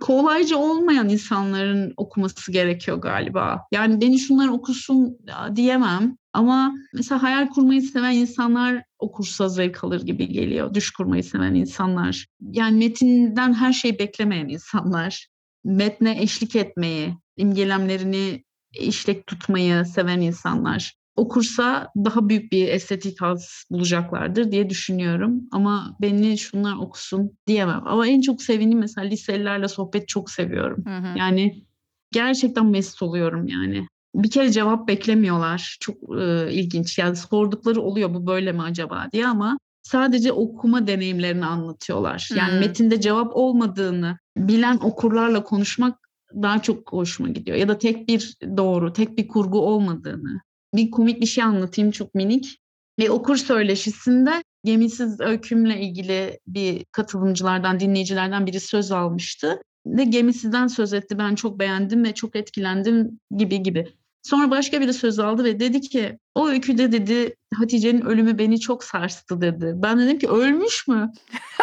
Kolayca 0.00 0.56
olmayan 0.56 1.08
insanların 1.08 1.94
okuması 1.96 2.52
gerekiyor 2.52 2.96
galiba. 2.96 3.66
Yani 3.72 4.00
beni 4.00 4.18
şunlar 4.18 4.48
okusun 4.48 5.18
diyemem 5.56 6.16
ama 6.32 6.74
mesela 6.94 7.22
hayal 7.22 7.48
kurmayı 7.48 7.82
seven 7.82 8.12
insanlar 8.12 8.82
okursa 8.98 9.48
zevk 9.48 9.84
alır 9.84 10.06
gibi 10.06 10.28
geliyor. 10.28 10.74
Düş 10.74 10.90
kurmayı 10.90 11.24
seven 11.24 11.54
insanlar. 11.54 12.26
Yani 12.40 12.78
metinden 12.78 13.54
her 13.54 13.72
şeyi 13.72 13.98
beklemeyen 13.98 14.48
insanlar. 14.48 15.26
Metne 15.64 16.22
eşlik 16.22 16.56
etmeyi, 16.56 17.14
imgelemlerini 17.36 18.44
işlek 18.72 19.26
tutmayı 19.26 19.84
seven 19.84 20.20
insanlar 20.20 20.99
okursa 21.16 21.88
daha 21.96 22.28
büyük 22.28 22.52
bir 22.52 22.68
estetik 22.68 23.20
haz 23.20 23.64
bulacaklardır 23.70 24.52
diye 24.52 24.70
düşünüyorum. 24.70 25.42
Ama 25.52 25.96
beni 26.00 26.38
şunlar 26.38 26.76
okusun 26.76 27.30
diyemem. 27.46 27.82
Ama 27.86 28.06
en 28.06 28.20
çok 28.20 28.42
sevdiğim 28.42 28.78
mesela 28.78 29.06
liselilerle 29.06 29.68
sohbet 29.68 30.08
çok 30.08 30.30
seviyorum. 30.30 30.84
Hı 30.86 30.96
hı. 30.96 31.18
Yani 31.18 31.64
gerçekten 32.12 32.66
mesut 32.66 33.02
oluyorum 33.02 33.46
yani. 33.46 33.86
Bir 34.14 34.30
kere 34.30 34.52
cevap 34.52 34.88
beklemiyorlar. 34.88 35.76
Çok 35.80 35.96
e, 36.20 36.52
ilginç. 36.52 36.98
Yani 36.98 37.16
sordukları 37.16 37.80
oluyor 37.80 38.14
bu 38.14 38.26
böyle 38.26 38.52
mi 38.52 38.62
acaba 38.62 39.06
diye 39.12 39.26
ama 39.26 39.58
sadece 39.82 40.32
okuma 40.32 40.86
deneyimlerini 40.86 41.46
anlatıyorlar. 41.46 42.28
Yani 42.36 42.52
hmm. 42.52 42.58
metinde 42.58 43.00
cevap 43.00 43.36
olmadığını 43.36 44.18
bilen 44.36 44.76
okurlarla 44.76 45.44
konuşmak 45.44 45.98
daha 46.34 46.62
çok 46.62 46.92
hoşuma 46.92 47.28
gidiyor. 47.28 47.56
Ya 47.56 47.68
da 47.68 47.78
tek 47.78 48.08
bir 48.08 48.36
doğru, 48.56 48.92
tek 48.92 49.18
bir 49.18 49.28
kurgu 49.28 49.60
olmadığını 49.60 50.40
bir 50.74 50.90
komik 50.90 51.20
bir 51.20 51.26
şey 51.26 51.44
anlatayım 51.44 51.90
çok 51.90 52.14
minik. 52.14 52.58
Bir 52.98 53.08
okur 53.08 53.36
söyleşisinde 53.36 54.42
gemisiz 54.64 55.20
öykümle 55.20 55.80
ilgili 55.80 56.40
bir 56.46 56.84
katılımcılardan, 56.92 57.80
dinleyicilerden 57.80 58.46
biri 58.46 58.60
söz 58.60 58.92
almıştı. 58.92 59.62
Ve 59.86 60.04
gemisizden 60.04 60.66
söz 60.66 60.92
etti. 60.92 61.18
Ben 61.18 61.34
çok 61.34 61.58
beğendim 61.58 62.04
ve 62.04 62.14
çok 62.14 62.36
etkilendim 62.36 63.20
gibi 63.36 63.62
gibi. 63.62 63.92
Sonra 64.22 64.50
başka 64.50 64.80
biri 64.80 64.92
söz 64.92 65.18
aldı 65.18 65.44
ve 65.44 65.60
dedi 65.60 65.80
ki 65.80 66.18
o 66.34 66.48
öyküde 66.48 66.92
dedi 66.92 67.34
Hatice'nin 67.54 68.00
ölümü 68.00 68.38
beni 68.38 68.60
çok 68.60 68.84
sarstı 68.84 69.40
dedi. 69.40 69.72
Ben 69.76 69.98
dedim 69.98 70.18
ki 70.18 70.28
ölmüş 70.28 70.88
mü? 70.88 71.12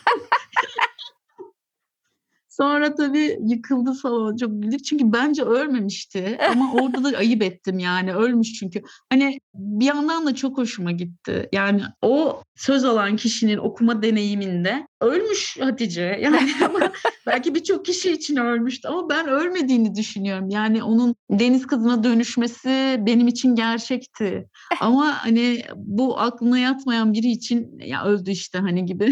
Sonra 2.57 2.95
tabii 2.95 3.39
yıkıldı 3.47 3.93
salon 3.93 4.37
çok 4.37 4.61
güldük. 4.63 4.85
Çünkü 4.85 5.13
bence 5.13 5.43
ölmemişti. 5.43 6.37
Ama 6.51 6.73
orada 6.73 7.03
da 7.03 7.17
ayıp 7.17 7.43
ettim 7.43 7.79
yani. 7.79 8.13
Ölmüş 8.13 8.53
çünkü. 8.53 8.81
Hani 9.09 9.39
bir 9.55 9.85
yandan 9.85 10.25
da 10.25 10.35
çok 10.35 10.57
hoşuma 10.57 10.91
gitti. 10.91 11.49
Yani 11.51 11.81
o 12.01 12.41
söz 12.55 12.83
alan 12.83 13.15
kişinin 13.15 13.57
okuma 13.57 14.01
deneyiminde 14.01 14.87
ölmüş 15.01 15.57
Hatice. 15.59 16.19
Yani 16.21 16.51
ama 16.65 16.79
belki 17.27 17.55
birçok 17.55 17.85
kişi 17.85 18.11
için 18.11 18.35
ölmüştü 18.35 18.87
ama 18.87 19.09
ben 19.09 19.27
ölmediğini 19.27 19.95
düşünüyorum. 19.95 20.49
Yani 20.49 20.83
onun 20.83 21.15
deniz 21.29 21.67
kızına 21.67 22.03
dönüşmesi 22.03 22.97
benim 22.99 23.27
için 23.27 23.55
gerçekti. 23.55 24.49
Ama 24.81 25.25
hani 25.25 25.63
bu 25.75 26.19
aklına 26.19 26.59
yatmayan 26.59 27.13
biri 27.13 27.27
için 27.27 27.79
ya 27.79 28.05
öldü 28.05 28.31
işte 28.31 28.57
hani 28.57 28.85
gibi. 28.85 29.09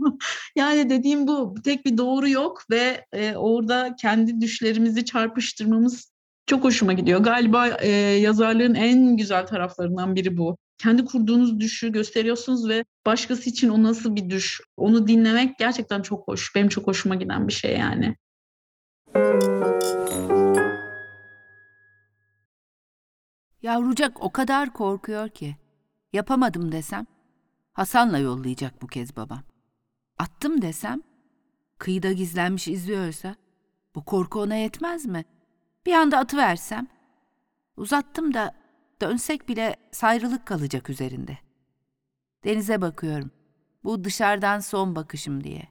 yani 0.56 0.90
dediğim 0.90 1.26
bu. 1.26 1.54
Tek 1.64 1.86
bir 1.86 1.98
doğru 1.98 2.28
yok 2.28 2.62
ve 2.70 3.04
e, 3.12 3.36
orada 3.36 3.96
kendi 4.00 4.40
düşlerimizi 4.40 5.04
çarpıştırmamız 5.04 6.10
çok 6.46 6.64
hoşuma 6.64 6.92
gidiyor. 6.92 7.20
Galiba 7.20 7.68
e, 7.68 7.88
yazarlığın 8.20 8.74
en 8.74 9.16
güzel 9.16 9.46
taraflarından 9.46 10.16
biri 10.16 10.36
bu. 10.36 10.56
Kendi 10.80 11.04
kurduğunuz 11.04 11.60
düşü 11.60 11.92
gösteriyorsunuz 11.92 12.68
ve 12.68 12.84
başkası 13.06 13.50
için 13.50 13.68
o 13.68 13.82
nasıl 13.82 14.16
bir 14.16 14.30
düş, 14.30 14.60
onu 14.76 15.08
dinlemek 15.08 15.58
gerçekten 15.58 16.02
çok 16.02 16.28
hoş. 16.28 16.54
Benim 16.54 16.68
çok 16.68 16.86
hoşuma 16.86 17.14
giden 17.14 17.48
bir 17.48 17.52
şey 17.52 17.76
yani. 17.76 18.16
Yavrucak 23.62 24.22
o 24.22 24.32
kadar 24.32 24.72
korkuyor 24.72 25.28
ki. 25.28 25.56
Yapamadım 26.12 26.72
desem 26.72 27.06
Hasan'la 27.72 28.18
yollayacak 28.18 28.82
bu 28.82 28.86
kez 28.86 29.16
babam. 29.16 29.42
Attım 30.18 30.62
desem 30.62 31.00
kıyıda 31.78 32.12
gizlenmiş 32.12 32.68
izliyorsa 32.68 33.34
bu 33.94 34.04
korku 34.04 34.40
ona 34.40 34.54
yetmez 34.54 35.06
mi? 35.06 35.24
Bir 35.86 35.92
anda 35.92 36.18
atıversem 36.18 36.86
uzattım 37.76 38.34
da 38.34 38.59
dönsek 39.00 39.48
bile 39.48 39.76
sayrılık 39.92 40.46
kalacak 40.46 40.90
üzerinde. 40.90 41.38
Denize 42.44 42.80
bakıyorum. 42.80 43.30
Bu 43.84 44.04
dışarıdan 44.04 44.60
son 44.60 44.96
bakışım 44.96 45.44
diye. 45.44 45.68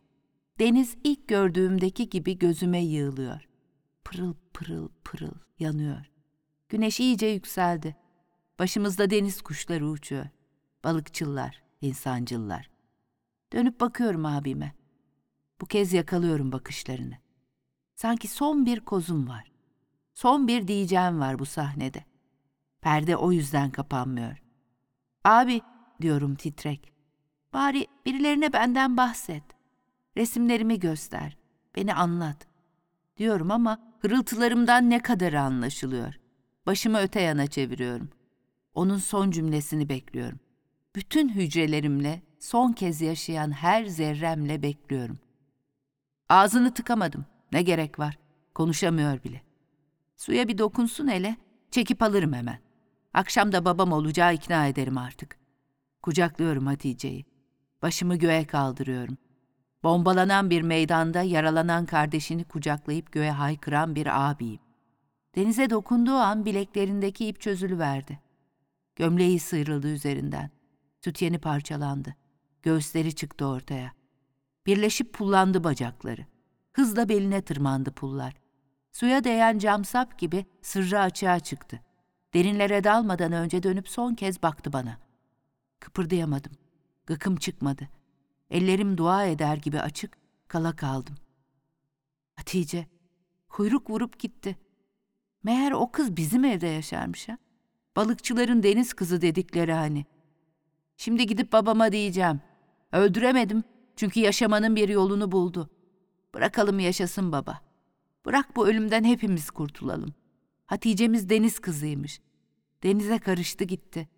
Deniz 0.59 0.97
ilk 1.03 1.27
gördüğümdeki 1.27 2.09
gibi 2.09 2.37
gözüme 2.37 2.83
yığılıyor. 2.83 3.47
Pırıl 4.03 4.33
pırıl 4.53 4.89
pırıl 5.03 5.33
yanıyor. 5.59 6.11
Güneş 6.69 6.99
iyice 6.99 7.27
yükseldi. 7.27 7.95
Başımızda 8.59 9.09
deniz 9.09 9.41
kuşları 9.41 9.87
uçuyor. 9.87 10.25
Balıkçıllar, 10.83 11.63
insancıllar. 11.81 12.69
Dönüp 13.53 13.79
bakıyorum 13.79 14.25
abime. 14.25 14.73
Bu 15.61 15.65
kez 15.65 15.93
yakalıyorum 15.93 16.51
bakışlarını. 16.51 17.17
Sanki 17.95 18.27
son 18.27 18.65
bir 18.65 18.79
kozum 18.79 19.27
var. 19.27 19.51
Son 20.13 20.47
bir 20.47 20.67
diyeceğim 20.67 21.19
var 21.19 21.39
bu 21.39 21.45
sahnede. 21.45 22.08
Perde 22.81 23.15
o 23.15 23.31
yüzden 23.31 23.71
kapanmıyor. 23.71 24.41
Abi 25.23 25.61
diyorum 26.01 26.35
titrek. 26.35 26.93
Bari 27.53 27.87
birilerine 28.05 28.53
benden 28.53 28.97
bahset. 28.97 29.43
Resimlerimi 30.17 30.79
göster. 30.79 31.37
Beni 31.75 31.93
anlat. 31.93 32.47
Diyorum 33.17 33.51
ama 33.51 33.79
hırıltılarımdan 33.99 34.89
ne 34.89 34.99
kadar 35.01 35.33
anlaşılıyor. 35.33 36.13
Başımı 36.65 36.97
öte 36.97 37.21
yana 37.21 37.47
çeviriyorum. 37.47 38.09
Onun 38.73 38.97
son 38.97 39.31
cümlesini 39.31 39.89
bekliyorum. 39.89 40.39
Bütün 40.95 41.29
hücrelerimle, 41.29 42.21
son 42.39 42.73
kez 42.73 43.01
yaşayan 43.01 43.51
her 43.51 43.85
zerremle 43.85 44.63
bekliyorum. 44.63 45.19
Ağzını 46.29 46.73
tıkamadım. 46.73 47.25
Ne 47.51 47.61
gerek 47.61 47.99
var? 47.99 48.17
Konuşamıyor 48.53 49.23
bile. 49.23 49.41
Suya 50.15 50.47
bir 50.47 50.57
dokunsun 50.57 51.07
hele, 51.07 51.35
çekip 51.71 52.03
alırım 52.03 52.33
hemen. 52.33 52.59
Akşam 53.13 53.51
da 53.51 53.65
babam 53.65 53.91
olacağı 53.91 54.33
ikna 54.33 54.67
ederim 54.67 54.97
artık. 54.97 55.39
Kucaklıyorum 56.01 56.65
Hatice'yi. 56.65 57.25
Başımı 57.81 58.15
göğe 58.15 58.47
kaldırıyorum. 58.47 59.17
Bombalanan 59.83 60.49
bir 60.49 60.61
meydanda 60.61 61.21
yaralanan 61.21 61.85
kardeşini 61.85 62.43
kucaklayıp 62.43 63.11
göğe 63.11 63.31
haykıran 63.31 63.95
bir 63.95 64.29
abiyim. 64.29 64.59
Denize 65.35 65.69
dokunduğu 65.69 66.15
an 66.15 66.45
bileklerindeki 66.45 67.27
ip 67.27 67.41
çözülüverdi. 67.41 68.19
Gömleği 68.95 69.39
sıyrıldı 69.39 69.87
üzerinden. 69.87 70.49
Sütyeni 71.03 71.39
parçalandı. 71.39 72.15
Göğüsleri 72.61 73.15
çıktı 73.15 73.45
ortaya. 73.45 73.91
Birleşip 74.65 75.13
pullandı 75.13 75.63
bacakları. 75.63 76.25
Hızla 76.73 77.09
beline 77.09 77.41
tırmandı 77.41 77.91
pullar. 77.91 78.33
Suya 78.91 79.23
değen 79.23 79.57
cam 79.57 79.85
sap 79.85 80.19
gibi 80.19 80.45
sırrı 80.61 80.99
açığa 80.99 81.39
çıktı. 81.39 81.79
Derinlere 82.33 82.83
dalmadan 82.83 83.31
önce 83.31 83.63
dönüp 83.63 83.89
son 83.89 84.15
kez 84.15 84.43
baktı 84.43 84.73
bana. 84.73 84.97
Kıpırdayamadım. 85.79 86.51
Gıkım 87.05 87.35
çıkmadı. 87.35 87.89
Ellerim 88.49 88.97
dua 88.97 89.25
eder 89.25 89.57
gibi 89.57 89.79
açık, 89.79 90.17
kala 90.47 90.75
kaldım. 90.75 91.15
Hatice, 92.35 92.87
kuyruk 93.49 93.89
vurup 93.89 94.19
gitti. 94.19 94.57
Meğer 95.43 95.71
o 95.71 95.91
kız 95.91 96.17
bizim 96.17 96.45
evde 96.45 96.67
yaşarmış 96.67 97.29
ha. 97.29 97.37
Balıkçıların 97.95 98.63
deniz 98.63 98.93
kızı 98.93 99.21
dedikleri 99.21 99.73
hani. 99.73 100.05
Şimdi 100.97 101.25
gidip 101.25 101.53
babama 101.53 101.91
diyeceğim. 101.91 102.41
Öldüremedim 102.91 103.63
çünkü 103.95 104.19
yaşamanın 104.19 104.75
bir 104.75 104.89
yolunu 104.89 105.31
buldu. 105.31 105.69
Bırakalım 106.33 106.79
yaşasın 106.79 107.31
baba. 107.31 107.61
Bırak 108.25 108.55
bu 108.55 108.67
ölümden 108.67 109.03
hepimiz 109.03 109.49
kurtulalım. 109.49 110.13
Hatice'miz 110.69 111.29
deniz 111.29 111.59
kızıymış. 111.59 112.19
Denize 112.83 113.19
karıştı 113.19 113.63
gitti. 113.63 114.09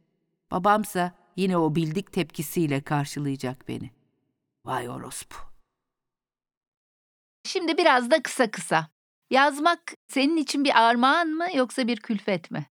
Babamsa 0.52 1.12
yine 1.36 1.58
o 1.58 1.76
bildik 1.76 2.12
tepkisiyle 2.12 2.82
karşılayacak 2.82 3.68
beni. 3.68 3.92
Vay 4.66 4.90
orospu. 4.90 5.36
Şimdi 7.44 7.78
biraz 7.78 8.12
da 8.12 8.24
kısa 8.24 8.52
kısa. 8.52 8.88
Yazmak 9.30 9.80
senin 10.08 10.38
için 10.38 10.64
bir 10.64 10.82
armağan 10.82 11.28
mı 11.28 11.46
yoksa 11.56 11.88
bir 11.88 11.98
külfet 11.98 12.52
mi? 12.52 12.66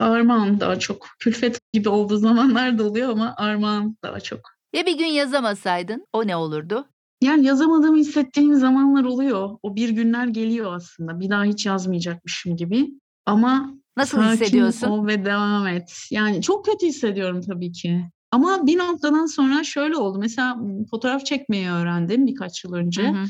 Armağan 0.00 0.60
daha 0.60 0.78
çok. 0.78 1.08
Külfet 1.18 1.60
gibi 1.72 1.88
olduğu 1.88 2.16
zamanlar 2.16 2.78
da 2.78 2.84
oluyor 2.84 3.08
ama 3.08 3.34
armağan 3.36 3.96
daha 4.02 4.20
çok. 4.20 4.40
Ya 4.72 4.86
bir 4.86 4.98
gün 4.98 5.06
yazamasaydın 5.06 6.06
o 6.12 6.26
ne 6.26 6.36
olurdu? 6.36 6.88
Yani 7.22 7.46
yazamadığımı 7.46 7.96
hissettiğim 7.96 8.54
zamanlar 8.54 9.04
oluyor. 9.04 9.58
O 9.62 9.76
bir 9.76 9.88
günler 9.88 10.26
geliyor 10.26 10.74
aslında. 10.76 11.20
Bir 11.20 11.30
daha 11.30 11.44
hiç 11.44 11.66
yazmayacakmışım 11.66 12.56
gibi. 12.56 12.90
Ama 13.26 13.74
Nasıl 13.96 14.18
sakin 14.18 14.32
hissediyorsun? 14.32 14.88
ol 14.88 15.06
ve 15.06 15.24
devam 15.24 15.66
et. 15.66 15.92
Yani 16.10 16.42
çok 16.42 16.64
kötü 16.64 16.86
hissediyorum 16.86 17.40
tabii 17.40 17.72
ki. 17.72 18.04
Ama 18.30 18.66
bir 18.66 18.78
noktadan 18.78 19.26
sonra 19.26 19.64
şöyle 19.64 19.96
oldu. 19.96 20.18
Mesela 20.18 20.56
fotoğraf 20.90 21.26
çekmeyi 21.26 21.70
öğrendim 21.70 22.26
birkaç 22.26 22.64
yıl 22.64 22.74
önce. 22.74 23.02
Hı 23.02 23.08
hı. 23.08 23.24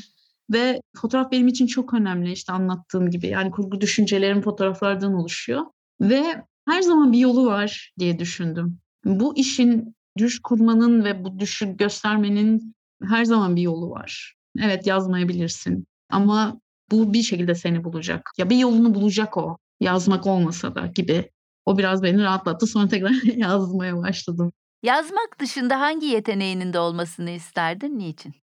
Ve 0.53 0.81
fotoğraf 0.95 1.31
benim 1.31 1.47
için 1.47 1.67
çok 1.67 1.93
önemli 1.93 2.31
işte 2.31 2.53
anlattığım 2.53 3.09
gibi. 3.09 3.27
Yani 3.27 3.51
kurgu 3.51 3.81
düşüncelerim 3.81 4.41
fotoğraflardan 4.41 5.13
oluşuyor. 5.13 5.65
Ve 6.01 6.43
her 6.67 6.81
zaman 6.81 7.11
bir 7.11 7.17
yolu 7.17 7.45
var 7.45 7.93
diye 7.99 8.19
düşündüm. 8.19 8.79
Bu 9.05 9.37
işin 9.37 9.95
düş 10.17 10.39
kurmanın 10.41 11.03
ve 11.03 11.23
bu 11.25 11.39
düşü 11.39 11.77
göstermenin 11.77 12.75
her 13.03 13.25
zaman 13.25 13.55
bir 13.55 13.61
yolu 13.61 13.89
var. 13.89 14.35
Evet 14.59 14.87
yazmayabilirsin 14.87 15.87
ama 16.09 16.59
bu 16.91 17.13
bir 17.13 17.23
şekilde 17.23 17.55
seni 17.55 17.83
bulacak. 17.83 18.31
Ya 18.37 18.49
bir 18.49 18.57
yolunu 18.57 18.95
bulacak 18.95 19.37
o. 19.37 19.57
Yazmak 19.79 20.27
olmasa 20.27 20.75
da 20.75 20.87
gibi. 20.87 21.31
O 21.65 21.77
biraz 21.77 22.03
beni 22.03 22.23
rahatlattı. 22.23 22.67
Sonra 22.67 22.87
tekrar 22.87 23.11
yazmaya 23.35 23.97
başladım. 23.97 24.51
Yazmak 24.83 25.39
dışında 25.39 25.79
hangi 25.79 26.05
yeteneğinin 26.05 26.73
de 26.73 26.79
olmasını 26.79 27.29
isterdin? 27.29 27.99
Niçin? 27.99 28.33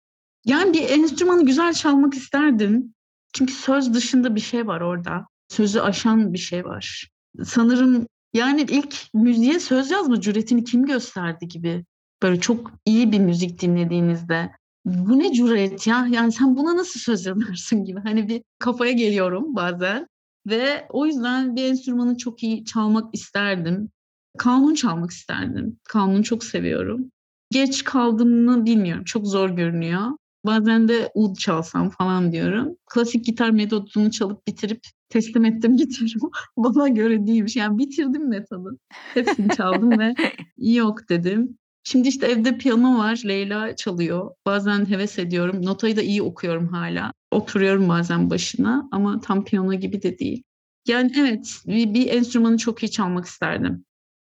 Yani 0.45 0.73
bir 0.73 0.89
enstrümanı 0.89 1.45
güzel 1.45 1.73
çalmak 1.73 2.13
isterdim. 2.13 2.93
Çünkü 3.33 3.53
söz 3.53 3.93
dışında 3.93 4.35
bir 4.35 4.39
şey 4.39 4.67
var 4.67 4.81
orada. 4.81 5.27
Sözü 5.49 5.79
aşan 5.79 6.33
bir 6.33 6.37
şey 6.37 6.65
var. 6.65 7.09
Sanırım 7.43 8.07
yani 8.33 8.61
ilk 8.61 8.95
müziğe 9.13 9.59
söz 9.59 9.91
yazma 9.91 10.21
cüretini 10.21 10.63
kim 10.63 10.85
gösterdi 10.85 11.47
gibi. 11.47 11.85
Böyle 12.23 12.39
çok 12.39 12.71
iyi 12.85 13.11
bir 13.11 13.19
müzik 13.19 13.61
dinlediğinizde 13.61 14.51
bu 14.85 15.19
ne 15.19 15.33
cüret 15.33 15.87
ya? 15.87 16.07
Yani 16.11 16.31
sen 16.31 16.57
buna 16.57 16.77
nasıl 16.77 16.99
söz 16.99 17.25
yazarsın 17.25 17.85
gibi. 17.85 17.99
Hani 17.99 18.27
bir 18.27 18.43
kafaya 18.59 18.91
geliyorum 18.91 19.55
bazen. 19.55 20.07
Ve 20.47 20.87
o 20.89 21.05
yüzden 21.05 21.55
bir 21.55 21.63
enstrümanı 21.63 22.17
çok 22.17 22.43
iyi 22.43 22.65
çalmak 22.65 23.15
isterdim. 23.15 23.89
Kanun 24.37 24.73
çalmak 24.73 25.11
isterdim. 25.11 25.79
Kanunu 25.83 26.23
çok 26.23 26.43
seviyorum. 26.43 27.11
Geç 27.51 27.83
kaldım 27.83 28.45
mı 28.45 28.65
bilmiyorum. 28.65 29.03
Çok 29.03 29.27
zor 29.27 29.49
görünüyor. 29.49 30.01
Bazen 30.45 30.87
de 30.87 31.11
ud 31.15 31.35
çalsam 31.35 31.89
falan 31.89 32.31
diyorum. 32.31 32.75
Klasik 32.93 33.25
gitar 33.25 33.49
metodunu 33.49 34.11
çalıp 34.11 34.47
bitirip 34.47 34.81
teslim 35.09 35.45
ettim 35.45 35.77
gitarımı. 35.77 36.31
Bana 36.57 36.87
göre 36.87 37.27
değilmiş. 37.27 37.55
Yani 37.55 37.77
bitirdim 37.77 38.29
metodu. 38.29 38.77
Hepsini 39.13 39.49
çaldım 39.49 39.99
ve 39.99 40.15
yok 40.57 41.09
dedim. 41.09 41.57
Şimdi 41.83 42.07
işte 42.07 42.27
evde 42.27 42.57
piyano 42.57 42.97
var. 42.97 43.21
Leyla 43.25 43.75
çalıyor. 43.75 44.31
Bazen 44.45 44.89
heves 44.89 45.19
ediyorum. 45.19 45.65
Notayı 45.65 45.95
da 45.95 46.01
iyi 46.01 46.21
okuyorum 46.21 46.67
hala. 46.67 47.13
Oturuyorum 47.31 47.89
bazen 47.89 48.29
başına 48.29 48.89
ama 48.91 49.21
tam 49.21 49.45
piyano 49.45 49.73
gibi 49.73 50.01
de 50.01 50.19
değil. 50.19 50.43
Yani 50.87 51.11
evet 51.17 51.61
bir, 51.67 51.93
bir 51.93 52.07
enstrümanı 52.07 52.57
çok 52.57 52.83
iyi 52.83 52.91
çalmak 52.91 53.25
isterdim. 53.25 53.85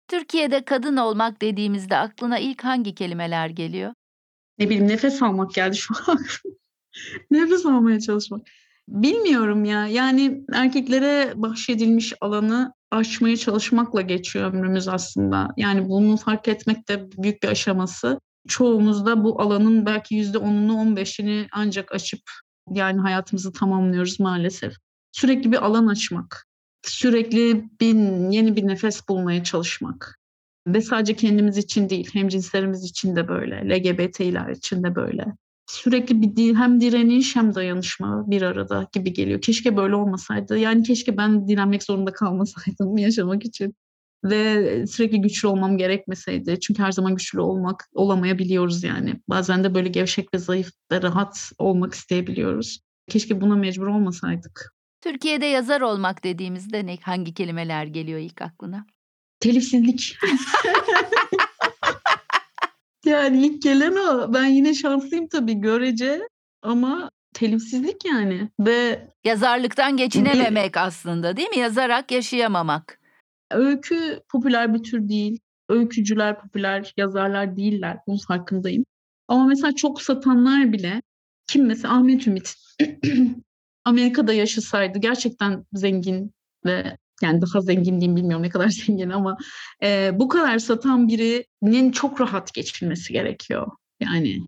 Türkiye'de 0.08 0.64
kadın 0.64 0.96
olmak 0.96 1.42
dediğimizde 1.42 1.96
aklına 1.96 2.38
ilk 2.38 2.64
hangi 2.64 2.94
kelimeler 2.94 3.48
geliyor? 3.48 3.94
Ne 4.58 4.66
bileyim 4.68 4.88
nefes 4.88 5.22
almak 5.22 5.54
geldi 5.54 5.76
şu 5.76 5.94
an. 6.06 6.18
nefes 7.30 7.66
almaya 7.66 8.00
çalışmak. 8.00 8.46
Bilmiyorum 8.88 9.64
ya. 9.64 9.86
Yani 9.86 10.44
erkeklere 10.52 11.32
bahşedilmiş 11.36 12.12
alanı 12.20 12.72
aşmaya 12.90 13.36
çalışmakla 13.36 14.00
geçiyor 14.00 14.52
ömrümüz 14.54 14.88
aslında. 14.88 15.48
Yani 15.56 15.88
bunu 15.88 16.16
fark 16.16 16.48
etmek 16.48 16.88
de 16.88 17.08
büyük 17.22 17.42
bir 17.42 17.48
aşaması. 17.48 18.20
Çoğumuz 18.48 19.06
da 19.06 19.24
bu 19.24 19.42
alanın 19.42 19.86
belki 19.86 20.14
yüzde 20.14 20.38
onunu 20.38 20.74
on 20.74 20.96
beşini 20.96 21.46
ancak 21.52 21.92
açıp 21.92 22.20
yani 22.70 23.00
hayatımızı 23.00 23.52
tamamlıyoruz 23.52 24.20
maalesef. 24.20 24.74
Sürekli 25.12 25.52
bir 25.52 25.64
alan 25.66 25.86
açmak. 25.86 26.46
Sürekli 26.82 27.64
bir 27.80 27.94
yeni 28.32 28.56
bir 28.56 28.66
nefes 28.66 29.08
bulmaya 29.08 29.44
çalışmak. 29.44 30.18
Ve 30.66 30.80
sadece 30.80 31.16
kendimiz 31.16 31.58
için 31.58 31.88
değil, 31.88 32.10
hem 32.12 32.28
cinslerimiz 32.28 32.84
için 32.84 33.16
de 33.16 33.28
böyle, 33.28 33.56
LGBT'ler 33.68 34.48
için 34.48 34.82
de 34.82 34.94
böyle. 34.94 35.24
Sürekli 35.66 36.36
bir 36.36 36.54
hem 36.54 36.80
direniş 36.80 37.36
hem 37.36 37.54
dayanışma 37.54 38.24
bir 38.26 38.42
arada 38.42 38.88
gibi 38.92 39.12
geliyor. 39.12 39.40
Keşke 39.40 39.76
böyle 39.76 39.94
olmasaydı. 39.94 40.58
Yani 40.58 40.82
keşke 40.82 41.16
ben 41.16 41.48
direnmek 41.48 41.82
zorunda 41.82 42.12
kalmasaydım 42.12 42.96
yaşamak 42.98 43.44
için. 43.44 43.74
Ve 44.24 44.86
sürekli 44.86 45.20
güçlü 45.20 45.48
olmam 45.48 45.78
gerekmeseydi. 45.78 46.60
Çünkü 46.60 46.82
her 46.82 46.92
zaman 46.92 47.14
güçlü 47.14 47.40
olmak 47.40 47.88
olamayabiliyoruz 47.94 48.84
yani. 48.84 49.14
Bazen 49.28 49.64
de 49.64 49.74
böyle 49.74 49.88
gevşek 49.88 50.34
ve 50.34 50.38
zayıf 50.38 50.70
ve 50.92 51.02
rahat 51.02 51.52
olmak 51.58 51.94
isteyebiliyoruz. 51.94 52.80
Keşke 53.08 53.40
buna 53.40 53.56
mecbur 53.56 53.86
olmasaydık. 53.86 54.74
Türkiye'de 55.00 55.46
yazar 55.46 55.80
olmak 55.80 56.24
dediğimizde 56.24 56.86
ne 56.86 56.96
hangi 56.96 57.34
kelimeler 57.34 57.86
geliyor 57.86 58.18
ilk 58.18 58.42
aklına? 58.42 58.86
Telifsizlik. 59.40 60.16
yani 63.06 63.46
ilk 63.46 63.62
gelen 63.62 63.96
o. 63.96 64.34
Ben 64.34 64.46
yine 64.46 64.74
şanslıyım 64.74 65.28
tabii 65.28 65.54
görece 65.54 66.28
ama 66.62 67.10
telifsizlik 67.34 68.04
yani. 68.04 68.48
Ve 68.60 69.08
Yazarlıktan 69.24 69.96
geçinememek 69.96 70.76
aslında 70.76 71.36
değil 71.36 71.48
mi? 71.48 71.58
Yazarak 71.58 72.10
yaşayamamak. 72.10 73.00
öykü 73.50 74.20
popüler 74.28 74.74
bir 74.74 74.82
tür 74.82 75.08
değil. 75.08 75.40
Öykücüler 75.68 76.40
popüler 76.40 76.92
yazarlar 76.96 77.56
değiller. 77.56 77.98
Bunun 78.06 78.18
farkındayım. 78.18 78.84
Ama 79.28 79.46
mesela 79.46 79.74
çok 79.74 80.02
satanlar 80.02 80.72
bile 80.72 81.02
kim 81.46 81.66
mesela 81.66 81.94
Ahmet 81.94 82.26
Ümit 82.26 82.54
Amerika'da 83.84 84.32
yaşasaydı 84.32 84.98
gerçekten 84.98 85.64
zengin 85.72 86.32
ve 86.66 86.96
yani 87.24 87.42
daha 87.42 87.60
zengin 87.60 88.00
diyeyim 88.00 88.16
bilmiyorum 88.16 88.42
ne 88.42 88.48
kadar 88.48 88.68
zengin 88.86 89.10
ama 89.10 89.36
e, 89.82 90.10
bu 90.14 90.28
kadar 90.28 90.58
satan 90.58 91.08
birinin 91.08 91.92
çok 91.92 92.20
rahat 92.20 92.54
geçinmesi 92.54 93.12
gerekiyor. 93.12 93.66
Yani 94.02 94.38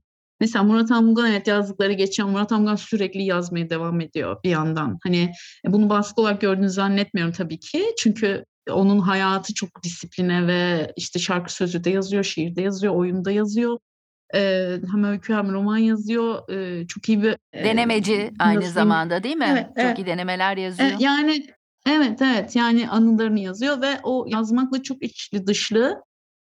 mesela 0.40 0.62
Murat 0.62 0.90
Anmugan 0.90 1.30
evet 1.30 1.46
yazdıkları 1.46 1.92
geçiyor. 1.92 2.28
Murat 2.28 2.52
Anmugan 2.52 2.76
sürekli 2.76 3.22
yazmaya 3.22 3.70
devam 3.70 4.00
ediyor 4.00 4.36
bir 4.44 4.50
yandan. 4.50 4.98
Hani 5.02 5.32
bunu 5.66 5.90
baskı 5.90 6.20
olarak 6.20 6.40
gördüğünü 6.40 6.70
zannetmiyorum 6.70 7.32
tabii 7.32 7.58
ki. 7.58 7.84
Çünkü 7.98 8.44
onun 8.70 8.98
hayatı 8.98 9.54
çok 9.54 9.82
disipline 9.82 10.46
ve 10.46 10.92
işte 10.96 11.18
şarkı 11.18 11.52
sözü 11.54 11.84
de 11.84 11.90
yazıyor, 11.90 12.24
şiir 12.24 12.56
de 12.56 12.62
yazıyor, 12.62 12.94
oyunda 12.94 13.30
yazıyor. 13.30 13.78
Ee, 14.34 14.76
hem 14.92 15.04
öykü 15.04 15.34
hem 15.34 15.52
roman 15.52 15.76
yazıyor. 15.76 16.48
Ee, 16.50 16.86
çok 16.86 17.08
iyi 17.08 17.22
bir 17.22 17.36
e, 17.52 17.64
Denemeci 17.64 18.30
aynı 18.38 18.60
nasıl- 18.60 18.72
zamanda 18.72 19.22
değil 19.22 19.36
mi? 19.36 19.46
Evet, 19.50 19.66
Çok 19.66 19.76
evet. 19.78 19.98
iyi 19.98 20.06
denemeler 20.06 20.56
yazıyor. 20.56 20.90
E, 20.90 20.96
yani 20.98 21.46
evet 21.86 22.22
evet 22.22 22.56
yani 22.56 22.88
anılarını 22.88 23.40
yazıyor 23.40 23.82
ve 23.82 24.00
o 24.02 24.26
yazmakla 24.28 24.82
çok 24.82 25.02
içli 25.02 25.46
dışlı. 25.46 26.02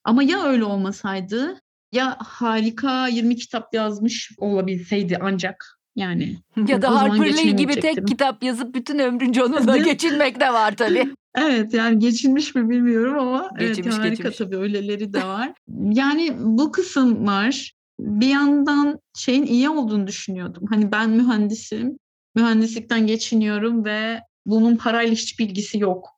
Ama 0.04 0.24
ya 0.24 0.44
öyle 0.44 0.64
olmasaydı 0.64 1.60
ya 1.92 2.18
harika 2.20 3.08
20 3.08 3.36
kitap 3.36 3.74
yazmış 3.74 4.32
olabilseydi 4.38 5.18
ancak 5.22 5.80
Yani 5.96 6.38
Ya 6.68 6.82
da 6.82 7.02
Harper 7.02 7.38
Lee 7.38 7.52
gibi 7.52 7.80
tek 7.80 8.08
kitap 8.08 8.44
yazıp 8.44 8.76
bütün 8.76 9.00
ömrünce 9.00 9.44
onunla 9.44 9.78
geçinmek 9.92 10.40
de 10.40 10.54
var 10.54 10.76
tabii. 10.76 11.14
Evet 11.38 11.74
yani 11.74 12.00
geçilmiş 12.00 12.56
mi 12.56 12.70
bilmiyorum 12.70 13.20
ama 13.20 13.50
evet 13.58 13.68
Geçilmiş, 13.68 13.96
harika 13.96 14.10
geçilmiş. 14.10 14.38
tabii 14.38 14.58
öyleleri 14.58 15.14
de 15.14 15.24
var. 15.24 15.54
Yani 15.90 16.36
bu 16.40 16.72
kısım 16.72 17.28
var. 17.28 17.74
Bir 18.00 18.28
yandan 18.28 19.00
şeyin 19.18 19.46
iyi 19.46 19.70
olduğunu 19.70 20.08
düşünüyordum. 20.08 20.64
Hani 20.70 20.92
ben 20.92 21.10
mühendisim, 21.10 21.98
mühendislikten 22.36 23.08
geçiniyorum 23.08 23.86
ve 23.86 24.22
bunun 24.46 24.76
parayla 24.76 25.14
hiç 25.14 25.40
bilgisi 25.40 25.80
yok 25.80 26.10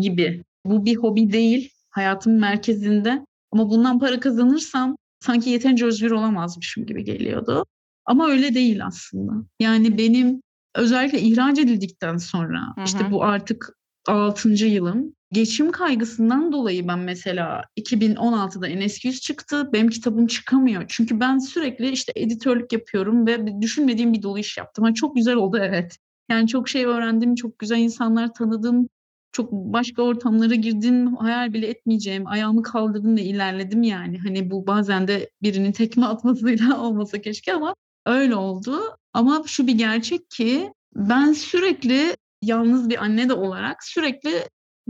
gibi. 0.00 0.44
Bu 0.64 0.84
bir 0.84 0.96
hobi 0.96 1.32
değil, 1.32 1.70
hayatımın 1.90 2.40
merkezinde. 2.40 3.26
Ama 3.52 3.70
bundan 3.70 3.98
para 3.98 4.20
kazanırsam 4.20 4.96
sanki 5.20 5.50
yeterince 5.50 5.84
özgür 5.86 6.10
olamazmışım 6.10 6.86
gibi 6.86 7.04
geliyordu. 7.04 7.66
Ama 8.04 8.28
öyle 8.28 8.54
değil 8.54 8.86
aslında. 8.86 9.32
Yani 9.60 9.98
benim 9.98 10.42
özellikle 10.74 11.20
ihraç 11.20 11.58
edildikten 11.58 12.16
sonra 12.16 12.60
Hı 12.76 12.80
hı. 12.80 12.84
işte 12.84 13.10
bu 13.10 13.24
artık 13.24 13.76
6. 14.06 14.48
yılım. 14.48 15.16
Geçim 15.32 15.72
kaygısından 15.72 16.52
dolayı 16.52 16.88
ben 16.88 16.98
mesela 16.98 17.62
2016'da 17.80 18.68
NS200 18.68 19.20
çıktı. 19.20 19.70
Benim 19.72 19.88
kitabım 19.88 20.26
çıkamıyor. 20.26 20.84
Çünkü 20.88 21.20
ben 21.20 21.38
sürekli 21.38 21.90
işte 21.90 22.12
editörlük 22.16 22.72
yapıyorum 22.72 23.26
ve 23.26 23.60
düşünmediğim 23.60 24.12
bir 24.12 24.22
dolu 24.22 24.38
iş 24.38 24.58
yaptım. 24.58 24.84
Ha, 24.84 24.94
çok 24.94 25.16
güzel 25.16 25.34
oldu 25.34 25.58
evet. 25.60 25.98
Yani 26.28 26.48
çok 26.48 26.68
şey 26.68 26.84
öğrendim, 26.84 27.34
çok 27.34 27.58
güzel 27.58 27.78
insanlar 27.78 28.34
tanıdım. 28.34 28.88
Çok 29.32 29.52
başka 29.52 30.02
ortamlara 30.02 30.54
girdim, 30.54 31.16
hayal 31.16 31.52
bile 31.52 31.66
etmeyeceğim. 31.66 32.26
Ayağımı 32.26 32.62
kaldırdım 32.62 33.16
ve 33.16 33.22
ilerledim 33.22 33.82
yani. 33.82 34.18
Hani 34.18 34.50
bu 34.50 34.66
bazen 34.66 35.08
de 35.08 35.30
birinin 35.42 35.72
tekme 35.72 36.06
atmasıyla 36.06 36.80
olmasa 36.82 37.20
keşke 37.20 37.54
ama 37.54 37.74
öyle 38.06 38.34
oldu. 38.34 38.80
Ama 39.12 39.42
şu 39.46 39.66
bir 39.66 39.78
gerçek 39.78 40.30
ki 40.30 40.72
ben 40.94 41.32
sürekli 41.32 42.16
yalnız 42.42 42.88
bir 42.88 43.02
anne 43.04 43.28
de 43.28 43.32
olarak 43.32 43.84
sürekli 43.84 44.32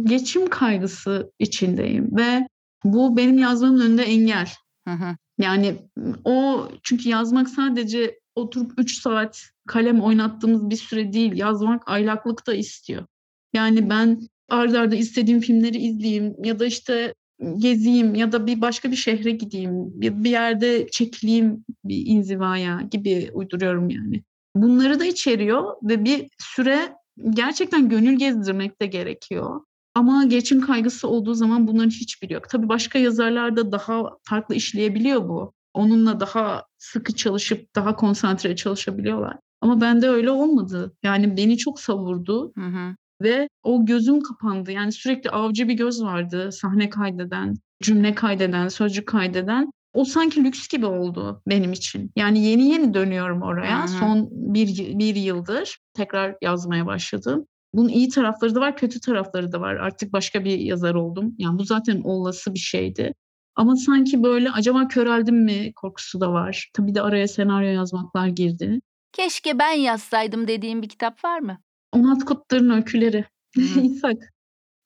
geçim 0.04 0.48
kaygısı 0.48 1.32
içindeyim 1.38 2.16
ve 2.16 2.48
bu 2.84 3.16
benim 3.16 3.38
yazmamın 3.38 3.80
önünde 3.80 4.02
engel. 4.02 4.48
Hı 4.88 4.94
hı. 4.94 5.16
Yani 5.38 5.76
o 6.24 6.68
çünkü 6.82 7.08
yazmak 7.08 7.48
sadece 7.48 8.20
oturup 8.34 8.72
3 8.78 9.00
saat 9.00 9.50
kalem 9.66 10.00
oynattığımız 10.00 10.70
bir 10.70 10.76
süre 10.76 11.12
değil. 11.12 11.32
Yazmak 11.36 11.82
aylaklık 11.90 12.46
da 12.46 12.54
istiyor. 12.54 13.06
Yani 13.52 13.90
ben 13.90 14.20
arda 14.48 14.80
arda 14.80 14.96
istediğim 14.96 15.40
filmleri 15.40 15.78
izleyeyim 15.78 16.44
ya 16.44 16.58
da 16.58 16.66
işte 16.66 17.14
gezeyim 17.58 18.14
ya 18.14 18.32
da 18.32 18.46
bir 18.46 18.60
başka 18.60 18.90
bir 18.90 18.96
şehre 18.96 19.30
gideyim. 19.30 20.00
Bir, 20.00 20.24
bir 20.24 20.30
yerde 20.30 20.88
çekileyim 20.88 21.64
bir 21.84 22.06
inzivaya 22.06 22.80
gibi 22.90 23.30
uyduruyorum 23.32 23.90
yani. 23.90 24.22
Bunları 24.56 25.00
da 25.00 25.04
içeriyor 25.04 25.74
ve 25.82 26.04
bir 26.04 26.28
süre 26.38 26.96
gerçekten 27.30 27.88
gönül 27.88 28.18
gezdirmek 28.18 28.80
de 28.82 28.86
gerekiyor. 28.86 29.60
Ama 29.94 30.24
geçim 30.24 30.60
kaygısı 30.60 31.08
olduğu 31.08 31.34
zaman 31.34 31.66
bunların 31.66 31.90
hiçbiri 31.90 32.32
yok. 32.32 32.48
Tabii 32.48 32.68
başka 32.68 32.98
yazarlar 32.98 33.56
da 33.56 33.72
daha 33.72 34.10
farklı 34.22 34.54
işleyebiliyor 34.54 35.28
bu. 35.28 35.52
Onunla 35.74 36.20
daha 36.20 36.64
sıkı 36.78 37.14
çalışıp 37.14 37.74
daha 37.74 37.96
konsantre 37.96 38.56
çalışabiliyorlar. 38.56 39.36
Ama 39.66 39.80
bende 39.80 40.08
öyle 40.08 40.30
olmadı. 40.30 40.96
Yani 41.02 41.36
beni 41.36 41.58
çok 41.58 41.80
savurdu 41.80 42.52
Hı 42.54 42.66
hı. 42.66 42.96
ve 43.22 43.48
o 43.62 43.86
gözüm 43.86 44.20
kapandı. 44.20 44.72
Yani 44.72 44.92
sürekli 44.92 45.30
avcı 45.30 45.68
bir 45.68 45.74
göz 45.74 46.02
vardı. 46.02 46.52
Sahne 46.52 46.90
kaydeden, 46.90 47.54
cümle 47.82 48.14
kaydeden, 48.14 48.68
sözcük 48.68 49.08
kaydeden. 49.08 49.70
O 49.94 50.04
sanki 50.04 50.44
lüks 50.44 50.68
gibi 50.68 50.86
oldu 50.86 51.42
benim 51.48 51.72
için. 51.72 52.10
Yani 52.16 52.44
yeni 52.44 52.68
yeni 52.68 52.94
dönüyorum 52.94 53.42
oraya. 53.42 53.78
Hı 53.78 53.82
hı. 53.82 53.88
Son 53.88 54.28
bir, 54.30 54.98
bir 54.98 55.16
yıldır 55.16 55.78
tekrar 55.94 56.36
yazmaya 56.42 56.86
başladım. 56.86 57.46
Bunun 57.74 57.88
iyi 57.88 58.08
tarafları 58.08 58.54
da 58.54 58.60
var, 58.60 58.76
kötü 58.76 59.00
tarafları 59.00 59.52
da 59.52 59.60
var. 59.60 59.74
Artık 59.74 60.12
başka 60.12 60.44
bir 60.44 60.58
yazar 60.58 60.94
oldum. 60.94 61.34
Yani 61.38 61.58
bu 61.58 61.64
zaten 61.64 62.00
olası 62.04 62.54
bir 62.54 62.58
şeydi. 62.58 63.14
Ama 63.56 63.76
sanki 63.76 64.22
böyle 64.22 64.50
acaba 64.50 64.88
köreldim 64.88 65.44
mi 65.44 65.72
korkusu 65.76 66.20
da 66.20 66.32
var. 66.32 66.70
Tabii 66.74 66.94
de 66.94 67.02
araya 67.02 67.28
senaryo 67.28 67.68
yazmaklar 67.68 68.26
girdi. 68.26 68.80
Keşke 69.16 69.58
ben 69.58 69.72
yazsaydım 69.72 70.48
dediğim 70.48 70.82
bir 70.82 70.88
kitap 70.88 71.24
var 71.24 71.38
mı? 71.38 71.58
Onat 71.92 72.24
Kutlar'ın 72.24 72.70
öyküleri. 72.70 73.24
İshak. 73.56 74.32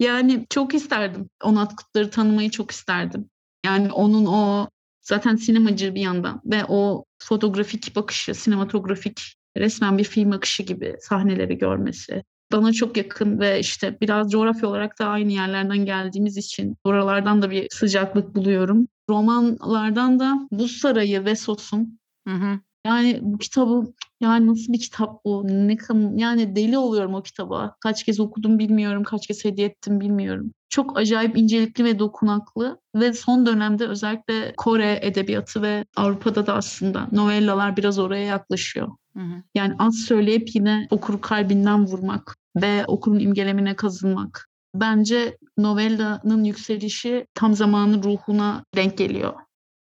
Yani 0.01 0.47
çok 0.51 0.75
isterdim. 0.75 1.31
Onat 1.45 1.77
Kutlar'ı 1.77 2.11
tanımayı 2.11 2.51
çok 2.51 2.71
isterdim. 2.71 3.31
Yani 3.67 3.93
onun 3.93 4.27
o 4.27 4.69
zaten 5.03 5.37
sinemacı 5.37 5.95
bir 5.95 6.01
yandan 6.01 6.41
ve 6.45 6.65
o 6.69 7.05
fotoğrafik 7.19 7.97
bakışı, 7.97 8.35
sinematografik 8.35 9.35
resmen 9.57 9.99
bir 9.99 10.05
film 10.05 10.33
akışı 10.33 10.63
gibi 10.63 10.97
sahneleri 11.01 11.59
görmesi 11.59 12.23
bana 12.53 12.73
çok 12.73 12.97
yakın 12.97 13.41
ve 13.41 13.61
işte 13.61 14.01
biraz 14.01 14.31
coğrafya 14.31 14.69
olarak 14.69 14.99
da 14.99 15.07
aynı 15.07 15.33
yerlerden 15.33 15.85
geldiğimiz 15.85 16.37
için 16.37 16.77
oralardan 16.85 17.43
da 17.43 17.51
bir 17.51 17.67
sıcaklık 17.71 18.35
buluyorum. 18.35 18.89
Romanlardan 19.09 20.19
da 20.19 20.49
Buz 20.51 20.73
Sarayı 20.73 21.25
ve 21.25 21.37
Sosum 21.37 21.99
Hı 22.29 22.35
hı. 22.35 22.61
Yani 22.87 23.19
bu 23.23 23.39
kitabı 23.39 23.93
yani 24.21 24.47
nasıl 24.47 24.73
bir 24.73 24.81
kitap 24.81 25.25
bu? 25.25 25.47
Ne 25.49 25.77
yani 26.17 26.57
deli 26.57 26.79
oluyorum 26.79 27.15
o 27.15 27.23
kitaba. 27.23 27.77
Kaç 27.81 28.05
kez 28.05 28.21
okudum 28.21 28.59
bilmiyorum, 28.59 29.05
kaç 29.05 29.27
kez 29.27 29.45
hediye 29.45 29.67
ettim 29.67 30.01
bilmiyorum. 30.01 30.53
Çok 30.69 30.99
acayip 30.99 31.39
incelikli 31.39 31.85
ve 31.85 31.99
dokunaklı 31.99 32.81
ve 32.95 33.13
son 33.13 33.47
dönemde 33.47 33.87
özellikle 33.87 34.55
Kore 34.57 34.99
edebiyatı 35.03 35.63
ve 35.63 35.85
Avrupa'da 35.97 36.47
da 36.47 36.55
aslında 36.55 37.09
novellalar 37.13 37.77
biraz 37.77 37.99
oraya 37.99 38.25
yaklaşıyor. 38.25 38.89
Hı 39.17 39.21
hı. 39.21 39.43
Yani 39.55 39.75
az 39.79 39.95
söyleyip 39.95 40.55
yine 40.55 40.87
okuru 40.91 41.21
kalbinden 41.21 41.87
vurmak 41.87 42.37
ve 42.57 42.85
okurun 42.87 43.19
imgelemine 43.19 43.77
kazınmak. 43.77 44.49
Bence 44.75 45.37
novellanın 45.59 46.45
yükselişi 46.45 47.27
tam 47.35 47.55
zamanı 47.55 48.03
ruhuna 48.03 48.65
denk 48.77 48.99
geliyor. 48.99 49.33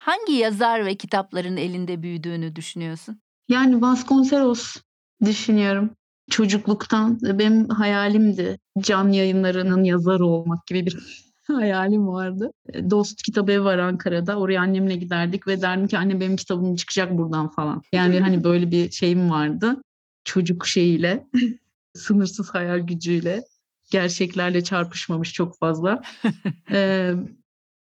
Hangi 0.01 0.33
yazar 0.33 0.87
ve 0.87 0.95
kitapların 0.95 1.57
elinde 1.57 2.03
büyüdüğünü 2.03 2.57
düşünüyorsun? 2.57 3.21
Yani 3.49 3.83
Vasconcelos 3.83 4.77
düşünüyorum. 5.25 5.91
Çocukluktan 6.31 7.19
benim 7.23 7.69
hayalimdi. 7.69 8.59
Can 8.79 9.09
yayınlarının 9.09 9.85
yazarı 9.85 10.27
olmak 10.27 10.67
gibi 10.67 10.87
bir 10.87 10.99
hayalim 11.47 12.09
vardı. 12.09 12.51
Dost 12.91 13.23
kitabı 13.23 13.53
evi 13.53 13.65
var 13.65 13.79
Ankara'da. 13.79 14.39
Oraya 14.39 14.61
annemle 14.61 14.97
giderdik 14.97 15.47
ve 15.47 15.63
derdim 15.63 15.89
ki 15.89 15.99
anne 15.99 16.21
benim 16.21 16.37
kitabım 16.37 16.77
çıkacak 16.77 17.19
buradan 17.19 17.49
falan. 17.49 17.83
Yani 17.93 18.21
hani 18.21 18.45
böyle 18.45 18.71
bir 18.71 18.91
şeyim 18.91 19.31
vardı. 19.31 19.77
Çocuk 20.25 20.67
şeyiyle, 20.67 21.27
sınırsız 21.95 22.51
hayal 22.51 22.79
gücüyle, 22.79 23.43
gerçeklerle 23.91 24.65
çarpışmamış 24.65 25.33
çok 25.33 25.59
fazla. 25.59 26.03
Ee, 26.73 27.15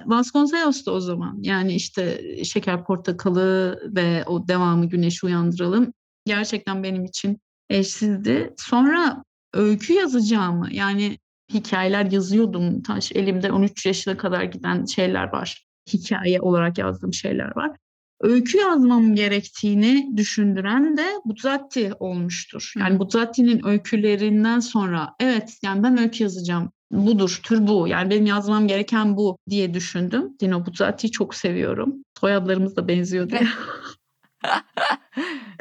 Vasconcelos 0.06 0.86
da 0.86 0.92
o 0.92 1.00
zaman 1.00 1.38
yani 1.42 1.74
işte 1.74 2.22
Şeker 2.44 2.84
Portakalı 2.84 3.80
ve 3.96 4.24
o 4.24 4.48
devamı 4.48 4.86
Güneşi 4.88 5.26
Uyandıralım 5.26 5.92
gerçekten 6.26 6.82
benim 6.82 7.04
için 7.04 7.40
eşsizdi. 7.70 8.54
Sonra 8.58 9.24
öykü 9.54 9.92
yazacağımı 9.92 10.68
yani 10.70 11.18
hikayeler 11.52 12.10
yazıyordum. 12.10 12.82
Taş 12.82 13.12
elimde 13.12 13.52
13 13.52 13.86
yaşına 13.86 14.16
kadar 14.16 14.42
giden 14.42 14.84
şeyler 14.84 15.32
var. 15.32 15.66
Hikaye 15.92 16.40
olarak 16.40 16.78
yazdığım 16.78 17.14
şeyler 17.14 17.56
var. 17.56 17.76
Öykü 18.20 18.58
yazmam 18.58 19.14
gerektiğini 19.14 20.16
düşündüren 20.16 20.96
de 20.96 21.06
Buzzati 21.24 21.92
olmuştur. 22.00 22.72
Yani 22.78 22.94
Hı. 22.94 22.98
Buzzati'nin 22.98 23.66
öykülerinden 23.66 24.60
sonra 24.60 25.14
evet 25.20 25.58
yani 25.62 25.82
ben 25.82 25.98
öykü 25.98 26.22
yazacağım. 26.22 26.72
Budur, 26.90 27.40
tür 27.42 27.66
bu. 27.66 27.88
Yani 27.88 28.10
benim 28.10 28.26
yazmam 28.26 28.68
gereken 28.68 29.16
bu 29.16 29.38
diye 29.50 29.74
düşündüm. 29.74 30.36
Dino 30.40 30.66
Buzzati'yi 30.66 31.10
çok 31.10 31.34
seviyorum. 31.34 31.94
Soyadlarımız 32.20 32.76
da 32.76 32.88
benziyor 32.88 33.30
diye. 33.30 33.46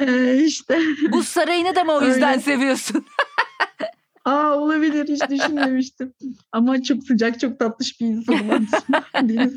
ee, 0.00 0.42
işte. 0.44 0.80
Buz 1.12 1.26
Sarayı'nı 1.26 1.74
da 1.76 1.84
mı 1.84 1.92
o 1.92 2.02
yüzden 2.02 2.32
Öyle. 2.32 2.40
seviyorsun? 2.40 3.04
Aa 4.24 4.54
olabilir 4.56 5.08
hiç 5.08 5.30
düşünmemiştim. 5.30 6.14
Ama 6.52 6.82
çok 6.82 7.04
sıcak 7.04 7.40
çok 7.40 7.58
tatlış 7.58 8.00
bir. 8.00 8.26
Deniz. 9.28 9.56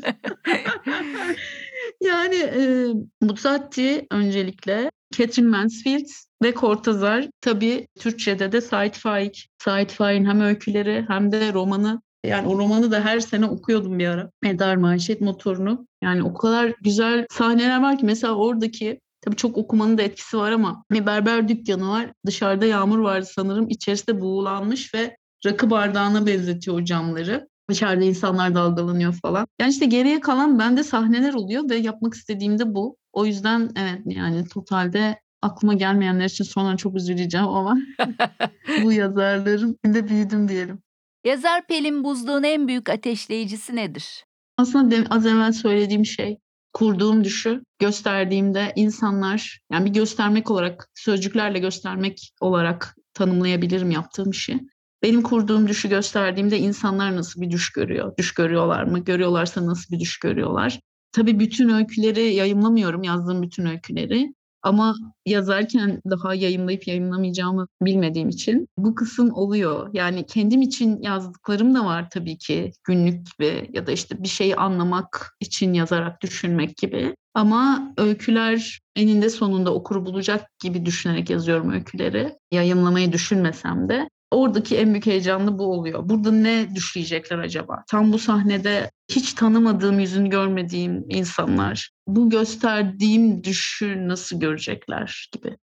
yani 2.00 2.36
e, 2.36 2.86
Buzzati 3.22 4.06
öncelikle 4.10 4.90
Catherine 5.12 5.50
Mansfield 5.50 6.06
ve 6.44 6.54
Cortazar 6.54 7.28
tabii 7.40 7.86
Türkçe'de 8.00 8.52
de 8.52 8.60
Sait 8.60 8.96
Faik. 8.96 9.48
Sait 9.58 9.92
Faik'in 9.92 10.24
hem 10.24 10.40
öyküleri 10.40 11.04
hem 11.08 11.32
de 11.32 11.52
romanı 11.52 12.02
yani 12.24 12.48
o 12.48 12.58
romanı 12.58 12.90
da 12.90 13.04
her 13.04 13.20
sene 13.20 13.46
okuyordum 13.46 13.98
bir 13.98 14.06
ara. 14.06 14.30
Medar 14.42 14.76
Manşet 14.76 15.20
Motorunu. 15.20 15.86
Yani 16.02 16.22
o 16.22 16.34
kadar 16.34 16.72
güzel 16.80 17.26
sahneler 17.30 17.82
var 17.82 17.98
ki 17.98 18.04
mesela 18.06 18.34
oradaki 18.34 19.00
Tabii 19.24 19.36
çok 19.36 19.58
okumanın 19.58 19.98
da 19.98 20.02
etkisi 20.02 20.38
var 20.38 20.52
ama 20.52 20.84
bir 20.90 21.06
berber 21.06 21.48
dükkanı 21.48 21.88
var. 21.88 22.12
Dışarıda 22.26 22.66
yağmur 22.66 22.98
vardı 22.98 23.26
sanırım. 23.34 23.66
İçerisi 23.68 24.06
de 24.06 24.20
buğulanmış 24.20 24.94
ve 24.94 25.16
rakı 25.46 25.70
bardağına 25.70 26.26
benzetiyor 26.26 26.80
o 26.80 26.84
camları. 26.84 27.48
Dışarıda 27.70 28.04
insanlar 28.04 28.54
dalgalanıyor 28.54 29.12
falan. 29.22 29.46
Yani 29.60 29.70
işte 29.70 29.86
geriye 29.86 30.20
kalan 30.20 30.58
bende 30.58 30.82
sahneler 30.82 31.34
oluyor 31.34 31.70
ve 31.70 31.76
yapmak 31.76 32.14
istediğim 32.14 32.58
de 32.58 32.74
bu. 32.74 32.96
O 33.12 33.26
yüzden 33.26 33.70
evet 33.76 34.00
yani 34.06 34.48
totalde 34.48 35.20
aklıma 35.44 35.74
gelmeyenler 35.74 36.24
için 36.24 36.44
sonra 36.44 36.76
çok 36.76 36.96
üzüleceğim 36.96 37.46
ama 37.46 37.78
bu 38.82 38.92
yazarlarım 38.92 39.76
de 39.86 40.08
büyüdüm 40.08 40.48
diyelim. 40.48 40.78
Yazar 41.24 41.66
Pelin 41.66 42.04
Buzluğ'un 42.04 42.42
en 42.42 42.68
büyük 42.68 42.90
ateşleyicisi 42.90 43.76
nedir? 43.76 44.24
Aslında 44.56 44.96
az 45.10 45.26
evvel 45.26 45.52
söylediğim 45.52 46.06
şey 46.06 46.38
kurduğum 46.72 47.24
düşü 47.24 47.62
gösterdiğimde 47.78 48.72
insanlar 48.76 49.60
yani 49.72 49.84
bir 49.84 49.90
göstermek 49.90 50.50
olarak 50.50 50.88
sözcüklerle 50.94 51.58
göstermek 51.58 52.32
olarak 52.40 52.96
tanımlayabilirim 53.14 53.90
yaptığım 53.90 54.30
işi. 54.30 54.60
Benim 55.02 55.22
kurduğum 55.22 55.68
düşü 55.68 55.88
gösterdiğimde 55.88 56.58
insanlar 56.58 57.16
nasıl 57.16 57.40
bir 57.40 57.50
düş 57.50 57.72
görüyor? 57.72 58.16
Düş 58.18 58.34
görüyorlar 58.34 58.84
mı? 58.84 58.98
Görüyorlarsa 58.98 59.66
nasıl 59.66 59.94
bir 59.94 60.00
düş 60.00 60.18
görüyorlar? 60.18 60.80
Tabii 61.12 61.40
bütün 61.40 61.68
öyküleri 61.68 62.34
yayımlamıyorum, 62.34 63.02
yazdığım 63.02 63.42
bütün 63.42 63.66
öyküleri. 63.66 64.34
Ama 64.64 64.94
yazarken 65.26 66.00
daha 66.10 66.34
yayınlayıp 66.34 66.88
yayınlamayacağımı 66.88 67.66
bilmediğim 67.82 68.28
için 68.28 68.68
bu 68.78 68.94
kısım 68.94 69.32
oluyor. 69.32 69.90
Yani 69.92 70.26
kendim 70.26 70.62
için 70.62 71.02
yazdıklarım 71.02 71.74
da 71.74 71.84
var 71.84 72.10
tabii 72.10 72.38
ki 72.38 72.72
günlük 72.84 73.26
gibi 73.26 73.70
ya 73.72 73.86
da 73.86 73.92
işte 73.92 74.22
bir 74.22 74.28
şeyi 74.28 74.56
anlamak 74.56 75.36
için 75.40 75.72
yazarak 75.72 76.22
düşünmek 76.22 76.76
gibi. 76.76 77.14
Ama 77.34 77.92
öyküler 77.98 78.80
eninde 78.96 79.30
sonunda 79.30 79.74
okuru 79.74 80.06
bulacak 80.06 80.48
gibi 80.62 80.86
düşünerek 80.86 81.30
yazıyorum 81.30 81.70
öyküleri. 81.70 82.38
Yayınlamayı 82.52 83.12
düşünmesem 83.12 83.88
de 83.88 84.08
oradaki 84.30 84.76
en 84.76 84.90
büyük 84.90 85.06
heyecanlı 85.06 85.58
bu 85.58 85.64
oluyor. 85.64 86.08
Burada 86.08 86.30
ne 86.30 86.74
düşleyecekler 86.74 87.38
acaba? 87.38 87.84
Tam 87.90 88.12
bu 88.12 88.18
sahnede 88.18 88.90
hiç 89.10 89.32
tanımadığım, 89.34 90.00
yüzünü 90.00 90.30
görmediğim 90.30 91.04
insanlar 91.08 91.90
bu 92.06 92.30
gösterdiğim 92.30 93.44
düşü 93.44 94.08
nasıl 94.08 94.40
görecekler 94.40 95.28
gibi. 95.32 95.56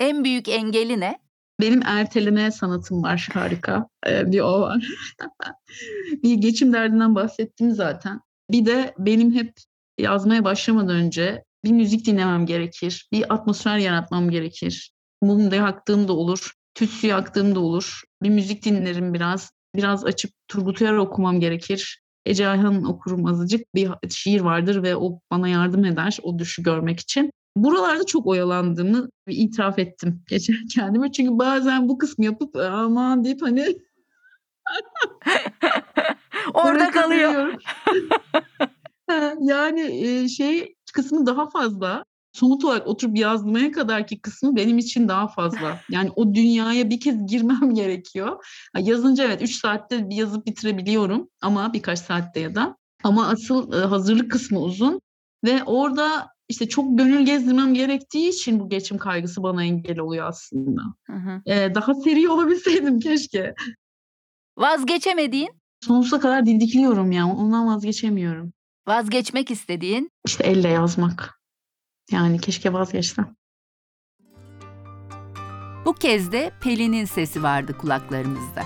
En 0.00 0.24
büyük 0.24 0.48
engeli 0.48 1.00
ne? 1.00 1.18
Benim 1.60 1.82
erteleme 1.82 2.50
sanatım 2.50 3.02
var 3.02 3.28
harika. 3.32 3.88
Ee, 4.06 4.32
bir 4.32 4.40
o 4.40 4.60
var. 4.60 4.86
bir 6.22 6.34
geçim 6.34 6.72
derdinden 6.72 7.14
bahsettim 7.14 7.70
zaten. 7.70 8.20
Bir 8.50 8.66
de 8.66 8.94
benim 8.98 9.34
hep 9.34 9.52
yazmaya 9.98 10.44
başlamadan 10.44 10.96
önce 10.96 11.44
bir 11.64 11.72
müzik 11.72 12.06
dinlemem 12.06 12.46
gerekir. 12.46 13.08
Bir 13.12 13.34
atmosfer 13.34 13.78
yaratmam 13.78 14.30
gerekir. 14.30 14.92
Mum 15.22 15.50
da 15.50 15.56
yaktığım 15.56 16.08
da 16.08 16.12
olur. 16.12 16.52
Tütsü 16.74 17.06
yaktığım 17.06 17.54
da 17.54 17.60
olur. 17.60 18.02
Bir 18.22 18.30
müzik 18.30 18.64
dinlerim 18.64 19.14
biraz. 19.14 19.52
Biraz 19.74 20.04
açıp 20.04 20.30
Turgut 20.48 20.80
Uyar 20.80 20.92
okumam 20.92 21.40
gerekir. 21.40 22.01
Ece 22.26 22.48
Ayhan 22.48 22.84
okurum 22.84 23.26
azıcık. 23.26 23.74
Bir 23.74 23.90
şiir 24.10 24.40
vardır 24.40 24.82
ve 24.82 24.96
o 24.96 25.20
bana 25.30 25.48
yardım 25.48 25.84
eder 25.84 26.18
o 26.22 26.38
düşü 26.38 26.62
görmek 26.62 27.00
için. 27.00 27.30
Buralarda 27.56 28.06
çok 28.06 28.26
oyalandığımı 28.26 29.08
itiraf 29.28 29.78
ettim 29.78 30.22
geçen 30.28 30.66
kendime. 30.74 31.12
Çünkü 31.12 31.38
bazen 31.38 31.88
bu 31.88 31.98
kısmı 31.98 32.24
yapıp 32.24 32.56
aman 32.56 33.24
deyip 33.24 33.42
hani 33.42 33.66
Orada 36.54 36.90
kalıyor. 36.90 37.54
yani 39.40 40.28
şey 40.30 40.74
kısmı 40.94 41.26
daha 41.26 41.50
fazla 41.50 42.04
somut 42.32 42.64
olarak 42.64 42.86
oturup 42.86 43.18
yazmaya 43.18 43.72
kadarki 43.72 44.20
kısmı 44.20 44.56
benim 44.56 44.78
için 44.78 45.08
daha 45.08 45.28
fazla. 45.28 45.80
Yani 45.90 46.10
o 46.16 46.34
dünyaya 46.34 46.90
bir 46.90 47.00
kez 47.00 47.26
girmem 47.26 47.74
gerekiyor. 47.74 48.44
Yazınca 48.78 49.24
evet 49.24 49.42
3 49.42 49.54
saatte 49.54 50.10
bir 50.10 50.16
yazıp 50.16 50.46
bitirebiliyorum 50.46 51.28
ama 51.40 51.72
birkaç 51.72 51.98
saatte 51.98 52.40
ya 52.40 52.54
da. 52.54 52.76
Ama 53.04 53.28
asıl 53.28 53.72
hazırlık 53.72 54.30
kısmı 54.30 54.60
uzun 54.60 55.00
ve 55.44 55.64
orada 55.64 56.28
işte 56.48 56.68
çok 56.68 56.98
gönül 56.98 57.26
gezdirmem 57.26 57.74
gerektiği 57.74 58.28
için 58.28 58.60
bu 58.60 58.68
geçim 58.68 58.98
kaygısı 58.98 59.42
bana 59.42 59.64
engel 59.64 59.98
oluyor 59.98 60.28
aslında. 60.28 60.82
Hı 61.06 61.12
hı. 61.12 61.42
Ee, 61.46 61.74
daha 61.74 61.94
seri 61.94 62.28
olabilseydim 62.28 63.00
keşke. 63.00 63.54
Vazgeçemediğin? 64.58 65.50
Sonsuza 65.80 66.20
kadar 66.20 66.46
didikliyorum 66.46 67.12
ya. 67.12 67.26
Ondan 67.26 67.66
vazgeçemiyorum. 67.66 68.52
Vazgeçmek 68.86 69.50
istediğin? 69.50 70.10
İşte 70.26 70.44
elle 70.44 70.68
yazmak. 70.68 71.41
Yani 72.12 72.40
keşke 72.40 72.72
vazgeçsem. 72.72 73.34
Bu 75.84 75.92
kez 75.92 76.32
de 76.32 76.52
Pelin'in 76.60 77.04
sesi 77.04 77.42
vardı 77.42 77.78
kulaklarımızda. 77.78 78.62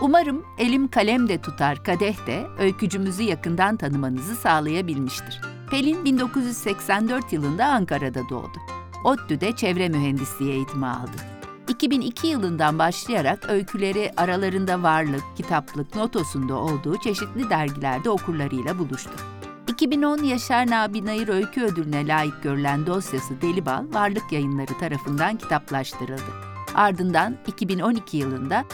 Umarım 0.00 0.44
elim 0.58 0.88
kalem 0.88 1.28
de 1.28 1.40
tutar 1.40 1.84
kadeh 1.84 2.26
de 2.26 2.46
öykücümüzü 2.58 3.22
yakından 3.22 3.76
tanımanızı 3.76 4.36
sağlayabilmiştir. 4.36 5.40
Pelin 5.70 6.04
1984 6.04 7.32
yılında 7.32 7.66
Ankara'da 7.66 8.28
doğdu. 8.30 8.58
ODTÜ'de 9.04 9.52
çevre 9.56 9.88
mühendisliği 9.88 10.52
eğitimi 10.52 10.86
aldı. 10.86 11.34
2002 11.68 12.26
yılından 12.26 12.78
başlayarak 12.78 13.50
öyküleri 13.50 14.12
aralarında 14.16 14.82
varlık, 14.82 15.22
kitaplık, 15.36 15.94
notosunda 15.96 16.54
olduğu 16.54 17.00
çeşitli 17.00 17.50
dergilerde 17.50 18.10
okurlarıyla 18.10 18.78
buluştu. 18.78 19.33
2010 19.74 20.22
Yaşar 20.22 20.70
Nabi 20.70 21.06
Nayır 21.06 21.28
Öykü 21.28 21.62
Ödülüne 21.62 22.06
layık 22.06 22.42
görülen 22.42 22.86
dosyası 22.86 23.40
Delibal, 23.40 23.84
Varlık 23.92 24.32
Yayınları 24.32 24.78
tarafından 24.80 25.36
kitaplaştırıldı. 25.36 26.32
Ardından 26.74 27.36
2012 27.46 28.16
yılında 28.16 28.64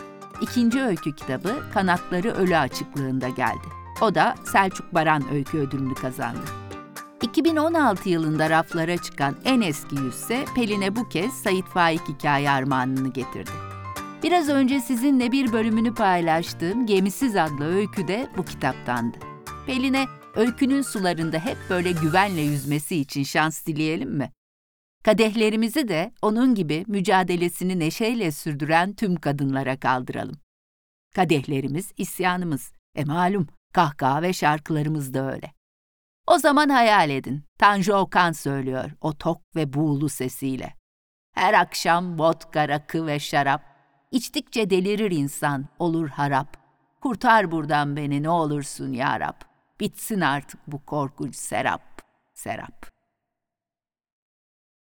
ikinci 0.41 0.83
öykü 0.83 1.17
kitabı 1.17 1.63
Kanatları 1.75 2.31
Ölü 2.31 2.57
Açıklığında 2.57 3.29
geldi. 3.29 3.67
O 4.01 4.15
da 4.15 4.35
Selçuk 4.53 4.95
Baran 4.95 5.33
Öykü 5.33 5.59
Ödülünü 5.59 5.95
kazandı. 5.95 6.45
2016 7.23 8.09
yılında 8.09 8.51
raflara 8.51 8.97
çıkan 8.97 9.37
en 9.45 9.61
eski 9.61 9.97
yüzse 9.97 10.45
Pelin'e 10.57 10.97
bu 10.97 11.09
kez 11.09 11.33
Sait 11.33 11.67
Faik 11.67 12.09
hikaye 12.09 12.51
armağanını 12.51 13.13
getirdi. 13.13 13.51
Biraz 14.23 14.49
önce 14.49 14.81
sizinle 14.81 15.33
bir 15.33 15.53
bölümünü 15.53 15.95
paylaştığım 15.95 16.87
Gemisiz 16.87 17.37
adlı 17.37 17.65
öykü 17.65 18.09
de 18.09 18.29
bu 18.37 18.45
kitaptandı. 18.45 19.17
Pelin'e 19.67 20.20
öykünün 20.37 20.83
sularında 20.83 21.39
hep 21.39 21.57
böyle 21.71 21.93
güvenle 21.93 22.41
yüzmesi 22.41 22.97
için 22.97 23.23
şans 23.23 23.67
dileyelim 23.67 24.11
mi? 24.11 24.33
Kadehlerimizi 25.05 25.89
de 25.89 26.13
onun 26.23 26.55
gibi 26.55 26.85
mücadelesini 26.87 27.79
neşeyle 27.79 28.33
sürdüren 28.33 28.93
tüm 28.93 29.17
kadınlara 29.17 29.81
kaldıralım. 29.81 30.41
Kadehlerimiz 31.15 31.93
isyanımız. 31.97 32.73
E 32.95 33.05
malum 33.05 33.47
kahkaha 33.73 34.23
ve 34.23 34.33
şarkılarımız 34.33 35.15
da 35.15 35.33
öyle. 35.33 35.53
O 36.27 36.39
zaman 36.39 36.69
hayal 36.69 37.11
edin. 37.11 37.45
Tanju 37.59 37.95
Okan 37.95 38.33
söylüyor 38.33 38.91
o 39.01 39.15
tok 39.15 39.57
ve 39.57 39.73
buğulu 39.73 40.09
sesiyle. 40.09 40.75
Her 41.35 41.55
akşam 41.55 42.19
vodka, 42.19 42.69
rakı 42.69 43.07
ve 43.07 43.19
şarap. 43.19 43.63
İçtikçe 44.11 44.71
delirir 44.71 45.11
insan, 45.11 45.67
olur 45.79 46.09
harap. 46.09 46.57
Kurtar 47.01 47.51
buradan 47.51 47.97
beni 47.97 48.23
ne 48.23 48.31
olursun 48.31 48.93
ya 48.93 49.21
Rab. 49.21 49.50
Bitsin 49.81 50.21
artık 50.21 50.61
bu 50.67 50.85
korkunç 50.87 51.37
serap, 51.37 52.03
serap. 52.35 52.91